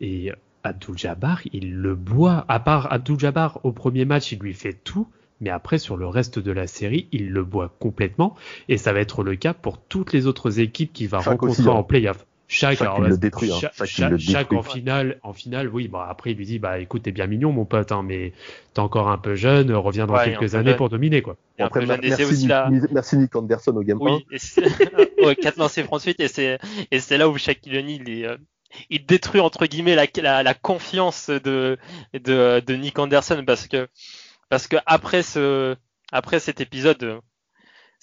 Et 0.00 0.32
Abdul 0.64 0.96
Jabbar, 0.96 1.42
il 1.52 1.76
le 1.76 1.94
boit. 1.94 2.44
À 2.48 2.58
part 2.58 2.92
Abdul 2.92 3.20
Jabbar 3.20 3.60
au 3.62 3.72
premier 3.72 4.04
match, 4.04 4.32
il 4.32 4.38
lui 4.38 4.54
fait 4.54 4.72
tout. 4.72 5.06
Mais 5.40 5.50
après, 5.50 5.78
sur 5.78 5.96
le 5.96 6.06
reste 6.06 6.38
de 6.38 6.52
la 6.52 6.66
série, 6.66 7.08
il 7.12 7.30
le 7.30 7.44
boit 7.44 7.74
complètement. 7.78 8.34
Et 8.68 8.78
ça 8.78 8.92
va 8.92 9.00
être 9.00 9.22
le 9.22 9.36
cas 9.36 9.52
pour 9.52 9.78
toutes 9.78 10.12
les 10.12 10.26
autres 10.26 10.60
équipes 10.60 10.92
qu'il 10.92 11.08
va 11.08 11.18
rencontrer 11.18 11.64
hein. 11.64 11.68
en 11.68 11.82
playoff. 11.82 12.24
Chaque, 12.46 12.78
chaque, 12.78 12.98
le 12.98 13.16
détruit, 13.16 13.50
hein. 13.50 13.70
chaque, 13.86 14.52
en 14.52 14.62
finale, 14.62 15.18
en 15.22 15.32
finale, 15.32 15.68
oui. 15.68 15.88
Bah 15.88 16.06
après, 16.08 16.32
il 16.32 16.36
lui 16.36 16.44
dit, 16.44 16.58
bah 16.58 16.78
écoute, 16.78 17.02
t'es 17.02 17.12
bien 17.12 17.26
mignon, 17.26 17.52
mon 17.52 17.64
pote, 17.64 17.90
hein, 17.90 18.02
mais 18.02 18.32
t'es 18.74 18.80
encore 18.80 19.08
un 19.08 19.16
peu 19.16 19.34
jeune, 19.34 19.72
reviens 19.72 20.06
dans 20.06 20.22
quelques 20.22 20.54
années 20.54 20.74
pour 20.74 20.90
dominer, 20.90 21.22
quoi. 21.22 21.36
après, 21.58 21.86
merci, 21.86 22.48
merci 22.90 23.16
Nick 23.16 23.34
Anderson 23.34 23.74
au 23.76 23.82
game 23.82 23.98
oui, 24.00 24.26
ouais, 25.24 25.36
4 25.36 25.56
lancers 25.56 25.84
francs 25.84 26.02
suite, 26.02 26.20
et 26.20 26.28
c'est 26.28 26.58
et 26.90 27.00
c'est 27.00 27.16
là 27.16 27.28
où 27.28 27.38
Shaquille 27.38 27.78
O'Neal 27.78 28.08
il, 28.08 28.24
euh, 28.24 28.36
il 28.90 29.06
détruit 29.06 29.40
entre 29.40 29.66
guillemets 29.66 29.94
la, 29.94 30.06
la, 30.22 30.42
la 30.42 30.54
confiance 30.54 31.30
de, 31.30 31.78
de 32.12 32.60
de 32.60 32.74
Nick 32.74 32.98
Anderson 32.98 33.42
parce 33.46 33.66
que 33.68 33.88
parce 34.48 34.66
que 34.66 34.76
après 34.86 35.22
ce 35.22 35.76
après 36.12 36.40
cet 36.40 36.60
épisode 36.60 37.20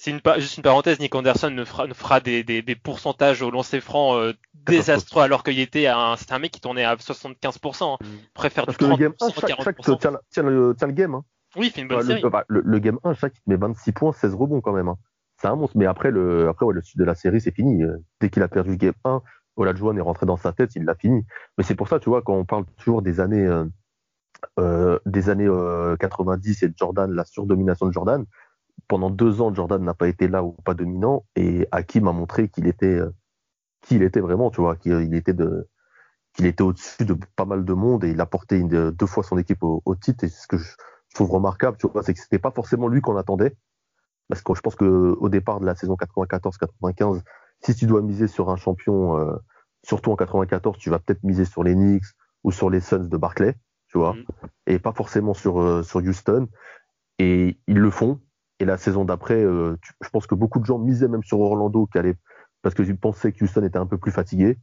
c'est 0.02 0.10
une, 0.10 0.20
juste 0.38 0.56
une 0.56 0.64
parenthèse, 0.64 0.98
Nick 0.98 1.14
Anderson 1.14 1.50
ne 1.50 1.64
fera, 1.64 1.86
ne 1.86 1.94
fera 1.94 2.18
des, 2.18 2.42
des, 2.42 2.60
des, 2.60 2.74
pourcentages 2.74 3.40
au 3.40 3.52
lancer 3.52 3.80
franc 3.80 4.18
euh, 4.18 4.32
désastreux 4.66 5.22
alors 5.22 5.44
qu'il 5.44 5.60
était 5.60 5.86
un, 5.86 6.16
un 6.28 6.38
mec 6.40 6.50
qui 6.50 6.60
tournait 6.60 6.82
à 6.82 6.96
75%. 6.96 7.84
Hein. 7.84 7.98
Mm. 8.00 8.06
Préfère 8.34 8.66
Parce 8.66 8.78
du 8.78 8.84
30%, 8.84 8.88
que 8.88 8.90
le 8.90 8.96
game 8.96 9.12
1, 9.20 9.28
chaque, 9.28 9.80
tient, 10.00 10.42
le, 10.42 10.74
tient 10.76 10.88
le 10.88 10.92
game. 10.92 11.14
Hein. 11.14 11.24
Oui, 11.54 11.68
il 11.68 11.70
fait 11.70 11.82
une 11.82 11.88
bonne 11.88 12.04
série. 12.04 12.20
Le, 12.48 12.62
le, 12.64 12.78
game 12.80 12.98
1, 13.04 13.14
chaque 13.14 13.34
il 13.46 13.50
met 13.50 13.56
26 13.56 13.92
points, 13.92 14.12
16 14.12 14.34
rebonds 14.34 14.60
quand 14.60 14.72
même. 14.72 14.88
Hein. 14.88 14.96
C'est 15.40 15.46
un 15.46 15.54
monstre. 15.54 15.78
Mais 15.78 15.86
après, 15.86 16.10
le, 16.10 16.48
après 16.48 16.66
ouais, 16.66 16.74
le 16.74 16.82
sud 16.82 16.98
de 16.98 17.04
la 17.04 17.14
série, 17.14 17.40
c'est 17.40 17.54
fini. 17.54 17.84
Euh, 17.84 17.96
dès 18.20 18.28
qu'il 18.28 18.42
a 18.42 18.48
perdu 18.48 18.70
le 18.70 18.76
game 18.76 18.94
1, 19.04 19.22
Olajuwon 19.54 19.96
est 19.96 20.00
rentré 20.00 20.26
dans 20.26 20.36
sa 20.36 20.52
tête, 20.52 20.74
il 20.74 20.82
l'a 20.82 20.96
fini. 20.96 21.24
Mais 21.56 21.62
c'est 21.62 21.76
pour 21.76 21.86
ça, 21.86 22.00
tu 22.00 22.08
vois, 22.08 22.22
quand 22.22 22.34
on 22.34 22.44
parle 22.44 22.64
toujours 22.76 23.02
des 23.02 23.20
années, 23.20 23.46
euh, 23.46 23.66
euh 24.58 24.98
des 25.06 25.30
années 25.30 25.46
euh, 25.46 25.96
90 25.96 26.64
et 26.64 26.68
de 26.70 26.74
Jordan, 26.76 27.12
la 27.12 27.24
surdomination 27.24 27.86
de 27.86 27.92
Jordan, 27.92 28.26
pendant 28.88 29.10
deux 29.10 29.40
ans, 29.40 29.54
Jordan 29.54 29.82
n'a 29.82 29.94
pas 29.94 30.08
été 30.08 30.28
là 30.28 30.42
ou 30.44 30.52
pas 30.64 30.74
dominant, 30.74 31.24
et 31.36 31.66
Hakim 31.72 32.08
a 32.08 32.12
montré 32.12 32.48
qu'il 32.48 32.66
était, 32.66 32.86
euh, 32.86 33.10
qui 33.82 33.96
il 33.96 34.02
était 34.02 34.20
vraiment, 34.20 34.50
tu 34.50 34.60
vois, 34.60 34.76
qu'il 34.76 35.14
était 35.14 35.34
de, 35.34 35.68
qu'il 36.34 36.46
était 36.46 36.62
au-dessus 36.62 37.04
de 37.04 37.16
pas 37.36 37.44
mal 37.44 37.64
de 37.64 37.72
monde 37.72 38.04
et 38.04 38.10
il 38.10 38.20
a 38.20 38.26
porté 38.26 38.58
une, 38.58 38.90
deux 38.90 39.06
fois 39.06 39.22
son 39.22 39.38
équipe 39.38 39.62
au, 39.62 39.94
titre. 39.96 40.24
Et 40.24 40.28
ce 40.28 40.46
que 40.46 40.56
je, 40.56 40.74
trouve 41.14 41.30
remarquable, 41.30 41.76
tu 41.76 41.86
vois, 41.88 42.02
c'est 42.02 42.14
que 42.14 42.20
c'était 42.20 42.38
pas 42.38 42.50
forcément 42.50 42.88
lui 42.88 43.02
qu'on 43.02 43.16
attendait. 43.16 43.54
Parce 44.28 44.40
que 44.40 44.54
je 44.54 44.62
pense 44.62 44.76
que 44.76 44.84
au 44.84 45.28
départ 45.28 45.60
de 45.60 45.66
la 45.66 45.74
saison 45.74 45.94
94-95, 45.94 47.22
si 47.60 47.74
tu 47.74 47.86
dois 47.86 48.00
miser 48.00 48.28
sur 48.28 48.48
un 48.48 48.56
champion, 48.56 49.18
euh, 49.18 49.36
surtout 49.82 50.10
en 50.10 50.16
94, 50.16 50.78
tu 50.78 50.88
vas 50.88 50.98
peut-être 50.98 51.22
miser 51.22 51.44
sur 51.44 51.64
les 51.64 51.74
Knicks 51.74 52.06
ou 52.44 52.50
sur 52.50 52.70
les 52.70 52.80
Suns 52.80 53.08
de 53.08 53.16
Barclay, 53.18 53.54
tu 53.88 53.98
vois, 53.98 54.14
mm. 54.14 54.24
et 54.68 54.78
pas 54.78 54.92
forcément 54.92 55.34
sur, 55.34 55.60
euh, 55.60 55.82
sur 55.82 56.00
Houston. 56.00 56.48
Et 57.18 57.58
ils 57.66 57.78
le 57.78 57.90
font. 57.90 58.20
Et 58.62 58.64
la 58.64 58.76
saison 58.76 59.04
d'après, 59.04 59.42
euh, 59.42 59.76
je 60.00 60.08
pense 60.10 60.28
que 60.28 60.36
beaucoup 60.36 60.60
de 60.60 60.64
gens 60.64 60.78
misaient 60.78 61.08
même 61.08 61.24
sur 61.24 61.40
Orlando, 61.40 61.86
qui 61.86 61.98
allait, 61.98 62.14
parce 62.62 62.76
qu'ils 62.76 62.96
pensaient 62.96 63.32
que 63.32 63.42
Houston 63.42 63.64
était 63.64 63.76
un 63.76 63.86
peu 63.86 63.98
plus 63.98 64.12
fatigué. 64.12 64.56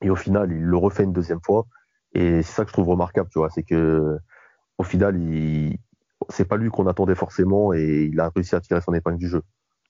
Et 0.00 0.08
au 0.08 0.16
final, 0.16 0.50
il 0.50 0.62
le 0.62 0.76
refait 0.78 1.04
une 1.04 1.12
deuxième 1.12 1.42
fois. 1.44 1.66
Et 2.14 2.40
c'est 2.40 2.54
ça 2.54 2.64
que 2.64 2.70
je 2.70 2.72
trouve 2.72 2.88
remarquable, 2.88 3.28
tu 3.30 3.38
vois, 3.38 3.50
c'est 3.50 3.64
que 3.64 4.16
au 4.78 4.82
final, 4.82 5.20
il 5.20 5.76
c'est 6.30 6.46
pas 6.46 6.56
lui 6.56 6.70
qu'on 6.70 6.86
attendait 6.86 7.14
forcément 7.14 7.74
et 7.74 8.08
il 8.10 8.18
a 8.18 8.30
réussi 8.34 8.54
à 8.54 8.60
tirer 8.60 8.80
son 8.80 8.94
épingle 8.94 9.18
du 9.18 9.28
jeu. 9.28 9.42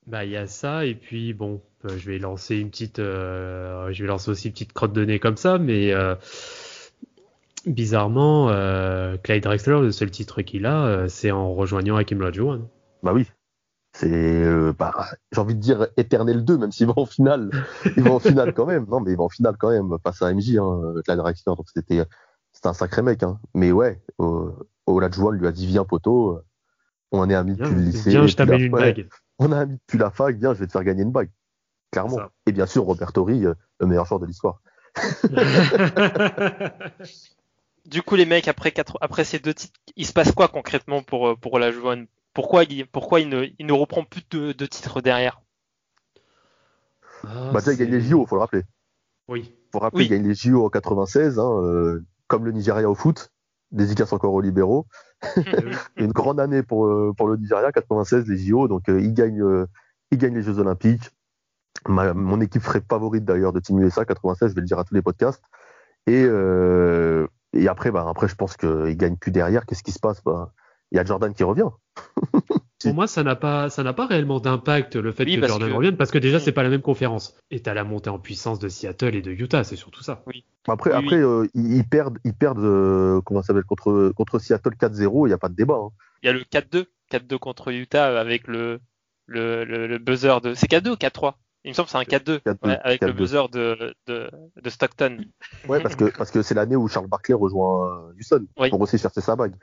Bah 0.09 0.25
il 0.25 0.33
y 0.33 0.37
a 0.37 0.49
ça 0.49 0.85
et 0.85 0.97
puis 0.97 1.33
bon, 1.33 1.63
euh, 1.85 1.97
je 1.97 2.11
vais 2.11 2.19
lancer 2.19 2.57
une 2.57 2.71
petite, 2.71 2.99
euh, 2.99 3.93
je 3.93 4.03
vais 4.03 4.09
lancer 4.09 4.33
aussi 4.33 4.49
une 4.49 4.53
petite 4.53 4.73
crotte 4.73 4.93
de 4.93 5.05
nez 5.05 5.21
comme 5.21 5.37
ça, 5.37 5.59
mais 5.59 5.95
bizarrement, 7.67 8.51
euh, 8.51 9.17
Clyde 9.17 9.45
Drexler, 9.45 9.81
le 9.81 9.93
seul 9.93 10.11
titre 10.11 10.43
qu'il 10.43 10.67
a, 10.67 11.09
c'est 11.09 11.31
en 11.31 11.55
rejoignant 11.55 11.95
Hakim 11.97 12.19
Olajuwon. 12.19 12.69
Bah 13.03 13.13
oui, 13.13 13.31
c'est, 13.93 14.11
euh, 14.11 14.73
bah, 14.79 14.93
j'ai 15.33 15.41
envie 15.41 15.55
de 15.55 15.61
dire 15.61 15.89
éternel 15.97 16.45
2, 16.45 16.59
même 16.59 16.73
s'il 16.73 16.87
va 16.87 16.95
en 16.97 17.07
finale. 17.07 17.51
Il 17.97 18.03
va 18.03 18.13
en 18.13 18.19
finale 18.19 18.55
quand 18.55 18.67
même. 18.67 18.87
Non, 18.89 19.01
mais 19.01 19.13
il 19.13 19.17
va 19.17 19.25
en 19.25 19.29
finale 19.29 19.57
quand 19.59 19.71
même, 19.71 19.97
face 20.03 20.23
à 20.23 20.33
MJ, 20.33 20.57
hein, 20.57 20.95
Clyde 21.05 21.19
Drexler. 21.19 21.55
Donc 21.57 21.67
c'était, 21.75 22.05
c'était 22.53 22.69
un 22.69 22.75
sacré 22.75 23.03
mec. 23.03 23.23
Hein. 23.23 23.41
Mais 23.55 23.73
ouais, 23.73 24.03
euh, 24.21 24.51
Olajuwon 24.87 25.31
lui 25.31 25.47
a 25.47 25.53
dit 25.53 25.67
viens 25.67 25.85
poteau, 25.85 26.41
on 27.13 27.21
en 27.21 27.31
est 27.31 27.35
amis 27.35 27.57
depuis 27.57 27.75
le 27.75 27.81
lycée. 27.81 28.11
Viens, 28.11 28.27
je 28.27 28.37
t'amène 28.37 28.61
une 28.61 28.75
ouais, 28.75 28.93
bague. 28.93 29.09
On 29.39 29.53
a 29.53 29.57
un 29.57 29.61
ami 29.61 29.77
depuis 29.77 29.99
la 29.99 30.11
fac, 30.11 30.37
viens, 30.37 30.55
je 30.55 30.61
vais 30.61 30.67
te 30.67 30.73
faire 30.73 30.85
gagner 30.85 31.03
une 31.03 31.13
bague. 31.13 31.31
Clairement. 31.91 32.19
Et 32.47 32.53
bien 32.53 32.67
sûr, 32.67 32.85
Roberto 32.85 33.25
Ri, 33.25 33.47
euh, 33.47 33.55
le 33.81 33.87
meilleur 33.87 34.05
joueur 34.05 34.21
de 34.21 34.27
l'histoire. 34.27 34.61
Du 37.87 38.03
coup, 38.03 38.17
les 38.17 38.27
mecs, 38.27 38.49
après, 38.49 38.71
quatre, 38.71 38.99
après 39.01 39.25
ces 39.25 39.39
deux 39.39 39.55
titres, 39.55 39.81
il 39.97 40.05
se 40.05 40.13
passe 40.13 40.33
quoi 40.33 40.49
concrètement 40.49 41.03
pour, 41.03 41.29
euh, 41.29 41.37
pour 41.37 41.59
la 41.59 41.73
Joanne 41.73 42.07
Pourquoi, 42.35 42.65
il, 42.65 42.87
pourquoi 42.87 43.21
il, 43.21 43.29
ne, 43.29 43.47
il 43.59 43.67
ne 43.67 43.73
reprend 43.73 44.05
plus 44.05 44.23
de, 44.31 44.53
de 44.53 44.67
titres 44.67 45.01
derrière 45.01 45.41
Ah, 47.25 47.51
bah, 47.53 47.61
déjà, 47.61 47.73
il 47.73 47.79
gagne 47.79 47.91
les 47.91 48.01
JO, 48.01 48.27
faut 48.27 48.37
le 48.37 48.41
rappeler. 48.41 48.63
Oui. 49.29 49.55
Faut 49.73 49.81
rappeler, 49.81 50.01
Oui. 50.01 50.07
il 50.07 50.11
gagne 50.11 50.27
les 50.29 50.35
JO 50.35 50.65
en 50.65 50.71
96, 50.71 51.39
hein, 51.39 51.51
euh, 51.63 52.05
comme 52.27 52.45
le 52.45 52.53
Nigeria 52.53 52.89
au 52.89 52.95
foot. 52.95 53.31
Dédicace 53.71 54.13
encore 54.15 54.33
aux 54.33 54.41
libéraux. 54.41 54.87
Une 55.97 56.13
grande 56.13 56.41
année 56.41 56.63
pour, 56.63 56.87
euh, 56.87 57.13
pour 57.17 57.29
le 57.29 57.37
Nigeria, 57.37 57.71
96, 57.73 58.27
les 58.27 58.39
JO. 58.39 58.67
Donc, 58.69 58.89
euh, 58.89 59.01
il, 59.01 59.13
gagne, 59.13 59.43
euh, 59.43 59.67
il 60.11 60.19
gagne 60.19 60.35
les 60.35 60.43
Jeux 60.43 60.59
Olympiques. 60.59 61.11
Ma- 61.87 62.15
mon 62.15 62.41
équipe 62.41 62.63
serait 62.63 62.83
favorite 62.89 63.25
d'ailleurs 63.25 63.53
de 63.53 63.61
Team 63.61 63.79
USA, 63.81 64.05
96, 64.05 64.51
je 64.51 64.55
vais 64.55 64.63
le 64.63 64.67
dire 64.67 64.79
à 64.79 64.85
tous 64.85 64.95
les 64.95 65.03
podcasts. 65.03 65.43
Et, 66.07 66.25
euh, 66.25 67.27
et 67.53 67.69
après, 67.69 67.91
bah, 67.91 68.07
après, 68.09 68.29
je 68.29 68.35
pense 68.37 68.57
qu'il 68.57 68.97
gagne 68.97 69.17
plus 69.17 69.31
derrière. 69.33 69.67
Qu'est-ce 69.67 69.83
qui 69.83 69.93
se 69.93 69.99
passe? 70.01 70.23
Bah, 70.25 70.53
Il 70.93 70.97
y 70.97 70.99
a 70.99 71.05
Jordan 71.05 71.35
qui 71.35 71.45
revient. 71.45 71.69
Pour 72.81 72.95
moi, 72.95 73.09
ça 73.09 73.25
n'a 73.25 73.35
pas, 73.35 73.71
ça 73.71 73.83
n'a 73.83 73.93
pas 73.93 74.07
réellement 74.07 74.39
d'impact 74.39 74.95
le 74.95 75.11
fait 75.11 75.25
Oui, 75.25 75.41
que 75.41 75.47
Jordan 75.49 75.69
que- 75.69 75.75
revienne, 75.75 75.97
parce 75.97 76.13
que 76.13 76.19
déjà 76.19 76.37
Mm. 76.37 76.41
c'est 76.41 76.53
pas 76.53 76.63
la 76.63 76.69
même 76.69 76.81
conférence. 76.81 77.35
Et 77.51 77.61
t'as 77.61 77.75
la 77.75 77.83
montée 77.83 78.09
en 78.09 78.21
puissance 78.21 78.61
de 78.61 78.69
Seattle 78.69 79.17
et 79.17 79.23
de 79.23 79.33
Utah, 79.33 79.65
c'est 79.65 79.75
surtout 79.75 80.05
ça. 80.05 80.23
Après, 80.69 80.91
Oui, 80.91 80.97
après 80.97 81.17
euh, 81.21 81.47
ils, 81.55 81.83
perdent, 81.85 82.19
ils 82.25 82.35
perdent 82.35 82.61
euh, 82.61 83.21
comment 83.23 83.43
ça 83.43 83.49
s'appelle, 83.49 83.65
contre, 83.65 84.13
contre 84.15 84.39
Seattle 84.39 84.75
4-0, 84.81 85.27
il 85.27 85.31
n'y 85.31 85.35
a 85.35 85.39
pas 85.39 85.49
de 85.49 85.57
débat. 85.57 85.75
hein. 85.75 85.89
Il 86.23 86.27
y 86.27 86.29
a 86.29 86.33
le 86.33 86.41
4-2, 86.45 86.87
4-2 87.11 87.39
contre 87.39 87.73
Utah 87.73 88.19
avec 88.21 88.47
le, 88.47 88.79
le, 89.27 89.65
le, 89.65 89.89
le 89.89 89.99
buzzer 89.99 90.41
de. 90.41 90.55
C'est 90.55 90.71
4-2 90.71 90.91
ou 90.91 90.95
4-3 90.95 91.35
Il 91.65 91.71
me 91.71 91.75
semble 91.75 91.87
que 91.87 91.91
c'est 91.93 91.99
un 91.99 92.03
4-2, 92.03 92.39
4-2, 92.43 92.57
ouais, 92.69 92.79
avec 92.85 93.03
le 93.03 93.09
4-2. 93.13 93.17
buzzer 93.17 93.49
de, 93.51 93.95
de, 94.07 94.31
de 94.63 94.71
Stockton. 94.71 95.19
Ouais, 95.69 95.81
parce 95.83 95.97
que 95.97 96.05
parce 96.17 96.31
que 96.31 96.43
c'est 96.43 96.55
l'année 96.55 96.77
où 96.77 96.87
Charles 96.87 97.09
Barkley 97.09 97.35
rejoint 97.35 97.89
euh, 97.89 98.13
Houston 98.19 98.47
Oui. 98.57 98.71
pour 98.71 98.81
aussi 98.81 98.99
chercher 98.99 99.21
sa 99.21 99.35
bague. 99.35 99.55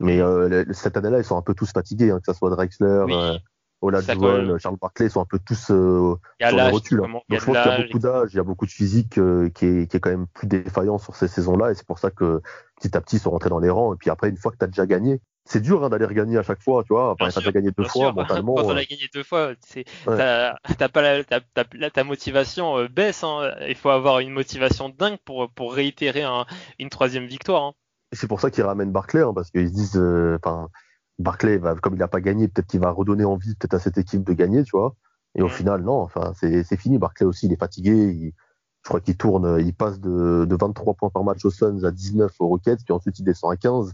Mais 0.00 0.20
euh, 0.20 0.64
cette 0.72 0.96
année-là, 0.96 1.18
ils 1.18 1.24
sont 1.24 1.36
un 1.36 1.42
peu 1.42 1.54
tous 1.54 1.72
fatigués, 1.72 2.10
hein, 2.10 2.20
que 2.24 2.32
ce 2.32 2.38
soit 2.38 2.50
Drexler, 2.50 3.02
Oui. 3.06 3.14
euh, 3.14 3.38
Olajuwon, 3.80 4.18
colle. 4.20 4.58
Charles 4.60 4.76
Barkley, 4.80 5.06
ils 5.06 5.10
sont 5.10 5.20
un 5.20 5.24
peu 5.24 5.38
tous 5.38 5.70
euh, 5.70 6.16
sur 6.48 6.56
les 6.56 6.70
rotules. 6.70 7.00
hein. 7.04 7.08
Donc 7.28 7.40
je 7.40 7.44
pense 7.44 7.46
il 7.46 7.52
y 7.54 7.56
a 7.58 7.62
qu'il 7.62 7.70
y 7.70 7.74
a 7.74 7.86
beaucoup 7.86 7.98
d'âge, 8.00 8.30
il 8.32 8.36
y 8.36 8.40
a 8.40 8.44
beaucoup 8.44 8.66
de 8.66 8.70
physique 8.70 9.18
euh, 9.18 9.48
qui, 9.50 9.66
est, 9.66 9.90
qui 9.90 9.96
est 9.96 10.00
quand 10.00 10.10
même 10.10 10.26
plus 10.34 10.46
défaillant 10.48 10.98
sur 10.98 11.14
ces 11.16 11.28
saisons-là, 11.28 11.70
et 11.70 11.74
c'est 11.74 11.86
pour 11.86 11.98
ça 12.00 12.10
que 12.10 12.40
petit 12.80 12.96
à 12.96 13.00
petit 13.00 13.16
ils 13.16 13.20
sont 13.20 13.30
rentrés 13.30 13.50
dans 13.50 13.60
les 13.60 13.70
rangs. 13.70 13.94
Et 13.94 13.96
puis 13.96 14.10
après, 14.10 14.28
une 14.30 14.36
fois 14.36 14.50
que 14.52 14.56
tu 14.56 14.64
as 14.64 14.68
déjà 14.68 14.84
gagné, 14.86 15.20
c'est 15.44 15.60
dur 15.60 15.82
hein, 15.84 15.88
d'aller 15.88 16.04
regagner 16.04 16.36
à 16.38 16.42
chaque 16.42 16.60
fois, 16.62 16.82
tu 16.82 16.92
vois. 16.92 17.12
Enfin, 17.12 17.28
t'as 17.30 17.40
déjà 17.40 17.52
gagné 17.52 17.70
deux 17.70 17.84
fois, 17.84 18.06
sûr. 18.06 18.14
mentalement. 18.14 18.54
Quand 18.56 18.64
on 18.64 18.70
euh, 18.70 18.80
a 18.80 18.84
gagné 18.84 19.08
deux 19.14 19.22
fois, 19.22 19.52
c'est- 19.66 19.84
Ouais. 20.06 20.16
t'as 20.16 20.54
t'as 20.76 20.88
pas 20.88 21.00
la, 21.02 21.24
t'as- 21.24 21.40
t'as- 21.54 21.64
là, 21.74 21.90
ta 21.90 22.04
motivation 22.04 22.76
euh, 22.78 22.88
baisse. 22.88 23.22
hein. 23.24 23.52
Il 23.68 23.74
faut 23.76 23.90
avoir 23.90 24.18
une 24.18 24.30
motivation 24.30 24.88
dingue 24.90 25.18
pour, 25.24 25.50
pour 25.50 25.72
réitérer 25.72 26.22
un- 26.22 26.46
une 26.78 26.88
troisième 26.90 27.26
victoire. 27.26 27.62
hein. 27.62 27.72
C'est 28.12 28.26
pour 28.28 28.40
ça 28.40 28.50
qu'ils 28.50 28.64
ramènent 28.64 28.92
Barclay, 28.92 29.22
hein, 29.22 29.32
parce 29.34 29.50
qu'ils 29.50 29.68
se 29.68 29.74
disent, 29.74 29.96
euh, 29.96 30.38
enfin, 30.42 30.68
Barclay, 31.18 31.58
va, 31.58 31.74
comme 31.76 31.94
il 31.94 31.98
n'a 31.98 32.08
pas 32.08 32.20
gagné, 32.20 32.48
peut-être 32.48 32.66
qu'il 32.68 32.80
va 32.80 32.90
redonner 32.90 33.24
envie 33.24 33.54
peut-être 33.54 33.74
à 33.74 33.78
cette 33.78 33.98
équipe 33.98 34.24
de 34.24 34.32
gagner, 34.32 34.64
tu 34.64 34.70
vois. 34.76 34.94
Et 35.34 35.42
au 35.42 35.48
final, 35.48 35.82
non, 35.82 36.00
enfin, 36.00 36.32
c'est 36.34 36.64
c'est 36.64 36.76
fini. 36.78 36.98
Barclay 36.98 37.26
aussi, 37.26 37.46
il 37.46 37.52
est 37.52 37.56
fatigué. 37.58 37.92
il- 37.92 38.32
je 38.84 38.88
crois 38.90 39.00
qu'il 39.00 39.16
tourne, 39.18 39.58
il 39.60 39.74
passe 39.74 40.00
de, 40.00 40.46
de 40.48 40.56
23 40.58 40.94
points 40.94 41.10
par 41.10 41.24
match 41.24 41.44
aux 41.44 41.50
Suns 41.50 41.84
à 41.84 41.90
19 41.90 42.32
aux 42.40 42.46
Rockets, 42.48 42.78
puis 42.84 42.94
ensuite 42.94 43.18
il 43.18 43.24
descend 43.24 43.52
à 43.52 43.56
15. 43.56 43.92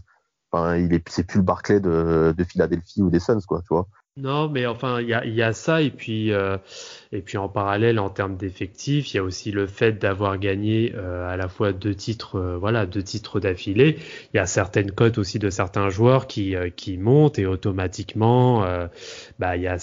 Enfin, 0.51 0.77
il 0.77 0.93
est, 0.93 1.07
c'est 1.09 1.23
plus 1.25 1.39
le 1.39 1.43
Barclay 1.43 1.79
de, 1.81 2.33
de 2.37 2.43
Philadelphie 2.45 3.01
ou 3.01 3.09
des 3.09 3.19
Suns, 3.19 3.41
quoi, 3.47 3.61
tu 3.61 3.69
vois. 3.71 3.87
Non, 4.17 4.47
mais 4.47 4.65
enfin, 4.65 5.01
il 5.01 5.07
y 5.07 5.31
y 5.35 5.41
a 5.41 5.51
ça, 5.51 5.81
et 5.81 5.89
puis, 5.91 6.31
euh, 6.31 6.57
et 7.11 7.21
puis 7.21 7.37
en 7.37 7.49
parallèle, 7.49 7.99
en 7.99 8.09
termes 8.09 8.37
d'effectifs, 8.37 9.13
il 9.13 9.17
y 9.17 9.19
a 9.19 9.23
aussi 9.23 9.51
le 9.51 9.67
fait 9.67 9.91
d'avoir 9.91 10.37
gagné 10.37 10.93
euh, 10.95 11.27
à 11.29 11.35
la 11.35 11.49
fois 11.49 11.73
deux 11.73 11.93
titres, 11.93 12.37
euh, 12.37 12.57
voilà, 12.57 12.85
deux 12.85 13.03
titres 13.03 13.41
d'affilée. 13.41 13.97
Il 14.33 14.37
y 14.37 14.39
a 14.39 14.45
certaines 14.45 14.91
cotes 14.91 15.17
aussi 15.17 15.37
de 15.37 15.49
certains 15.49 15.89
joueurs 15.89 16.27
qui, 16.27 16.55
euh, 16.55 16.69
qui 16.69 16.97
montent, 16.97 17.39
et 17.39 17.45
automatiquement, 17.45 18.65
bah, 19.39 19.57
il 19.57 19.63
y 19.63 19.67
a, 19.67 19.77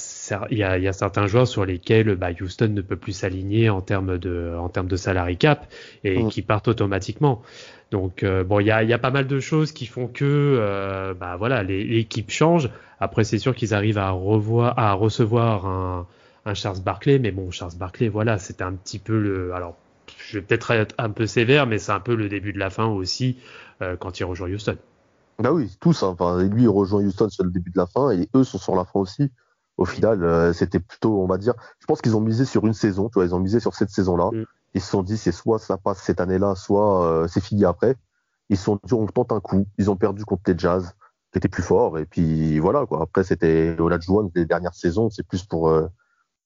il 0.51 0.59
y 0.59 0.63
a, 0.63 0.79
il 0.79 0.85
y 0.85 0.89
a 0.89 0.93
certains 0.93 1.27
joueurs 1.27 1.47
sur 1.47 1.65
lesquels 1.67 2.15
bah, 2.17 2.29
Houston 2.41 2.69
ne 2.69 2.81
peut 2.81 2.97
plus 2.97 3.13
s'aligner 3.13 3.69
en 3.71 3.81
termes 3.81 4.19
de, 4.19 4.55
en 4.59 4.69
termes 4.69 4.89
de 4.89 4.97
salary 4.97 5.37
cap, 5.37 5.67
et 6.05 6.23
Mm. 6.23 6.29
qui 6.29 6.43
partent 6.43 6.69
automatiquement. 6.69 7.43
Donc 7.91 8.23
euh, 8.23 8.45
bon, 8.45 8.61
il 8.61 8.67
y 8.67 8.71
a, 8.71 8.83
y 8.83 8.93
a 8.95 8.99
pas 8.99 9.11
mal 9.11 9.27
de 9.27 9.41
choses 9.41 9.73
qui 9.73 9.87
font 9.87 10.07
que 10.09 10.25
euh, 10.25 11.13
bah 11.15 11.37
voilà, 11.37 11.63
l'équipe 11.63 12.31
change. 12.31 12.71
Après, 13.01 13.25
c'est 13.25 13.39
sûr 13.39 13.55
qu'ils 13.55 13.75
arrivent 13.75 13.99
à 13.99 14.11
revoir, 14.11 14.79
à 14.79 14.93
recevoir 14.95 15.67
un, 15.67 16.07
un 16.47 16.55
Charles 16.55 16.81
Barkley, 16.81 17.19
mais 17.19 17.31
bon, 17.33 17.51
Charles 17.51 17.77
Barkley, 17.77 18.09
voilà, 18.09 18.39
c'était 18.39 18.65
un 18.65 18.73
petit 18.73 18.99
peu 18.99 19.19
le. 19.19 19.53
Alors, 19.55 19.77
je 20.29 20.39
vais 20.39 20.43
peut-être 20.45 20.71
être 20.71 20.95
un 20.99 21.11
peu 21.11 21.27
sévère, 21.27 21.67
mais 21.67 21.79
c'est 21.79 21.93
un 21.93 22.01
peu 22.01 22.15
le 22.15 22.29
début 22.29 22.53
de 22.53 22.59
la 22.59 22.71
fin 22.71 22.87
aussi 22.87 23.37
euh, 23.83 23.97
quand 23.97 24.19
il 24.21 24.25
rejoint 24.25 24.49
Houston. 24.49 24.77
Bah 25.43 25.53
oui, 25.53 25.77
tous. 25.81 26.03
hein. 26.03 26.09
Enfin, 26.19 26.43
lui, 26.43 26.63
il 26.63 26.69
rejoint 26.69 27.03
Houston 27.03 27.29
sur 27.29 27.45
le 27.45 27.51
début 27.51 27.71
de 27.71 27.79
la 27.79 27.87
fin, 27.87 28.11
et 28.11 28.29
eux 28.35 28.45
sont 28.45 28.59
sur 28.59 28.77
la 28.77 28.85
fin 28.85 29.01
aussi. 29.01 29.31
Au 29.77 29.85
final, 29.85 30.23
euh, 30.23 30.53
c'était 30.53 30.79
plutôt, 30.79 31.21
on 31.21 31.27
va 31.27 31.39
dire, 31.39 31.55
je 31.81 31.87
pense 31.87 32.01
qu'ils 32.01 32.17
ont 32.17 32.21
misé 32.21 32.45
sur 32.45 32.65
une 32.67 32.75
saison, 32.75 33.09
tu 33.09 33.15
vois, 33.15 33.25
ils 33.25 33.35
ont 33.35 33.41
misé 33.41 33.59
sur 33.59 33.75
cette 33.75 33.91
saison-là. 33.91 34.31
Mm. 34.33 34.45
Ils 34.75 34.81
se 34.81 34.89
sont 34.89 35.03
dit, 35.03 35.17
c'est 35.17 35.33
soit 35.33 35.59
ça 35.59 35.77
passe 35.79 35.99
cette 35.99 36.21
année-là, 36.21 36.55
soit 36.55 37.05
euh, 37.07 37.27
c'est 37.29 37.43
fini 37.43 37.65
après. 37.65 37.97
Ils 38.51 38.57
se 38.57 38.65
sont 38.65 38.79
dit, 38.85 38.95
on 38.95 39.07
tente 39.07 39.33
un 39.33 39.41
coup. 39.41 39.67
Ils 39.79 39.91
ont 39.91 39.97
perdu 39.97 40.25
contre 40.25 40.43
les 40.47 40.59
Jazz, 40.59 40.95
qui 41.33 41.39
étaient 41.39 41.49
plus 41.49 41.63
forts, 41.63 41.99
et 41.99 42.05
puis 42.07 42.59
voilà, 42.61 42.87
quoi. 42.87 43.03
Après, 43.03 43.25
c'était 43.25 43.75
Olajuwon, 43.79 44.31
les 44.35 44.45
dernières 44.47 44.75
saisons, 44.75 45.11
c'est 45.11 45.27
plus 45.27 45.43
pour, 45.43 45.69
euh, 45.69 45.89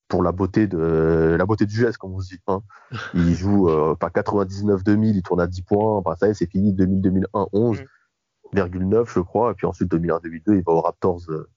pour 0.09 0.22
la 0.22 0.32
beauté 0.32 0.66
de, 0.68 1.36
la 1.38 1.44
beauté 1.44 1.66
du 1.66 1.74
geste, 1.74 1.99
comme 1.99 2.14
on 2.14 2.20
se 2.20 2.28
dit. 2.28 2.40
Hein. 2.47 2.62
Il 3.14 3.34
joue, 3.34 3.68
euh, 3.68 3.94
pas 3.94 4.09
99-2000, 4.09 5.16
il 5.16 5.22
tourne 5.22 5.40
à 5.40 5.47
10 5.47 5.62
points, 5.62 6.01
bah, 6.01 6.16
ça 6.18 6.28
y 6.28 6.30
est, 6.30 6.34
c'est 6.34 6.51
fini, 6.51 6.72
2000-2001, 6.72 7.49
11. 7.53 7.80
Mm. 7.80 7.84
9 8.55 9.12
je 9.14 9.20
crois, 9.20 9.51
et 9.51 9.55
puis 9.55 9.66
ensuite 9.66 9.90
2001-2002, 9.90 10.57
il 10.57 10.62
va 10.62 10.72
aux 10.72 10.80
Raptors. 10.80 11.20
euh, 11.30 11.49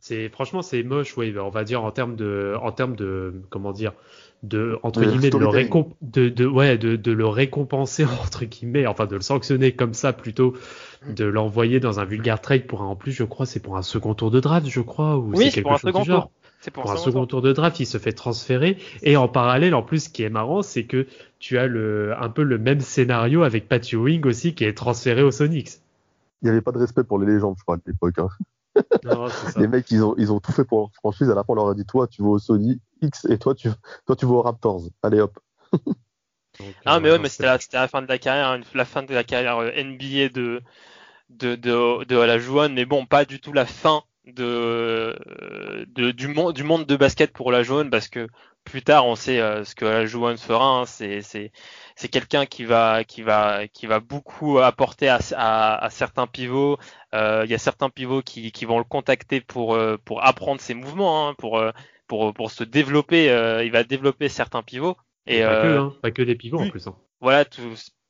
C'est 0.00 0.28
franchement 0.28 0.62
c'est 0.62 0.82
moche, 0.82 1.16
oui, 1.16 1.34
on 1.38 1.50
va 1.50 1.64
dire 1.64 1.82
en 1.84 1.90
termes 1.90 2.16
de, 2.16 2.54
en 2.62 2.72
termes 2.72 2.96
de, 2.96 3.42
comment 3.50 3.72
dire, 3.72 3.92
de 4.42 4.78
entre 4.82 5.00
De 5.00 5.06
guillemets 5.06 5.30
de 5.30 5.38
le, 5.38 5.46
récomp- 5.46 5.94
de, 6.02 6.28
de 6.28 6.46
ouais 6.46 6.78
de, 6.78 6.96
de 6.96 7.12
le 7.12 7.26
récompenser 7.26 8.04
entre 8.22 8.44
guillemets, 8.44 8.86
enfin 8.86 9.06
de 9.06 9.14
le 9.16 9.20
sanctionner 9.22 9.72
comme 9.72 9.94
ça 9.94 10.12
plutôt, 10.12 10.54
de 11.08 11.24
l'envoyer 11.24 11.80
dans 11.80 11.98
un 12.00 12.04
vulgaire 12.04 12.40
trade 12.40 12.66
pour 12.66 12.82
un, 12.82 12.86
en 12.86 12.96
plus 12.96 13.12
je 13.12 13.24
crois 13.24 13.46
c'est 13.46 13.60
pour 13.60 13.76
un 13.76 13.82
second 13.82 14.14
tour 14.14 14.30
de 14.30 14.40
draft 14.40 14.68
je 14.68 14.80
crois 14.80 15.16
ou 15.16 15.34
Oui, 15.34 15.46
c'est 15.46 15.50
quelque 15.52 15.62
pour 15.64 15.72
un 15.72 15.76
chose 15.78 15.88
second 15.90 16.00
du 16.00 16.06
genre. 16.06 16.22
tour. 16.24 16.30
C'est 16.60 16.70
pour, 16.70 16.82
Pour 16.84 16.92
un 16.92 16.96
second 16.96 17.26
tour. 17.26 17.42
de 17.42 17.52
draft, 17.52 17.78
il 17.80 17.86
se 17.86 17.98
fait 17.98 18.12
transférer. 18.12 18.78
Et 19.02 19.16
en 19.16 19.28
parallèle, 19.28 19.74
en 19.74 19.82
plus, 19.82 20.04
ce 20.04 20.08
qui 20.08 20.22
est 20.22 20.30
marrant, 20.30 20.62
c'est 20.62 20.84
que 20.84 21.06
tu 21.38 21.58
as 21.58 21.66
le, 21.66 22.14
un 22.18 22.28
peu 22.30 22.42
le 22.42 22.58
même 22.58 22.80
scénario 22.80 23.42
avec 23.44 23.68
Pat 23.68 23.86
Ewing 23.92 24.24
aussi, 24.26 24.54
qui 24.54 24.64
est 24.64 24.72
transféré 24.72 25.22
aux 25.22 25.30
Sonics. 25.30 25.68
Il 26.42 26.46
n'y 26.46 26.50
avait 26.50 26.60
pas 26.60 26.72
de 26.72 26.78
respect 26.78 27.04
pour 27.04 27.18
les 27.18 27.26
légendes, 27.26 27.56
je 27.58 27.62
crois, 27.62 27.76
à 27.76 27.78
l'époque. 27.86 28.18
hein. 28.18 28.28
Non, 29.04 29.28
ça. 29.28 29.60
Les 29.60 29.68
mecs, 29.68 29.90
ils 29.90 30.04
ont, 30.04 30.14
ils 30.18 30.32
ont 30.32 30.40
tout 30.40 30.52
fait 30.52 30.64
pour 30.64 30.80
leur 30.80 30.94
franchise. 30.94 31.30
À 31.30 31.34
la 31.34 31.44
fin, 31.44 31.52
on 31.54 31.56
leur 31.56 31.68
a 31.68 31.74
dit, 31.74 31.86
toi, 31.86 32.06
tu 32.06 32.22
vas 32.22 32.28
au 32.28 32.38
Sony 32.38 32.80
X 33.00 33.24
et 33.26 33.38
toi, 33.38 33.54
tu, 33.54 33.70
toi, 34.04 34.16
tu 34.16 34.26
vas 34.26 34.32
aux 34.32 34.42
Raptors. 34.42 34.82
Allez, 35.02 35.20
hop. 35.20 35.38
Donc, 35.72 36.74
Ah, 36.84 36.96
euh, 36.96 37.00
mais 37.00 37.10
ouais, 37.10 37.16
non, 37.16 37.22
mais 37.22 37.28
c'était 37.28 37.46
la, 37.46 37.88
fin 37.88 38.02
de 38.02 38.06
la 38.06 38.18
carrière, 38.18 38.48
hein, 38.48 38.60
la 38.74 38.84
fin 38.84 39.02
de 39.02 39.14
la 39.14 39.24
carrière 39.24 39.58
euh, 39.58 39.70
NBA 39.76 40.28
de, 40.28 40.62
de, 41.30 41.54
de, 41.54 42.04
de 42.04 42.16
la 42.16 42.38
Jouane, 42.38 42.74
mais 42.74 42.84
bon, 42.84 43.06
pas 43.06 43.24
du 43.24 43.40
tout 43.40 43.52
la 43.52 43.66
fin 43.66 44.02
de, 44.26 45.16
de 45.88 46.10
du, 46.10 46.28
monde, 46.28 46.54
du 46.54 46.62
monde 46.64 46.86
de 46.86 46.96
basket 46.96 47.32
pour 47.32 47.52
la 47.52 47.62
Jouane, 47.62 47.90
parce 47.90 48.08
que 48.08 48.28
plus 48.64 48.82
tard, 48.82 49.06
on 49.06 49.14
sait 49.14 49.40
euh, 49.40 49.64
ce 49.64 49.74
que 49.76 49.84
la 49.84 50.06
Jouane 50.06 50.36
fera. 50.38 50.80
hein, 50.80 50.86
c'est, 50.86 51.22
c'est, 51.22 51.52
c'est 51.94 52.08
quelqu'un 52.08 52.46
qui 52.46 52.64
va, 52.64 53.04
qui 53.04 53.22
va, 53.22 53.68
qui 53.68 53.86
va 53.86 54.00
beaucoup 54.00 54.58
apporter 54.58 55.08
à, 55.08 55.20
à, 55.36 55.84
à 55.84 55.90
certains 55.90 56.26
pivots. 56.26 56.76
Euh, 57.14 57.42
Il 57.44 57.50
y 57.50 57.54
a 57.54 57.58
certains 57.58 57.90
pivots 57.90 58.22
qui, 58.22 58.50
qui 58.52 58.64
vont 58.64 58.78
le 58.78 58.84
contacter 58.84 59.40
pour, 59.40 59.74
euh, 59.74 59.96
pour 60.04 60.24
apprendre 60.24 60.60
ses 60.60 60.74
mouvements, 60.74 61.28
hein, 61.28 61.34
pour, 61.34 61.58
euh, 61.58 61.70
pour, 62.08 62.34
pour 62.34 62.50
se 62.50 62.64
développer. 62.64 63.30
euh, 63.30 63.62
il 63.64 63.70
va 63.70 63.84
développer 63.84 64.28
certains 64.28 64.62
pivots. 64.62 64.96
Et 65.28 65.42
pas, 65.42 65.62
que, 65.62 65.66
euh, 65.66 65.80
hein, 65.80 65.94
pas 66.02 66.10
que 66.10 66.22
des 66.22 66.34
pivots 66.34 66.58
en 66.58 66.68
plus. 66.68 66.86
hein. 66.88 66.96
voilà, 67.20 67.44
tout, 67.44 67.62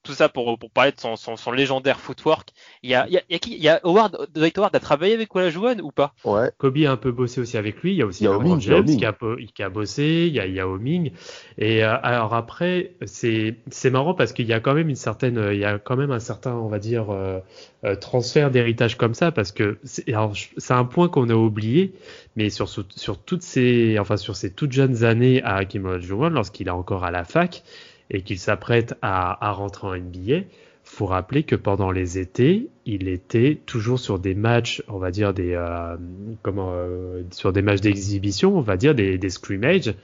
tout 0.07 0.15
ça 0.15 0.29
pour, 0.29 0.59
pour 0.59 0.71
parler 0.71 0.93
de 0.93 1.01
son, 1.01 1.17
son, 1.17 1.37
son 1.37 1.51
légendaire 1.53 2.01
footwork. 2.01 2.51
Il 2.83 2.91
y 2.91 2.95
a, 2.95 3.07
il 3.09 3.13
y 3.15 3.19
a, 3.19 3.23
il 3.29 3.33
y 3.33 3.37
a 3.37 3.39
qui? 3.39 3.55
Il 3.55 3.63
y 3.63 3.69
a 3.69 3.81
Howard, 3.85 4.29
Dwight 4.35 4.57
Howard 4.57 4.75
a 4.75 4.81
travaillé 4.81 5.15
avec 5.15 5.35
Olajuwon 5.35 5.81
ou 5.81 5.91
pas? 5.91 6.15
Ouais. 6.25 6.51
Kobe 6.59 6.79
a 6.87 6.93
un 6.93 6.97
peu 6.97 7.13
bossé 7.13 7.41
aussi 7.41 7.57
avec 7.57 7.83
lui. 7.83 7.93
Il 7.93 7.97
y 7.97 8.03
a 8.03 8.07
aussi 8.07 8.25
Yao 8.25 8.35
LeBron 8.35 8.57
Ming, 8.57 8.61
James 8.61 8.87
qui 8.87 9.05
a, 9.05 9.15
qui 9.55 9.63
a 9.63 9.69
bossé. 9.69 10.27
Il 10.29 10.35
y 10.35 10.41
a 10.41 10.47
Yao 10.47 10.79
Ming. 10.79 11.11
Et 11.59 11.85
euh, 11.85 11.97
alors 12.03 12.35
après, 12.35 12.93
c'est 13.05 13.57
c'est 13.71 13.91
marrant 13.91 14.15
parce 14.15 14.33
qu'il 14.33 14.47
y 14.47 14.53
a 14.53 14.61
quand 14.61 14.75
même 14.75 14.89
une 14.89 14.97
certaine, 14.97 15.41
il 15.53 15.59
y 15.59 15.65
a 15.65 15.79
quand 15.79 15.97
même 15.97 16.13
un 16.13 16.21
certain, 16.21 16.55
on 16.55 16.69
va 16.69 16.79
dire, 16.79 17.11
euh, 17.11 17.41
euh, 17.85 17.97
transfert 17.97 18.51
d'héritage 18.51 18.97
comme 18.97 19.15
ça 19.15 19.33
parce 19.33 19.53
que 19.53 19.79
c'est 19.85 20.09
alors, 20.09 20.35
je- 20.35 20.49
c'est 20.57 20.75
un 20.75 20.85
point 20.85 21.09
qu'on 21.09 21.29
a 21.31 21.35
oublié, 21.35 21.93
mais 22.37 22.51
sur 22.51 22.69
sur 22.69 23.19
toutes 23.19 23.43
ces, 23.43 23.99
enfin 23.99 24.17
sur 24.17 24.37
ces 24.37 24.53
toutes 24.53 24.73
jeunes 24.73 25.05
années 25.05 25.43
à 25.43 25.57
Hakim 25.57 25.85
Olajuwon, 25.87 26.31
lorsqu'il 26.31 26.69
est 26.69 26.71
encore 26.71 27.05
à 27.05 27.11
la 27.11 27.25
fac 27.25 27.63
et 28.11 28.23
qu'il 28.23 28.39
s'apprête 28.39 28.95
à, 29.03 29.47
à 29.47 29.53
rentrer 29.53 29.87
en 29.89 29.95
NBA, 29.97 30.45
faut 30.85 31.07
rappeler 31.07 31.43
que 31.43 31.57
pendant 31.57 31.91
les 31.91 32.19
étés, 32.19 32.69
il 32.85 33.09
était 33.09 33.61
toujours 33.67 33.99
sur 33.99 34.19
des 34.21 34.35
matchs, 34.35 34.83
on 34.89 34.99
va 34.99 35.11
dire 35.11 35.35
des 35.35 35.53
euh, 35.55 35.97
comment 36.43 36.71
euh, 36.75 37.23
sur 37.33 37.53
des 37.53 37.63
matchs 37.63 37.81
d'exhibition, 37.81 38.57
on 38.57 38.61
va 38.61 38.77
dire 38.77 38.95
des, 38.95 39.19
des 39.19 39.31
scrimmages. 39.31 39.95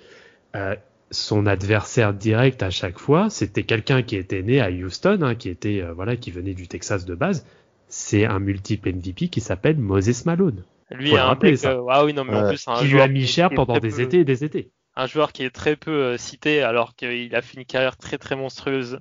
Euh, 0.57 0.75
son 1.11 1.47
adversaire 1.47 2.15
direct 2.15 2.63
à 2.63 2.71
chaque 2.71 2.99
fois, 2.99 3.29
c'était 3.31 3.65
quelqu'un 3.65 4.03
qui 4.03 4.17
était 4.17 4.43
né 4.43 4.61
à 4.61 4.71
Houston, 4.71 5.19
hein, 5.23 5.35
qui 5.35 5.49
était 5.51 5.83
euh, 5.83 5.93
voilà, 5.93 6.17
qui 6.17 6.31
venait 6.31 6.55
du 6.55 6.69
Texas 6.69 7.05
de 7.05 7.15
base. 7.15 7.47
C'est 7.89 8.25
un 8.25 8.39
multiple 8.39 8.91
MVP 8.93 9.29
qui 9.29 9.41
s'appelle 9.41 9.77
Moses 9.79 10.25
Malone, 10.25 10.65
Lui, 10.91 11.11
Faut 11.11 11.17
le 11.17 11.23
un 11.23 11.27
rappeler, 11.27 11.51
mec, 11.53 11.59
ça. 11.59 11.73
euh, 11.73 11.87
ah 11.91 12.05
oui, 12.05 12.15
non, 12.15 12.25
mais 12.25 12.35
en 12.35 12.45
Ouais. 12.45 12.49
plus, 12.49 12.67
un 12.69 12.75
qui 12.75 12.89
lui 12.89 13.01
a 13.01 13.09
mis 13.09 13.27
cher 13.27 13.53
pendant 13.53 13.79
des 13.79 13.91
peu- 13.91 14.01
étés 14.01 14.21
et 14.21 14.25
des 14.25 14.45
étés. 14.45 14.71
Un 14.95 15.07
joueur 15.07 15.33
qui 15.33 15.43
est 15.43 15.51
très 15.51 15.77
peu 15.77 15.91
euh, 15.91 16.19
cité 16.19 16.63
alors 16.63 16.95
qu'il 16.95 17.35
a 17.35 17.43
fait 17.43 17.59
une 17.59 17.67
carrière 17.67 17.97
très 17.97 18.19
très 18.19 18.37
monstrueuse. 18.37 18.99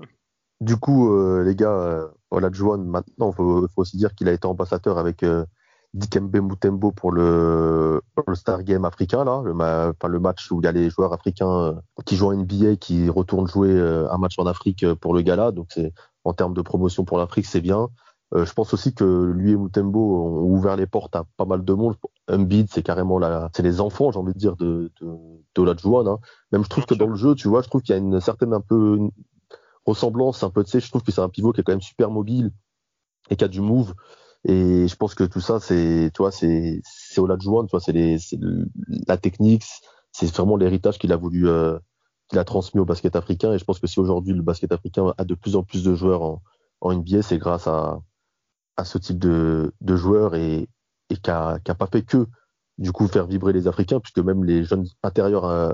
Du 0.61 0.77
coup, 0.77 1.11
euh, 1.11 1.43
les 1.43 1.55
gars, 1.55 1.71
euh, 1.71 2.07
Olajuwon, 2.29 2.77
maintenant, 2.77 3.31
il 3.31 3.35
faut, 3.35 3.67
aussi 3.77 3.97
dire 3.97 4.13
qu'il 4.13 4.29
a 4.29 4.31
été 4.31 4.45
ambassadeur 4.45 4.99
avec 4.99 5.23
euh, 5.23 5.43
Dikembe 5.95 6.35
Mutombo 6.35 6.91
pour 6.91 7.11
le 7.11 7.99
All-Star 8.27 8.61
Game 8.61 8.85
africain, 8.85 9.25
là, 9.25 9.41
le, 9.43 9.53
le 10.07 10.19
match 10.19 10.51
où 10.51 10.61
il 10.61 10.65
y 10.65 10.67
a 10.67 10.71
les 10.71 10.91
joueurs 10.91 11.13
africains 11.13 11.81
qui 12.05 12.15
jouent 12.15 12.27
en 12.27 12.35
NBA, 12.35 12.75
qui 12.75 13.09
retournent 13.09 13.47
jouer 13.47 13.75
un 13.81 14.17
match 14.19 14.37
en 14.37 14.45
Afrique 14.45 14.85
pour 15.01 15.15
le 15.15 15.23
gala. 15.23 15.51
Donc, 15.51 15.79
en 16.23 16.33
termes 16.33 16.53
de 16.53 16.61
promotion 16.61 17.05
pour 17.05 17.17
l'Afrique, 17.17 17.47
c'est 17.47 17.59
bien. 17.59 17.89
Je 18.33 18.53
pense 18.53 18.73
aussi 18.73 18.93
que 18.93 19.03
lui 19.35 19.51
et 19.51 19.57
Mutombo 19.57 19.99
ont 19.99 20.43
ouvert 20.43 20.77
les 20.77 20.87
portes 20.87 21.15
à 21.15 21.25
pas 21.35 21.45
mal 21.45 21.65
de 21.65 21.73
monde. 21.73 21.95
Embiid, 22.31 22.69
c'est 22.71 22.83
carrément 22.83 23.19
la, 23.19 23.49
c'est 23.55 23.63
les 23.63 23.81
enfants, 23.81 24.11
j'ai 24.11 24.19
envie 24.19 24.33
de 24.33 24.37
dire, 24.39 24.55
de, 24.55 24.91
de, 25.01 25.07
hein. 26.09 26.19
Même 26.51 26.63
je 26.63 26.69
trouve 26.69 26.85
que 26.85 26.95
dans 26.95 27.07
le 27.07 27.15
jeu, 27.15 27.35
tu 27.35 27.47
vois, 27.47 27.61
je 27.61 27.67
trouve 27.69 27.81
qu'il 27.81 27.93
y 27.93 27.97
a 27.97 28.01
une 28.01 28.19
certaine 28.21 28.53
un 28.53 28.61
peu 28.61 28.97
une 28.97 29.11
ressemblance, 29.85 30.43
un 30.43 30.49
peu, 30.49 30.63
tu 30.63 30.71
sais, 30.71 30.79
je 30.79 30.89
trouve 30.89 31.03
que 31.03 31.11
c'est 31.11 31.21
un 31.21 31.29
pivot 31.29 31.53
qui 31.53 31.61
est 31.61 31.63
quand 31.63 31.71
même 31.73 31.81
super 31.81 32.09
mobile 32.11 32.51
et 33.29 33.35
qui 33.35 33.43
a 33.43 33.47
du 33.47 33.61
move. 33.61 33.93
Et 34.45 34.87
je 34.87 34.95
pense 34.95 35.15
que 35.15 35.23
tout 35.23 35.41
ça, 35.41 35.59
c'est, 35.59 36.11
tu 36.13 36.19
vois, 36.21 36.31
c'est, 36.31 36.81
c'est 36.83 37.21
Olajuwon, 37.21 37.65
tu 37.65 37.71
vois, 37.71 37.79
c'est 37.79 37.91
les, 37.91 38.17
c'est 38.19 38.37
le- 38.37 38.67
la 39.07 39.17
technique, 39.17 39.63
c'est 40.11 40.27
vraiment 40.35 40.57
l'héritage 40.57 40.97
qu'il 40.99 41.11
a 41.13 41.17
voulu, 41.17 41.47
euh, 41.47 41.77
qu'il 42.29 42.39
a 42.39 42.43
transmis 42.45 42.81
au 42.81 42.85
basket 42.85 43.15
africain. 43.15 43.53
Et 43.53 43.59
je 43.59 43.65
pense 43.65 43.79
que 43.79 43.87
si 43.87 43.99
aujourd'hui 43.99 44.33
le 44.33 44.41
basket 44.41 44.71
africain 44.71 45.13
a 45.17 45.25
de 45.25 45.35
plus 45.35 45.55
en 45.55 45.63
plus 45.63 45.83
de 45.83 45.93
joueurs 45.95 46.23
en, 46.23 46.41
en 46.81 46.91
NBA, 46.91 47.21
c'est 47.21 47.37
grâce 47.37 47.67
à, 47.67 47.99
à 48.77 48.85
ce 48.85 48.97
type 48.97 49.19
de, 49.19 49.73
de 49.81 49.95
joueurs 49.95 50.35
et, 50.35 50.67
et 51.11 51.17
qui 51.17 51.29
a, 51.29 51.59
qui 51.59 51.71
a 51.71 51.75
pas 51.75 51.87
fait 51.87 52.03
que, 52.03 52.27
du 52.77 52.91
coup, 52.91 53.07
faire 53.07 53.27
vibrer 53.27 53.53
les 53.53 53.67
Africains, 53.67 53.99
puisque 53.99 54.19
même 54.19 54.43
les 54.43 54.63
jeunes 54.63 54.87
intérieurs, 55.03 55.45
euh, 55.45 55.73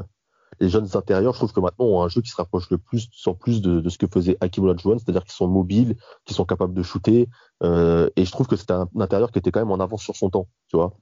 les 0.60 0.70
jeunes 0.70 0.88
intérieurs, 0.96 1.34
je 1.34 1.40
trouve 1.40 1.54
que 1.54 1.60
maintenant 1.60 1.86
ont 1.86 2.02
un 2.02 2.08
jeu 2.08 2.22
qui 2.22 2.30
se 2.30 2.36
rapproche 2.36 2.70
le 2.70 2.78
plus, 2.78 3.08
sans 3.14 3.34
plus 3.34 3.62
de, 3.62 3.80
de 3.80 3.90
ce 3.90 3.98
que 3.98 4.08
faisait 4.08 4.38
Hakim 4.42 4.64
Olajuwon, 4.64 4.98
c'est-à-dire 4.98 5.24
qu'ils 5.24 5.34
sont 5.34 5.48
mobiles, 5.48 5.96
qu'ils 6.26 6.36
sont 6.36 6.46
capables 6.46 6.74
de 6.74 6.84
shooter, 6.84 7.30
euh, 7.64 8.10
et 8.16 8.26
je 8.26 8.32
trouve 8.32 8.48
que 8.48 8.56
c'était 8.56 8.74
un, 8.74 8.90
intérieur 9.00 9.32
qui 9.32 9.40
était 9.40 9.52
quand 9.52 9.60
même 9.60 9.72
en 9.72 9.80
avance 9.80 10.02
sur 10.02 10.16
son 10.16 10.30
temps, 10.30 10.48
tu 10.68 10.78
vois. 10.78 10.94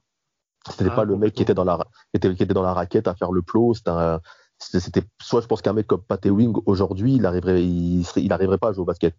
C'était 0.68 0.90
Ah, 0.90 0.96
pas 0.96 1.04
le 1.04 1.16
mec 1.16 1.32
qui 1.32 1.42
était 1.42 1.54
dans 1.54 1.64
la, 1.64 1.78
qui 1.78 2.16
était, 2.16 2.34
qui 2.34 2.42
était 2.42 2.54
dans 2.54 2.62
la 2.62 2.74
raquette 2.74 3.08
à 3.08 3.14
faire 3.14 3.30
le 3.32 3.40
plot, 3.40 3.74
c'était 3.74 3.90
un- 3.90 4.20
c'était, 4.58 4.80
c'était- 4.80 5.04
soit 5.20 5.40
je 5.40 5.46
pense 5.46 5.62
qu'un 5.62 5.72
mec 5.72 5.86
comme 5.86 6.02
Pat 6.02 6.24
Wing 6.26 6.54
aujourd'hui, 6.66 7.14
il 7.14 7.24
arriverait, 7.24 7.62
il, 7.64 8.04
serait, 8.04 8.22
il 8.22 8.32
arriverait 8.32 8.58
pas 8.58 8.68
à 8.68 8.72
jouer 8.72 8.82
au 8.82 8.86
basket. 8.86 9.14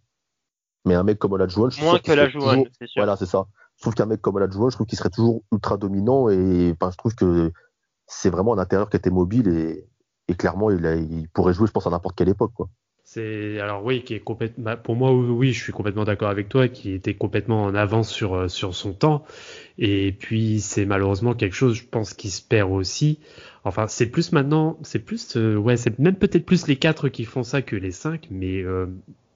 Mais 0.84 0.94
un 0.94 1.02
mec 1.02 1.18
comme 1.18 1.32
Olajuwon, 1.32 1.70
Moins 1.80 1.98
que 1.98 2.12
c'est 2.78 2.86
sûr. 2.86 2.92
voilà, 2.96 3.16
c'est 3.16 3.26
ça. 3.26 3.46
Je 3.78 3.82
trouve 3.82 3.94
qu'un 3.94 4.06
mec 4.06 4.20
comme 4.20 4.34
Olajuwon, 4.36 4.70
je 4.70 4.76
trouve 4.76 4.86
qu'il 4.86 4.98
serait 4.98 5.08
toujours 5.08 5.42
ultra 5.52 5.76
dominant 5.76 6.28
et 6.28 6.74
je 6.80 6.96
trouve 6.96 7.14
que 7.14 7.52
c'est 8.06 8.28
vraiment 8.28 8.54
un 8.54 8.58
intérieur 8.58 8.90
qui 8.90 8.96
était 8.96 9.10
mobile 9.10 9.48
et, 10.28 10.34
clairement 10.34 10.70
il, 10.70 11.28
pourrait 11.32 11.54
jouer, 11.54 11.68
je 11.68 11.72
pense, 11.72 11.86
à 11.86 11.90
n'importe 11.90 12.16
quelle 12.16 12.28
époque. 12.28 12.52
C'est 13.04 13.58
alors 13.60 13.82
oui, 13.84 14.02
qui 14.02 14.14
est 14.14 14.22
bah, 14.58 14.76
pour 14.76 14.94
moi, 14.94 15.14
oui, 15.14 15.52
je 15.54 15.62
suis 15.62 15.72
complètement 15.72 16.04
d'accord 16.04 16.28
avec 16.28 16.50
toi, 16.50 16.68
qui 16.68 16.92
était 16.92 17.14
complètement 17.14 17.62
en 17.62 17.74
avance 17.74 18.10
sur 18.10 18.34
euh, 18.34 18.48
sur 18.48 18.74
son 18.74 18.92
temps. 18.92 19.24
Et 19.78 20.12
puis 20.12 20.60
c'est 20.60 20.84
malheureusement 20.84 21.32
quelque 21.32 21.54
chose, 21.54 21.76
je 21.76 21.84
pense, 21.86 22.12
qui 22.12 22.28
se 22.28 22.42
perd 22.42 22.70
aussi. 22.70 23.18
Enfin, 23.64 23.86
c'est 23.86 24.06
plus 24.06 24.32
maintenant, 24.32 24.78
c'est 24.82 24.98
plus, 24.98 25.36
euh, 25.36 25.56
ouais, 25.56 25.78
c'est 25.78 25.98
même 25.98 26.16
peut-être 26.16 26.44
plus 26.44 26.66
les 26.66 26.76
quatre 26.76 27.08
qui 27.08 27.24
font 27.24 27.44
ça 27.44 27.62
que 27.62 27.76
les 27.76 27.92
cinq, 27.92 28.28
mais 28.30 28.62
euh, 28.62 28.86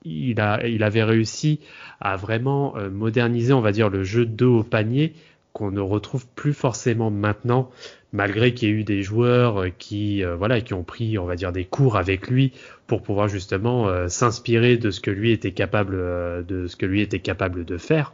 il 0.05 0.41
a, 0.41 0.55
avait 0.81 1.05
réussi 1.05 1.61
à 2.01 2.17
vraiment 2.17 2.77
euh, 2.77 2.91
moderniser, 2.91 3.53
on 3.53 3.61
va 3.61 3.73
dire, 3.73 3.89
le 3.89 4.05
jeu 4.05 4.27
de 4.27 4.45
au 4.45 4.63
panier 4.63 5.13
qu'on 5.53 5.71
ne 5.71 5.81
retrouve 5.81 6.27
plus 6.35 6.55
forcément 6.55 7.11
maintenant, 7.11 7.71
malgré 8.13 8.55
qu'il 8.55 8.69
y 8.69 8.73
ait 8.73 8.75
eu 8.75 8.85
des 8.85 9.03
joueurs 9.03 9.63
euh, 9.63 9.69
qui, 9.77 10.25
euh, 10.25 10.35
voilà, 10.35 10.61
qui 10.61 10.75
ont 10.75 10.83
pris, 10.83 11.19
on 11.19 11.27
va 11.27 11.37
dire, 11.37 11.53
des 11.53 11.65
cours 11.65 11.97
avec 11.97 12.29
lui 12.29 12.53
pour 12.87 13.03
pouvoir 13.03 13.29
justement 13.29 13.89
s'inspirer 14.09 14.77
de 14.77 14.91
ce 14.91 15.01
que 15.01 15.11
lui 15.11 15.31
était 15.31 15.53
capable, 15.53 15.97
de 16.45 16.67
ce 16.67 16.77
que 16.77 16.85
lui 16.85 17.01
était 17.01 17.21
capable 17.21 17.65
de 17.65 17.79
faire. 17.79 18.13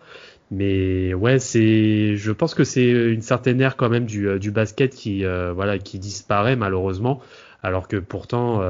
Mais 0.53 1.15
ouais, 1.15 1.41
c'est, 1.41 2.15
je 2.17 2.31
pense 2.31 2.55
que 2.55 2.63
c'est 2.63 2.89
une 2.89 3.23
certaine 3.23 3.61
ère 3.61 3.77
quand 3.77 3.89
même 3.89 4.07
du, 4.07 4.39
du 4.39 4.53
basket 4.53 4.95
qui, 4.95 5.25
voilà, 5.25 5.79
qui 5.79 5.99
disparaît 5.99 6.55
malheureusement, 6.55 7.21
alors 7.65 7.89
que 7.89 7.97
pourtant, 7.97 8.63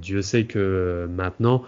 Dieu 0.00 0.22
sait 0.22 0.44
que 0.44 1.06
maintenant, 1.14 1.64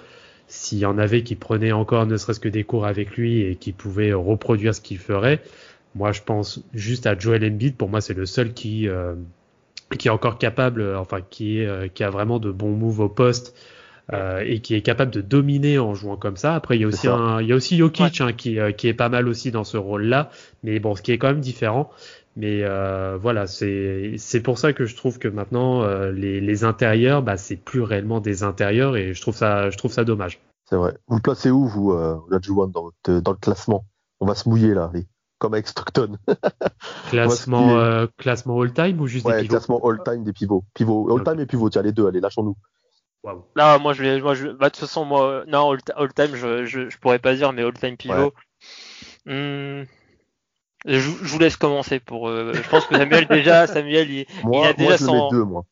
s'il 0.47 0.79
y 0.79 0.87
en 0.87 0.99
avait 0.99 1.23
qui 1.23 1.37
prenaient 1.37 1.73
encore 1.73 2.07
ne 2.07 2.17
serait-ce 2.17 2.41
que 2.41 2.49
des 2.49 2.65
cours 2.65 2.87
avec 2.87 3.17
lui 3.17 3.41
et 3.43 3.57
qui 3.57 3.73
pouvaient 3.73 4.13
reproduire 4.13 4.75
ce 4.75 4.81
qu'il 4.81 4.99
ferait, 4.99 5.43
moi 5.95 6.13
je 6.13 6.23
pense 6.23 6.63
juste 6.75 7.07
à 7.07 7.19
Joel 7.19 7.45
Embiid. 7.45 7.77
Pour 7.77 7.89
moi, 7.89 8.01
c'est 8.01 8.15
le 8.15 8.27
seul 8.27 8.53
qui 8.55 8.89
euh, 8.89 9.15
qui 9.99 10.09
est 10.09 10.11
encore 10.11 10.39
capable, 10.39 10.81
euh, 10.83 10.99
enfin 10.99 11.21
qui 11.29 11.61
est 11.61 11.67
euh, 11.67 11.89
qui 11.89 12.05
a 12.05 12.11
vraiment 12.11 12.39
de 12.39 12.51
bons 12.51 12.73
moves 12.77 13.01
au 13.01 13.09
poste. 13.09 13.55
euh, 14.13 14.43
et 14.45 14.61
qui 14.61 14.75
est 14.75 14.83
capable 14.83 15.11
de 15.11 15.21
dominer 15.23 15.79
en 15.79 15.95
jouant 15.95 16.17
comme 16.17 16.37
ça. 16.37 16.55
Après, 16.55 16.77
il 16.77 16.83
y 16.83 16.85
a 16.85 16.89
aussi 16.89 17.09
un, 17.09 17.41
il 17.41 17.49
y 17.49 17.53
a 17.53 17.57
aussi 17.57 17.77
Jokic 17.79 18.21
hein, 18.21 18.33
qui, 18.33 18.59
euh, 18.59 18.71
qui 18.73 18.89
est 18.89 18.95
pas 18.95 19.09
mal 19.09 19.29
aussi 19.29 19.51
dans 19.51 19.65
ce 19.65 19.77
rôle-là, 19.79 20.31
mais 20.63 20.79
bon, 20.79 20.95
ce 20.95 21.03
qui 21.03 21.13
est 21.13 21.19
quand 21.19 21.29
même 21.29 21.41
différent. 21.41 21.91
Mais 22.37 22.65
euh, 22.65 23.17
voilà, 23.17 23.47
c'est 23.47 24.15
c'est 24.19 24.41
pour 24.41 24.59
ça 24.59 24.73
que 24.73 24.87
je 24.87 24.97
trouve 24.97 25.19
que 25.19 25.29
maintenant 25.29 25.83
euh, 25.83 26.11
les, 26.11 26.41
les 26.41 26.65
intérieurs, 26.65 27.23
bah, 27.23 27.37
c'est 27.37 27.57
plus 27.57 27.83
réellement 27.83 28.21
des 28.21 28.43
intérieurs 28.43 28.97
et 28.97 29.15
je 29.15 29.21
trouve 29.21 29.37
ça 29.37 29.71
je 29.71 29.79
trouve 29.79 29.93
ça 29.93 30.05
dommage. 30.05 30.41
C'est 30.69 30.77
vrai. 30.77 30.97
Vous 31.07 31.17
le 31.17 31.23
placez 31.23 31.51
où, 31.51 31.67
vous, 31.67 31.93
euh, 31.93 32.19
dans, 32.31 32.83
votre- 32.83 33.21
dans 33.21 33.33
le 33.33 33.39
classement? 33.39 33.85
On 34.21 34.27
va 34.27 34.35
se 34.35 34.49
mouiller 34.49 34.75
là, 34.75 34.91
allez. 34.93 35.07
comme 35.39 35.55
avec 35.55 35.69
Stockton. 35.69 36.17
Classement 37.11 37.77
euh, 37.79 38.07
classement 38.17 38.61
all 38.61 38.73
time 38.73 39.01
ou 39.01 39.07
juste 39.07 39.27
des 39.27 39.33
ouais, 39.33 39.43
pivots? 39.43 39.55
classement 39.55 39.81
all-time 39.87 40.25
des 40.25 40.33
pivots. 40.33 40.65
Pivot, 40.75 41.17
all-time 41.17 41.41
et 41.41 41.47
pivot, 41.47 41.71
tiens, 41.71 41.83
les 41.83 41.93
deux, 41.93 42.07
allez, 42.07 42.21
lâchons-nous. 42.21 42.57
Là, 43.57 43.79
moi, 43.79 43.93
je 43.93 44.03
vais, 44.03 44.21
moi, 44.21 44.35
je, 44.35 44.49
bah, 44.49 44.67
de 44.67 44.75
toute 44.75 44.81
façon, 44.81 45.05
moi, 45.05 45.45
non, 45.47 45.71
all, 45.71 45.79
all 45.97 46.13
time, 46.13 46.35
je, 46.35 46.65
je, 46.65 46.91
je 46.91 46.99
pourrais 46.99 47.19
pas 47.19 47.35
dire, 47.35 47.53
mais 47.53 47.63
all 47.63 47.73
time 47.73 47.97
pivot. 47.97 48.33
Hmm, 49.27 49.85
je, 50.85 50.99
je 50.99 51.09
vous 51.33 51.39
laisse 51.39 51.57
commencer 51.57 52.01
pour. 52.01 52.29
euh, 52.29 52.61
je 52.63 52.69
pense 52.69 52.87
que 52.87 52.97
Samuel 52.97 53.29
déjà, 53.29 53.67
Samuel, 53.67 54.11
il, 54.11 54.27
Moi, 54.43 54.53
il 54.53 54.67
a 54.67 54.73
moi 54.79 54.93
déjà 54.93 54.97
je 54.97 55.03
le 55.05 55.09
son. 55.09 55.11
mets 55.11 55.23
deux, 55.23 55.45
moi. 55.45 55.65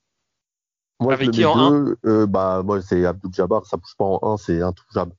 Moi, 1.00 1.14
Avec 1.14 1.30
je 1.30 1.30
le 1.30 1.36
mets 1.36 1.44
en 1.44 1.56
deux. 1.56 1.96
Euh, 2.06 2.26
bah, 2.26 2.62
moi, 2.64 2.80
c'est 2.82 3.04
Abdul 3.04 3.32
Jabbar, 3.32 3.66
ça 3.66 3.76
bouge 3.76 3.94
pas 3.98 4.04
en 4.04 4.20
un, 4.22 4.36
c'est 4.36 4.62
intouchable. 4.62 5.12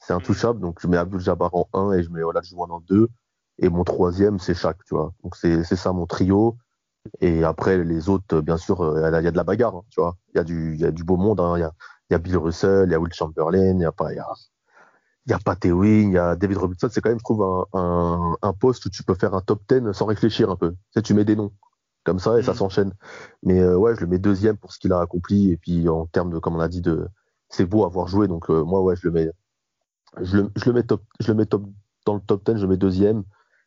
C'est 0.00 0.12
Mm. 0.14 0.14
intouchable, 0.14 0.60
donc 0.60 0.80
je 0.82 0.88
mets 0.88 0.98
Abdul 0.98 1.20
Jabbar 1.20 1.54
en 1.54 1.68
un 1.74 1.92
et 1.92 2.02
je 2.02 2.10
mets 2.10 2.22
Olajuwon 2.22 2.70
en 2.70 2.80
deux. 2.80 3.08
Et 3.58 3.68
mon 3.70 3.84
troisième, 3.84 4.38
c'est 4.40 4.54
Shaq, 4.54 4.78
tu 4.86 4.94
vois. 4.94 5.12
Donc 5.24 5.36
c'est 5.36 5.64
c'est 5.64 5.76
ça 5.76 5.92
mon 5.92 6.06
trio. 6.06 6.58
Et 7.20 7.44
après, 7.44 7.84
les 7.84 8.08
autres, 8.10 8.36
euh, 8.38 8.42
bien 8.42 8.58
sûr, 8.58 8.82
euh, 8.82 9.10
il 9.20 9.24
y 9.24 9.28
a 9.28 9.32
de 9.32 9.36
la 9.36 9.44
bagarre, 9.44 9.76
hein, 9.76 9.84
tu 9.90 10.00
vois. 10.00 10.16
Il 10.34 10.38
y, 10.38 10.40
a 10.40 10.44
du- 10.44 10.74
il 10.74 10.80
y 10.80 10.86
a 10.86 10.90
du 10.92 11.04
beau 11.04 11.16
monde, 11.18 11.40
hein. 11.40 11.54
il 11.58 11.60
y, 11.62 11.64
a, 11.64 11.72
il 12.10 12.14
y 12.14 12.16
a 12.16 12.18
Bill 12.18 12.36
Russell, 12.38 12.88
il 12.88 12.92
y 12.92 12.94
a 12.96 13.00
Will 13.00 13.12
Chamberlain, 13.14 13.74
il 13.76 13.80
y 13.82 13.84
a 13.86 13.92
pas, 13.92 14.12
il 14.12 14.16
y 14.16 14.20
a, 14.20 14.26
il 15.30 15.32
y 15.32 15.36
a 15.36 15.40
Pat 15.40 15.64
Ewing, 15.64 16.10
il 16.12 16.14
y 16.14 16.18
a 16.18 16.36
David 16.36 16.58
Robinson. 16.58 16.88
C'est 16.92 17.00
quand 17.02 17.10
même, 17.10 17.18
je 17.20 17.24
trouve, 17.24 17.42
un, 17.44 17.66
un, 17.74 18.36
un 18.42 18.52
poste 18.54 18.86
où 18.86 18.90
tu 18.90 19.04
peux 19.04 19.14
faire 19.14 19.34
un 19.34 19.42
top 19.42 19.62
10 19.68 19.92
sans 19.94 20.06
réfléchir 20.06 20.50
un 20.50 20.56
peu. 20.56 20.72
Tu 20.72 20.78
sais, 20.94 21.02
tu 21.02 21.14
mets 21.14 21.24
des 21.26 21.36
noms 21.36 21.52
comme 22.04 22.18
ça 22.20 22.38
et 22.38 22.42
ça 22.42 22.52
Mm. 22.52 22.54
s'enchaîne. 22.54 22.94
Mais 23.44 23.60
euh, 23.60 23.76
ouais, 23.76 23.94
je 23.96 24.02
le 24.02 24.08
mets 24.08 24.18
deuxième 24.18 24.58
pour 24.58 24.72
ce 24.72 24.78
qu'il 24.80 24.92
a 24.92 25.00
accompli. 25.00 25.52
Et 25.52 25.58
puis 25.58 25.88
en 25.88 26.06
termes 26.06 26.32
de, 26.32 26.38
comme 26.40 26.56
on 26.56 26.60
a 26.60 26.68
dit, 26.68 26.82
de 26.82 27.08
c'est 27.50 27.66
beau 27.66 27.84
avoir 27.84 28.08
joué. 28.08 28.28
Donc 28.28 28.50
euh, 28.50 28.64
moi, 28.64 28.82
ouais, 28.82 28.96
je 28.96 29.06
le 29.08 29.12
mets, 29.12 29.30
je 30.22 30.38
le, 30.38 30.52
je 30.56 30.64
le 30.66 30.72
mets 30.74 30.84
top, 30.84 31.02
je 31.20 31.28
le 31.28 31.34
mets 31.34 31.46
top 31.46 31.64
dans 32.06 32.14
le 32.14 32.20
top 32.20 32.44
10, 32.46 32.56
je 32.58 32.62
le 32.62 32.68
mets 32.68 32.76
deuxième. 32.76 33.24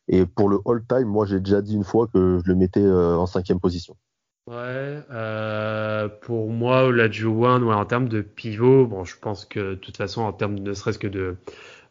Et 0.08 0.26
pour 0.26 0.48
le 0.50 0.60
all-time, 0.66 1.06
moi, 1.08 1.26
j'ai 1.26 1.40
déjà 1.40 1.62
dit 1.62 1.74
une 1.74 1.84
fois 1.84 2.08
que 2.08 2.40
je 2.44 2.48
le 2.50 2.56
mettais 2.56 2.82
euh, 2.82 3.16
en 3.18 3.26
cinquième 3.26 3.60
position. 3.60 3.96
Ouais, 4.46 5.00
euh, 5.10 6.08
pour 6.20 6.50
moi, 6.50 6.84
Olajuwon, 6.84 7.62
ouais, 7.62 7.74
en 7.74 7.86
termes 7.86 8.08
de 8.10 8.20
pivot, 8.20 8.86
bon, 8.86 9.02
je 9.04 9.16
pense 9.18 9.46
que 9.46 9.70
de 9.70 9.74
toute 9.76 9.96
façon, 9.96 10.20
en 10.20 10.32
termes 10.34 10.56
ne 10.58 10.74
serait-ce 10.74 10.98
que 10.98 11.06
de, 11.06 11.36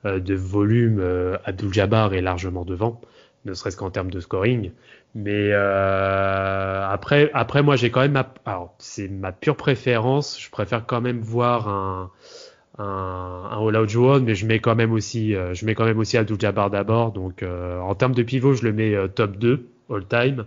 euh, 0.05 0.19
de 0.19 0.35
volume, 0.35 0.99
euh, 0.99 1.37
Abdul-Jabbar 1.45 2.13
est 2.13 2.21
largement 2.21 2.65
devant, 2.65 3.01
ne 3.45 3.53
serait-ce 3.55 3.77
qu'en 3.77 3.91
termes 3.91 4.11
de 4.11 4.19
scoring. 4.19 4.71
Mais 5.15 5.51
euh, 5.53 6.87
après, 6.89 7.31
après, 7.33 7.63
moi, 7.63 7.75
j'ai 7.77 7.91
quand 7.91 8.01
même 8.01 8.13
ma, 8.13 8.33
alors 8.45 8.75
c'est 8.79 9.07
ma 9.09 9.31
pure 9.31 9.57
préférence. 9.57 10.39
Je 10.41 10.49
préfère 10.51 10.85
quand 10.85 11.01
même 11.01 11.21
voir 11.21 11.69
un 11.69 12.11
un, 12.79 13.49
un 13.51 13.57
Olajuwon, 13.59 14.21
mais 14.21 14.35
je 14.35 14.45
mets 14.47 14.59
quand 14.59 14.75
même 14.75 14.91
aussi, 14.93 15.35
euh, 15.35 15.53
je 15.53 15.65
mets 15.65 15.75
quand 15.75 15.85
même 15.85 15.99
aussi 15.99 16.17
Abdul-Jabbar 16.17 16.69
d'abord. 16.71 17.11
Donc, 17.11 17.43
euh, 17.43 17.79
en 17.79 17.95
termes 17.95 18.15
de 18.15 18.23
pivot, 18.23 18.53
je 18.55 18.63
le 18.63 18.73
mets 18.73 18.95
top 19.09 19.37
2 19.37 19.67
all 19.89 20.05
time. 20.07 20.45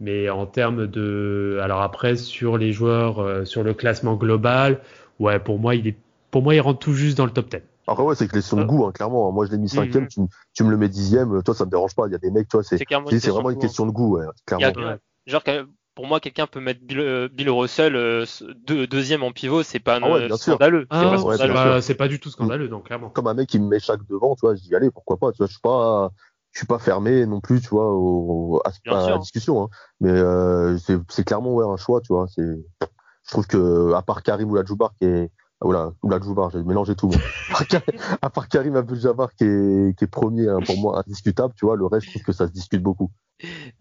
Mais 0.00 0.28
en 0.30 0.46
termes 0.46 0.86
de, 0.86 1.58
alors 1.62 1.82
après 1.82 2.16
sur 2.16 2.56
les 2.56 2.72
joueurs, 2.72 3.18
euh, 3.20 3.44
sur 3.44 3.64
le 3.64 3.74
classement 3.74 4.14
global, 4.14 4.80
ouais, 5.18 5.40
pour 5.40 5.58
moi, 5.58 5.74
il 5.74 5.88
est, 5.88 5.96
pour 6.30 6.42
moi, 6.42 6.54
il 6.54 6.60
rentre 6.60 6.78
tout 6.78 6.92
juste 6.92 7.16
dans 7.18 7.24
le 7.26 7.32
top 7.32 7.50
10. 7.50 7.58
Après, 7.86 8.02
ouais, 8.04 8.14
c'est 8.14 8.28
question 8.28 8.58
de 8.58 8.64
goût, 8.64 8.84
hein, 8.84 8.92
clairement. 8.92 9.32
Moi, 9.32 9.46
je 9.46 9.50
l'ai 9.50 9.58
mis 9.58 9.68
cinquième, 9.68 10.04
Mhm. 10.04 10.08
tu, 10.08 10.20
tu 10.52 10.62
me 10.62 10.70
le 10.70 10.76
mets 10.76 10.88
dixième, 10.88 11.42
toi, 11.42 11.54
ça 11.54 11.64
me 11.64 11.70
dérange 11.70 11.94
pas. 11.94 12.06
Il 12.06 12.12
y 12.12 12.14
a 12.14 12.18
des 12.18 12.30
mecs, 12.30 12.48
toi, 12.48 12.62
c'est 12.62 12.78
C'est 12.78 13.30
vraiment 13.30 13.50
une 13.50 13.58
question 13.58 13.86
de 13.86 13.90
goût, 13.90 14.16
ouais, 14.18 14.24
a- 14.26 14.32
clairement. 14.46 14.88
Ouais. 14.88 14.96
Genre, 15.26 15.42
que- 15.42 15.66
pour 15.94 16.06
moi, 16.06 16.20
quelqu'un 16.20 16.46
peut 16.46 16.60
mettre 16.60 16.80
Bill, 16.80 17.00
euh, 17.00 17.28
Bill 17.32 17.50
Russell 17.50 17.96
euh, 17.96 18.24
deux- 18.66 18.86
deuxième 18.86 19.24
en 19.24 19.32
pivot, 19.32 19.64
c'est 19.64 19.80
pas 19.80 19.98
Ah 20.00 20.08
ouais, 20.08 20.28
scandaleux. 20.36 20.86
Ah, 20.90 21.16
c'est 21.18 21.24
pas 21.24 21.26
ouais, 21.26 21.36
bien 21.38 21.54
pas, 21.54 21.82
c'est 21.82 21.94
pas 21.94 22.06
du 22.06 22.20
tout 22.20 22.30
scandaleux, 22.30 22.68
donc 22.68 22.86
clairement. 22.86 23.10
Comme 23.10 23.26
un 23.26 23.34
mec 23.34 23.48
qui 23.48 23.58
me 23.58 23.66
met 23.66 23.80
chaque 23.80 24.06
devant, 24.08 24.36
tu 24.36 24.42
vois, 24.42 24.54
je 24.54 24.60
dis, 24.62 24.74
allez, 24.76 24.92
pourquoi 24.92 25.16
pas, 25.16 25.32
tu 25.32 25.38
vois, 25.38 25.46
je 25.46 25.52
suis 25.52 25.60
pas, 25.60 26.10
je 26.52 26.58
suis 26.58 26.66
pas 26.66 26.78
fermé 26.78 27.26
non 27.26 27.40
plus, 27.40 27.60
tu 27.60 27.68
vois, 27.68 27.92
au, 27.92 28.60
à, 28.64 29.10
la 29.10 29.18
discussion, 29.18 29.62
hein. 29.62 29.68
Mais, 30.00 30.10
euh, 30.10 30.76
c'est 30.78 31.24
clairement, 31.24 31.54
ouais, 31.54 31.66
un 31.66 31.76
choix, 31.76 32.00
tu 32.00 32.12
vois, 32.12 32.26
c'est, 32.28 32.42
je 32.42 33.30
trouve 33.30 33.46
que, 33.46 33.92
à 33.92 34.02
part 34.02 34.22
Karim 34.22 34.50
Oula-Djoubar 34.50 34.92
qui 34.98 35.06
est, 35.06 35.30
ah, 35.60 35.66
oula, 35.66 35.92
Oula-Djoubar, 36.02 36.50
j'ai 36.50 36.62
mélangé 36.62 36.94
tout, 36.94 37.08
moi. 37.08 37.18
à, 38.22 38.30
part 38.30 38.48
Karim, 38.48 38.76
Abdul-Jabbar 38.76 39.34
qui 39.34 39.44
est, 39.44 39.96
qui 39.98 40.04
est 40.04 40.08
premier, 40.08 40.48
hein, 40.48 40.60
pour 40.64 40.78
moi, 40.78 41.00
indiscutable, 41.00 41.52
tu 41.56 41.66
vois, 41.66 41.76
le 41.76 41.86
reste, 41.86 42.06
je 42.06 42.10
trouve 42.12 42.22
que 42.22 42.32
ça 42.32 42.46
se 42.46 42.52
discute 42.52 42.82
beaucoup. 42.82 43.10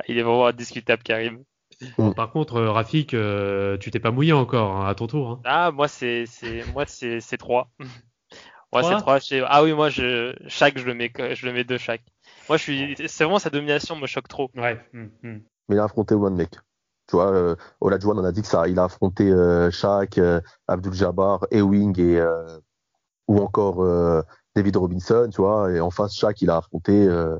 Il 0.07 0.17
est 0.17 0.23
vraiment 0.23 0.47
indiscutable, 0.47 1.03
Karim. 1.03 1.43
Bon, 1.97 2.13
par 2.13 2.31
contre, 2.31 2.55
euh, 2.55 2.71
Rafik, 2.71 3.13
euh, 3.13 3.77
tu 3.77 3.91
t'es 3.91 3.99
pas 3.99 4.11
mouillé 4.11 4.33
encore, 4.33 4.75
hein, 4.75 4.87
à 4.87 4.95
ton 4.95 5.07
tour. 5.07 5.29
Hein. 5.29 5.41
Ah, 5.45 5.71
moi, 5.71 5.87
c'est, 5.87 6.25
c'est, 6.25 6.63
moi, 6.73 6.85
c'est, 6.87 7.19
c'est 7.19 7.37
trois. 7.37 7.69
Moi, 8.73 8.83
c'est 8.83 8.97
trois? 8.97 9.19
Ah 9.47 9.63
oui, 9.63 9.71
moi, 9.71 9.89
je, 9.89 10.35
chaque, 10.47 10.77
je 10.77 10.85
le 10.85 10.93
mets, 10.93 11.09
que- 11.09 11.33
je 11.33 11.45
le 11.45 11.53
mets 11.53 11.63
deux 11.63 11.77
chaque. 11.77 12.03
Moi, 12.49 12.57
je 12.57 12.63
suis, 12.63 12.95
c'est 13.07 13.23
vraiment 13.23 13.39
sa 13.39 13.49
domination 13.49 13.95
me 13.95 14.07
choque 14.07 14.27
trop. 14.27 14.49
Ouais. 14.55 14.79
hum, 14.93 15.09
hum. 15.23 15.41
mais 15.69 15.75
il 15.75 15.79
a 15.79 15.83
affronté 15.85 16.15
one 16.15 16.35
mec. 16.35 16.51
Tu 17.07 17.15
vois, 17.15 17.31
euh, 17.31 17.55
Olajuwon, 17.79 18.17
on 18.17 18.25
a 18.25 18.31
dit 18.33 18.41
que 18.41 18.47
ça, 18.47 18.67
il 18.67 18.77
a 18.79 18.83
affronté 18.85 19.31
euh, 19.31 19.71
Shaq, 19.71 20.17
euh, 20.17 20.41
Abdul 20.67 20.93
Jabbar, 20.93 21.45
Ewing 21.51 21.97
et 21.99 22.19
euh, 22.19 22.57
ou 23.27 23.39
encore 23.39 23.81
euh, 23.81 24.21
David 24.55 24.75
Robinson, 24.77 25.29
tu 25.31 25.41
vois, 25.41 25.71
et 25.71 25.79
en 25.79 25.89
face 25.89 26.13
Shaq, 26.15 26.41
il 26.41 26.49
a 26.49 26.57
affronté 26.57 26.91
euh, 27.07 27.37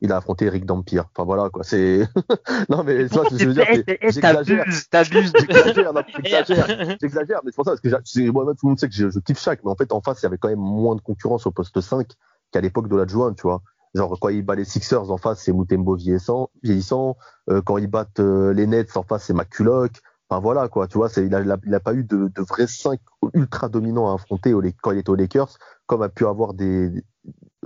il 0.00 0.12
a 0.12 0.16
affronté 0.16 0.44
Eric 0.46 0.64
Dampier. 0.64 1.00
Enfin 1.00 1.24
voilà 1.24 1.50
quoi, 1.50 1.64
c'est 1.64 2.06
non 2.68 2.84
mais 2.84 3.08
tu 3.08 3.14
vois 3.14 3.24
ce 3.24 3.30
que 3.30 3.38
je 3.38 3.46
veux 3.48 3.52
dire, 3.54 3.66
c'est- 3.72 3.98
j'exagère, 4.00 4.64
T'abuses, 4.90 5.32
j'exagère, 5.38 6.66
j'exagère, 7.00 7.40
mais 7.44 7.50
c'est 7.50 7.56
pour 7.56 7.64
ça 7.64 7.72
parce 7.72 7.80
que 7.80 8.30
moi 8.30 8.44
tout 8.46 8.66
le 8.66 8.68
monde 8.68 8.78
sait 8.78 8.88
que 8.88 8.94
je, 8.94 9.10
je 9.10 9.18
kiffe 9.18 9.40
Shaq, 9.40 9.60
mais 9.64 9.70
en 9.70 9.76
fait 9.76 9.92
en 9.92 10.00
face 10.00 10.20
il 10.20 10.24
y 10.24 10.26
avait 10.26 10.38
quand 10.38 10.48
même 10.48 10.58
moins 10.60 10.94
de 10.94 11.00
concurrence 11.00 11.46
au 11.46 11.50
poste 11.50 11.80
5 11.80 12.06
qu'à 12.52 12.60
l'époque 12.60 12.88
d'Olajuwon, 12.88 13.34
tu 13.34 13.42
vois. 13.42 13.60
Genre 13.94 14.18
quand 14.20 14.28
il 14.28 14.42
bat 14.42 14.54
les 14.54 14.64
Sixers 14.64 15.10
en 15.10 15.16
face 15.16 15.42
c'est 15.42 15.52
Mutombo 15.52 15.96
vieillissant, 15.96 16.50
vieillissant. 16.62 17.16
Euh, 17.50 17.60
quand 17.62 17.78
ils 17.78 17.88
battent 17.88 18.20
euh, 18.20 18.52
les 18.52 18.66
Nets 18.66 18.96
en 18.96 19.02
face 19.02 19.24
c'est 19.24 19.34
McCulloch. 19.34 19.92
Enfin 20.28 20.40
voilà 20.40 20.68
quoi, 20.68 20.86
tu 20.86 20.96
vois, 20.98 21.08
il, 21.16 21.34
a, 21.34 21.40
il 21.40 21.50
a- 21.50 21.58
il 21.66 21.74
a 21.74 21.80
pas 21.80 21.92
eu 21.94 22.04
de, 22.04 22.28
de 22.28 22.42
vrais 22.42 22.68
5 22.68 23.00
ultra 23.34 23.68
dominants 23.68 24.10
à 24.10 24.14
affronter 24.14 24.54
quand 24.80 24.92
il 24.92 24.98
était 24.98 25.10
aux 25.10 25.16
Lakers, 25.16 25.58
comme 25.86 26.02
a 26.02 26.08
pu 26.08 26.24
avoir 26.24 26.54
des 26.54 27.02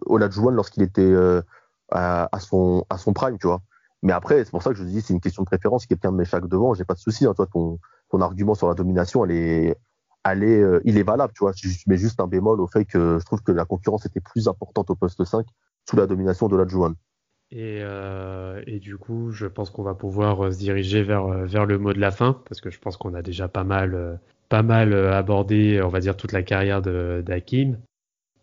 Olajuwon 0.07 0.51
lorsqu'il 0.51 0.83
était 0.83 1.03
euh, 1.03 1.43
à, 1.91 2.29
son 2.41 2.85
à 2.91 2.99
son 2.99 3.13
prime, 3.13 3.39
tu 3.39 3.47
vois. 3.47 3.61
Mais 4.03 4.13
après 4.13 4.45
c'est 4.45 4.51
pour 4.51 4.63
ça 4.63 4.71
que 4.71 4.77
je 4.77 4.85
dis 4.85 5.01
c'est 5.03 5.13
une 5.15 5.21
question 5.21 5.43
de 5.43 5.47
préférence. 5.47 5.87
Quelqu'un 5.87 6.11
me 6.11 6.19
met 6.19 6.25
chaque 6.25 6.47
devant, 6.49 6.75
j'ai 6.75 6.85
pas 6.85 6.95
de 6.95 6.99
souci. 7.01 7.27
Hein, 7.27 7.35
toi 7.35 7.47
ton 7.53 7.79
ton 8.11 8.21
argument 8.21 8.55
sur 8.55 8.69
la 8.69 8.75
domination, 8.75 9.25
elle 9.25 9.33
est 9.33 9.77
elle 10.27 10.43
est, 10.43 10.63
il 10.85 10.97
est 10.97 11.03
valable, 11.03 11.35
tu 11.35 11.41
vois. 11.45 11.53
Je 11.55 11.69
mets 11.87 11.99
juste 11.99 12.19
un 12.21 12.27
bémol 12.27 12.59
au 12.61 12.67
fait 12.67 12.87
que 12.87 13.19
je 13.21 13.25
trouve 13.27 13.43
que 13.43 13.53
la 13.53 13.67
concurrence 13.67 14.07
était 14.07 14.21
plus 14.21 14.49
importante 14.49 14.89
au 14.91 14.95
poste 14.95 15.23
5 15.23 15.47
sous 15.89 15.97
la 15.97 16.07
domination 16.07 16.49
de 16.49 16.57
la 16.57 16.67
Juan. 16.67 16.95
Et, 17.51 17.79
euh, 17.83 18.63
et 18.67 18.81
du 18.81 18.97
coup, 18.97 19.31
je 19.31 19.47
pense 19.47 19.71
qu'on 19.71 19.83
va 19.83 19.95
pouvoir 19.95 20.45
euh, 20.47 20.51
se 20.51 20.59
diriger 20.59 21.03
vers, 21.03 21.27
euh, 21.27 21.45
vers 21.45 21.67
le 21.67 21.79
mot 21.79 21.93
de 21.93 22.01
la 22.01 22.11
fin, 22.11 22.41
parce 22.49 22.61
que 22.61 22.71
je 22.71 22.79
pense 22.81 22.97
qu'on 22.97 23.15
a 23.15 23.23
déjà 23.23 23.49
pas 23.49 23.65
mal, 23.65 23.95
euh, 23.95 24.17
pas 24.49 24.63
mal 24.63 24.95
abordé, 25.13 25.81
on 25.83 25.89
va 25.89 26.01
dire, 26.01 26.17
toute 26.17 26.33
la 26.33 26.43
carrière 26.43 26.83
de- 26.83 27.23
d'Hakim. 27.25 27.79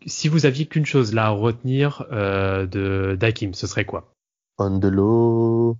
Si 0.05 0.27
vous 0.29 0.45
aviez 0.45 0.65
qu'une 0.65 0.85
chose 0.85 1.13
là 1.13 1.25
à 1.27 1.29
retenir 1.29 2.05
euh, 2.11 2.65
de 2.65 3.15
d'Hakim, 3.19 3.53
ce 3.53 3.67
serait 3.67 3.85
quoi? 3.85 4.13
On 4.57 4.79
the 4.79 4.85
low, 4.85 5.77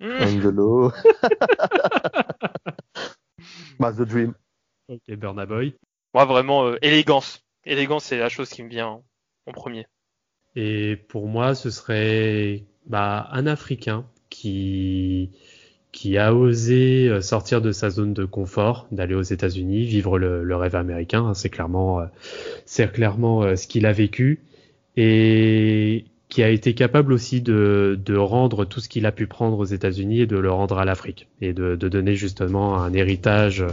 Mmh. 0.00 0.06
on 0.20 0.38
the 0.40 0.44
low. 0.54 0.92
bah, 3.78 3.92
the 3.92 4.02
dream. 4.02 4.34
Ok, 4.88 5.00
Burna 5.16 5.46
Boy. 5.46 5.74
Moi, 6.14 6.24
vraiment, 6.24 6.66
euh, 6.66 6.76
élégance. 6.82 7.42
Élégance, 7.64 8.04
c'est 8.04 8.18
la 8.18 8.28
chose 8.28 8.48
qui 8.48 8.62
me 8.62 8.68
vient 8.68 8.86
en, 8.88 9.04
en 9.46 9.52
premier. 9.52 9.86
Et 10.56 10.96
pour 11.08 11.26
moi, 11.26 11.54
ce 11.54 11.70
serait 11.70 12.64
bah, 12.86 13.28
un 13.32 13.46
Africain 13.46 14.04
qui 14.30 15.30
a 16.16 16.34
osé 16.34 17.08
euh, 17.08 17.20
sortir 17.20 17.60
de 17.60 17.72
sa 17.72 17.90
zone 17.90 18.14
de 18.14 18.24
confort, 18.24 18.86
d'aller 18.92 19.14
aux 19.14 19.22
États-Unis, 19.22 19.84
vivre 19.84 20.18
le, 20.18 20.56
rêve 20.56 20.76
américain. 20.76 21.24
hein, 21.24 21.34
c'est 21.34 21.48
clairement, 21.48 22.00
euh, 22.00 22.06
c'est 22.66 22.90
clairement 22.92 23.42
euh, 23.42 23.56
ce 23.56 23.66
qu'il 23.66 23.86
a 23.86 23.92
vécu 23.92 24.40
et 24.96 26.04
qui 26.28 26.42
a 26.42 26.50
été 26.50 26.74
capable 26.74 27.12
aussi 27.12 27.40
de, 27.40 27.98
rendre 28.16 28.64
tout 28.64 28.80
ce 28.80 28.88
qu'il 28.88 29.06
a 29.06 29.12
pu 29.12 29.26
prendre 29.26 29.58
aux 29.58 29.64
États-Unis 29.64 30.20
et 30.20 30.26
de 30.26 30.36
le 30.36 30.50
rendre 30.50 30.78
à 30.78 30.84
l'Afrique 30.84 31.28
et 31.40 31.52
de, 31.52 31.74
de 31.74 31.88
donner 31.88 32.14
justement 32.14 32.80
un 32.80 32.92
héritage, 32.92 33.64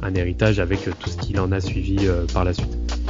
un 0.00 0.14
héritage 0.14 0.60
avec 0.60 0.82
tout 0.82 1.10
ce 1.10 1.18
qu'il 1.18 1.38
en 1.40 1.52
a 1.52 1.60
suivi 1.60 1.98
par 2.32 2.44
la 2.44 2.54
suite. 2.54 3.03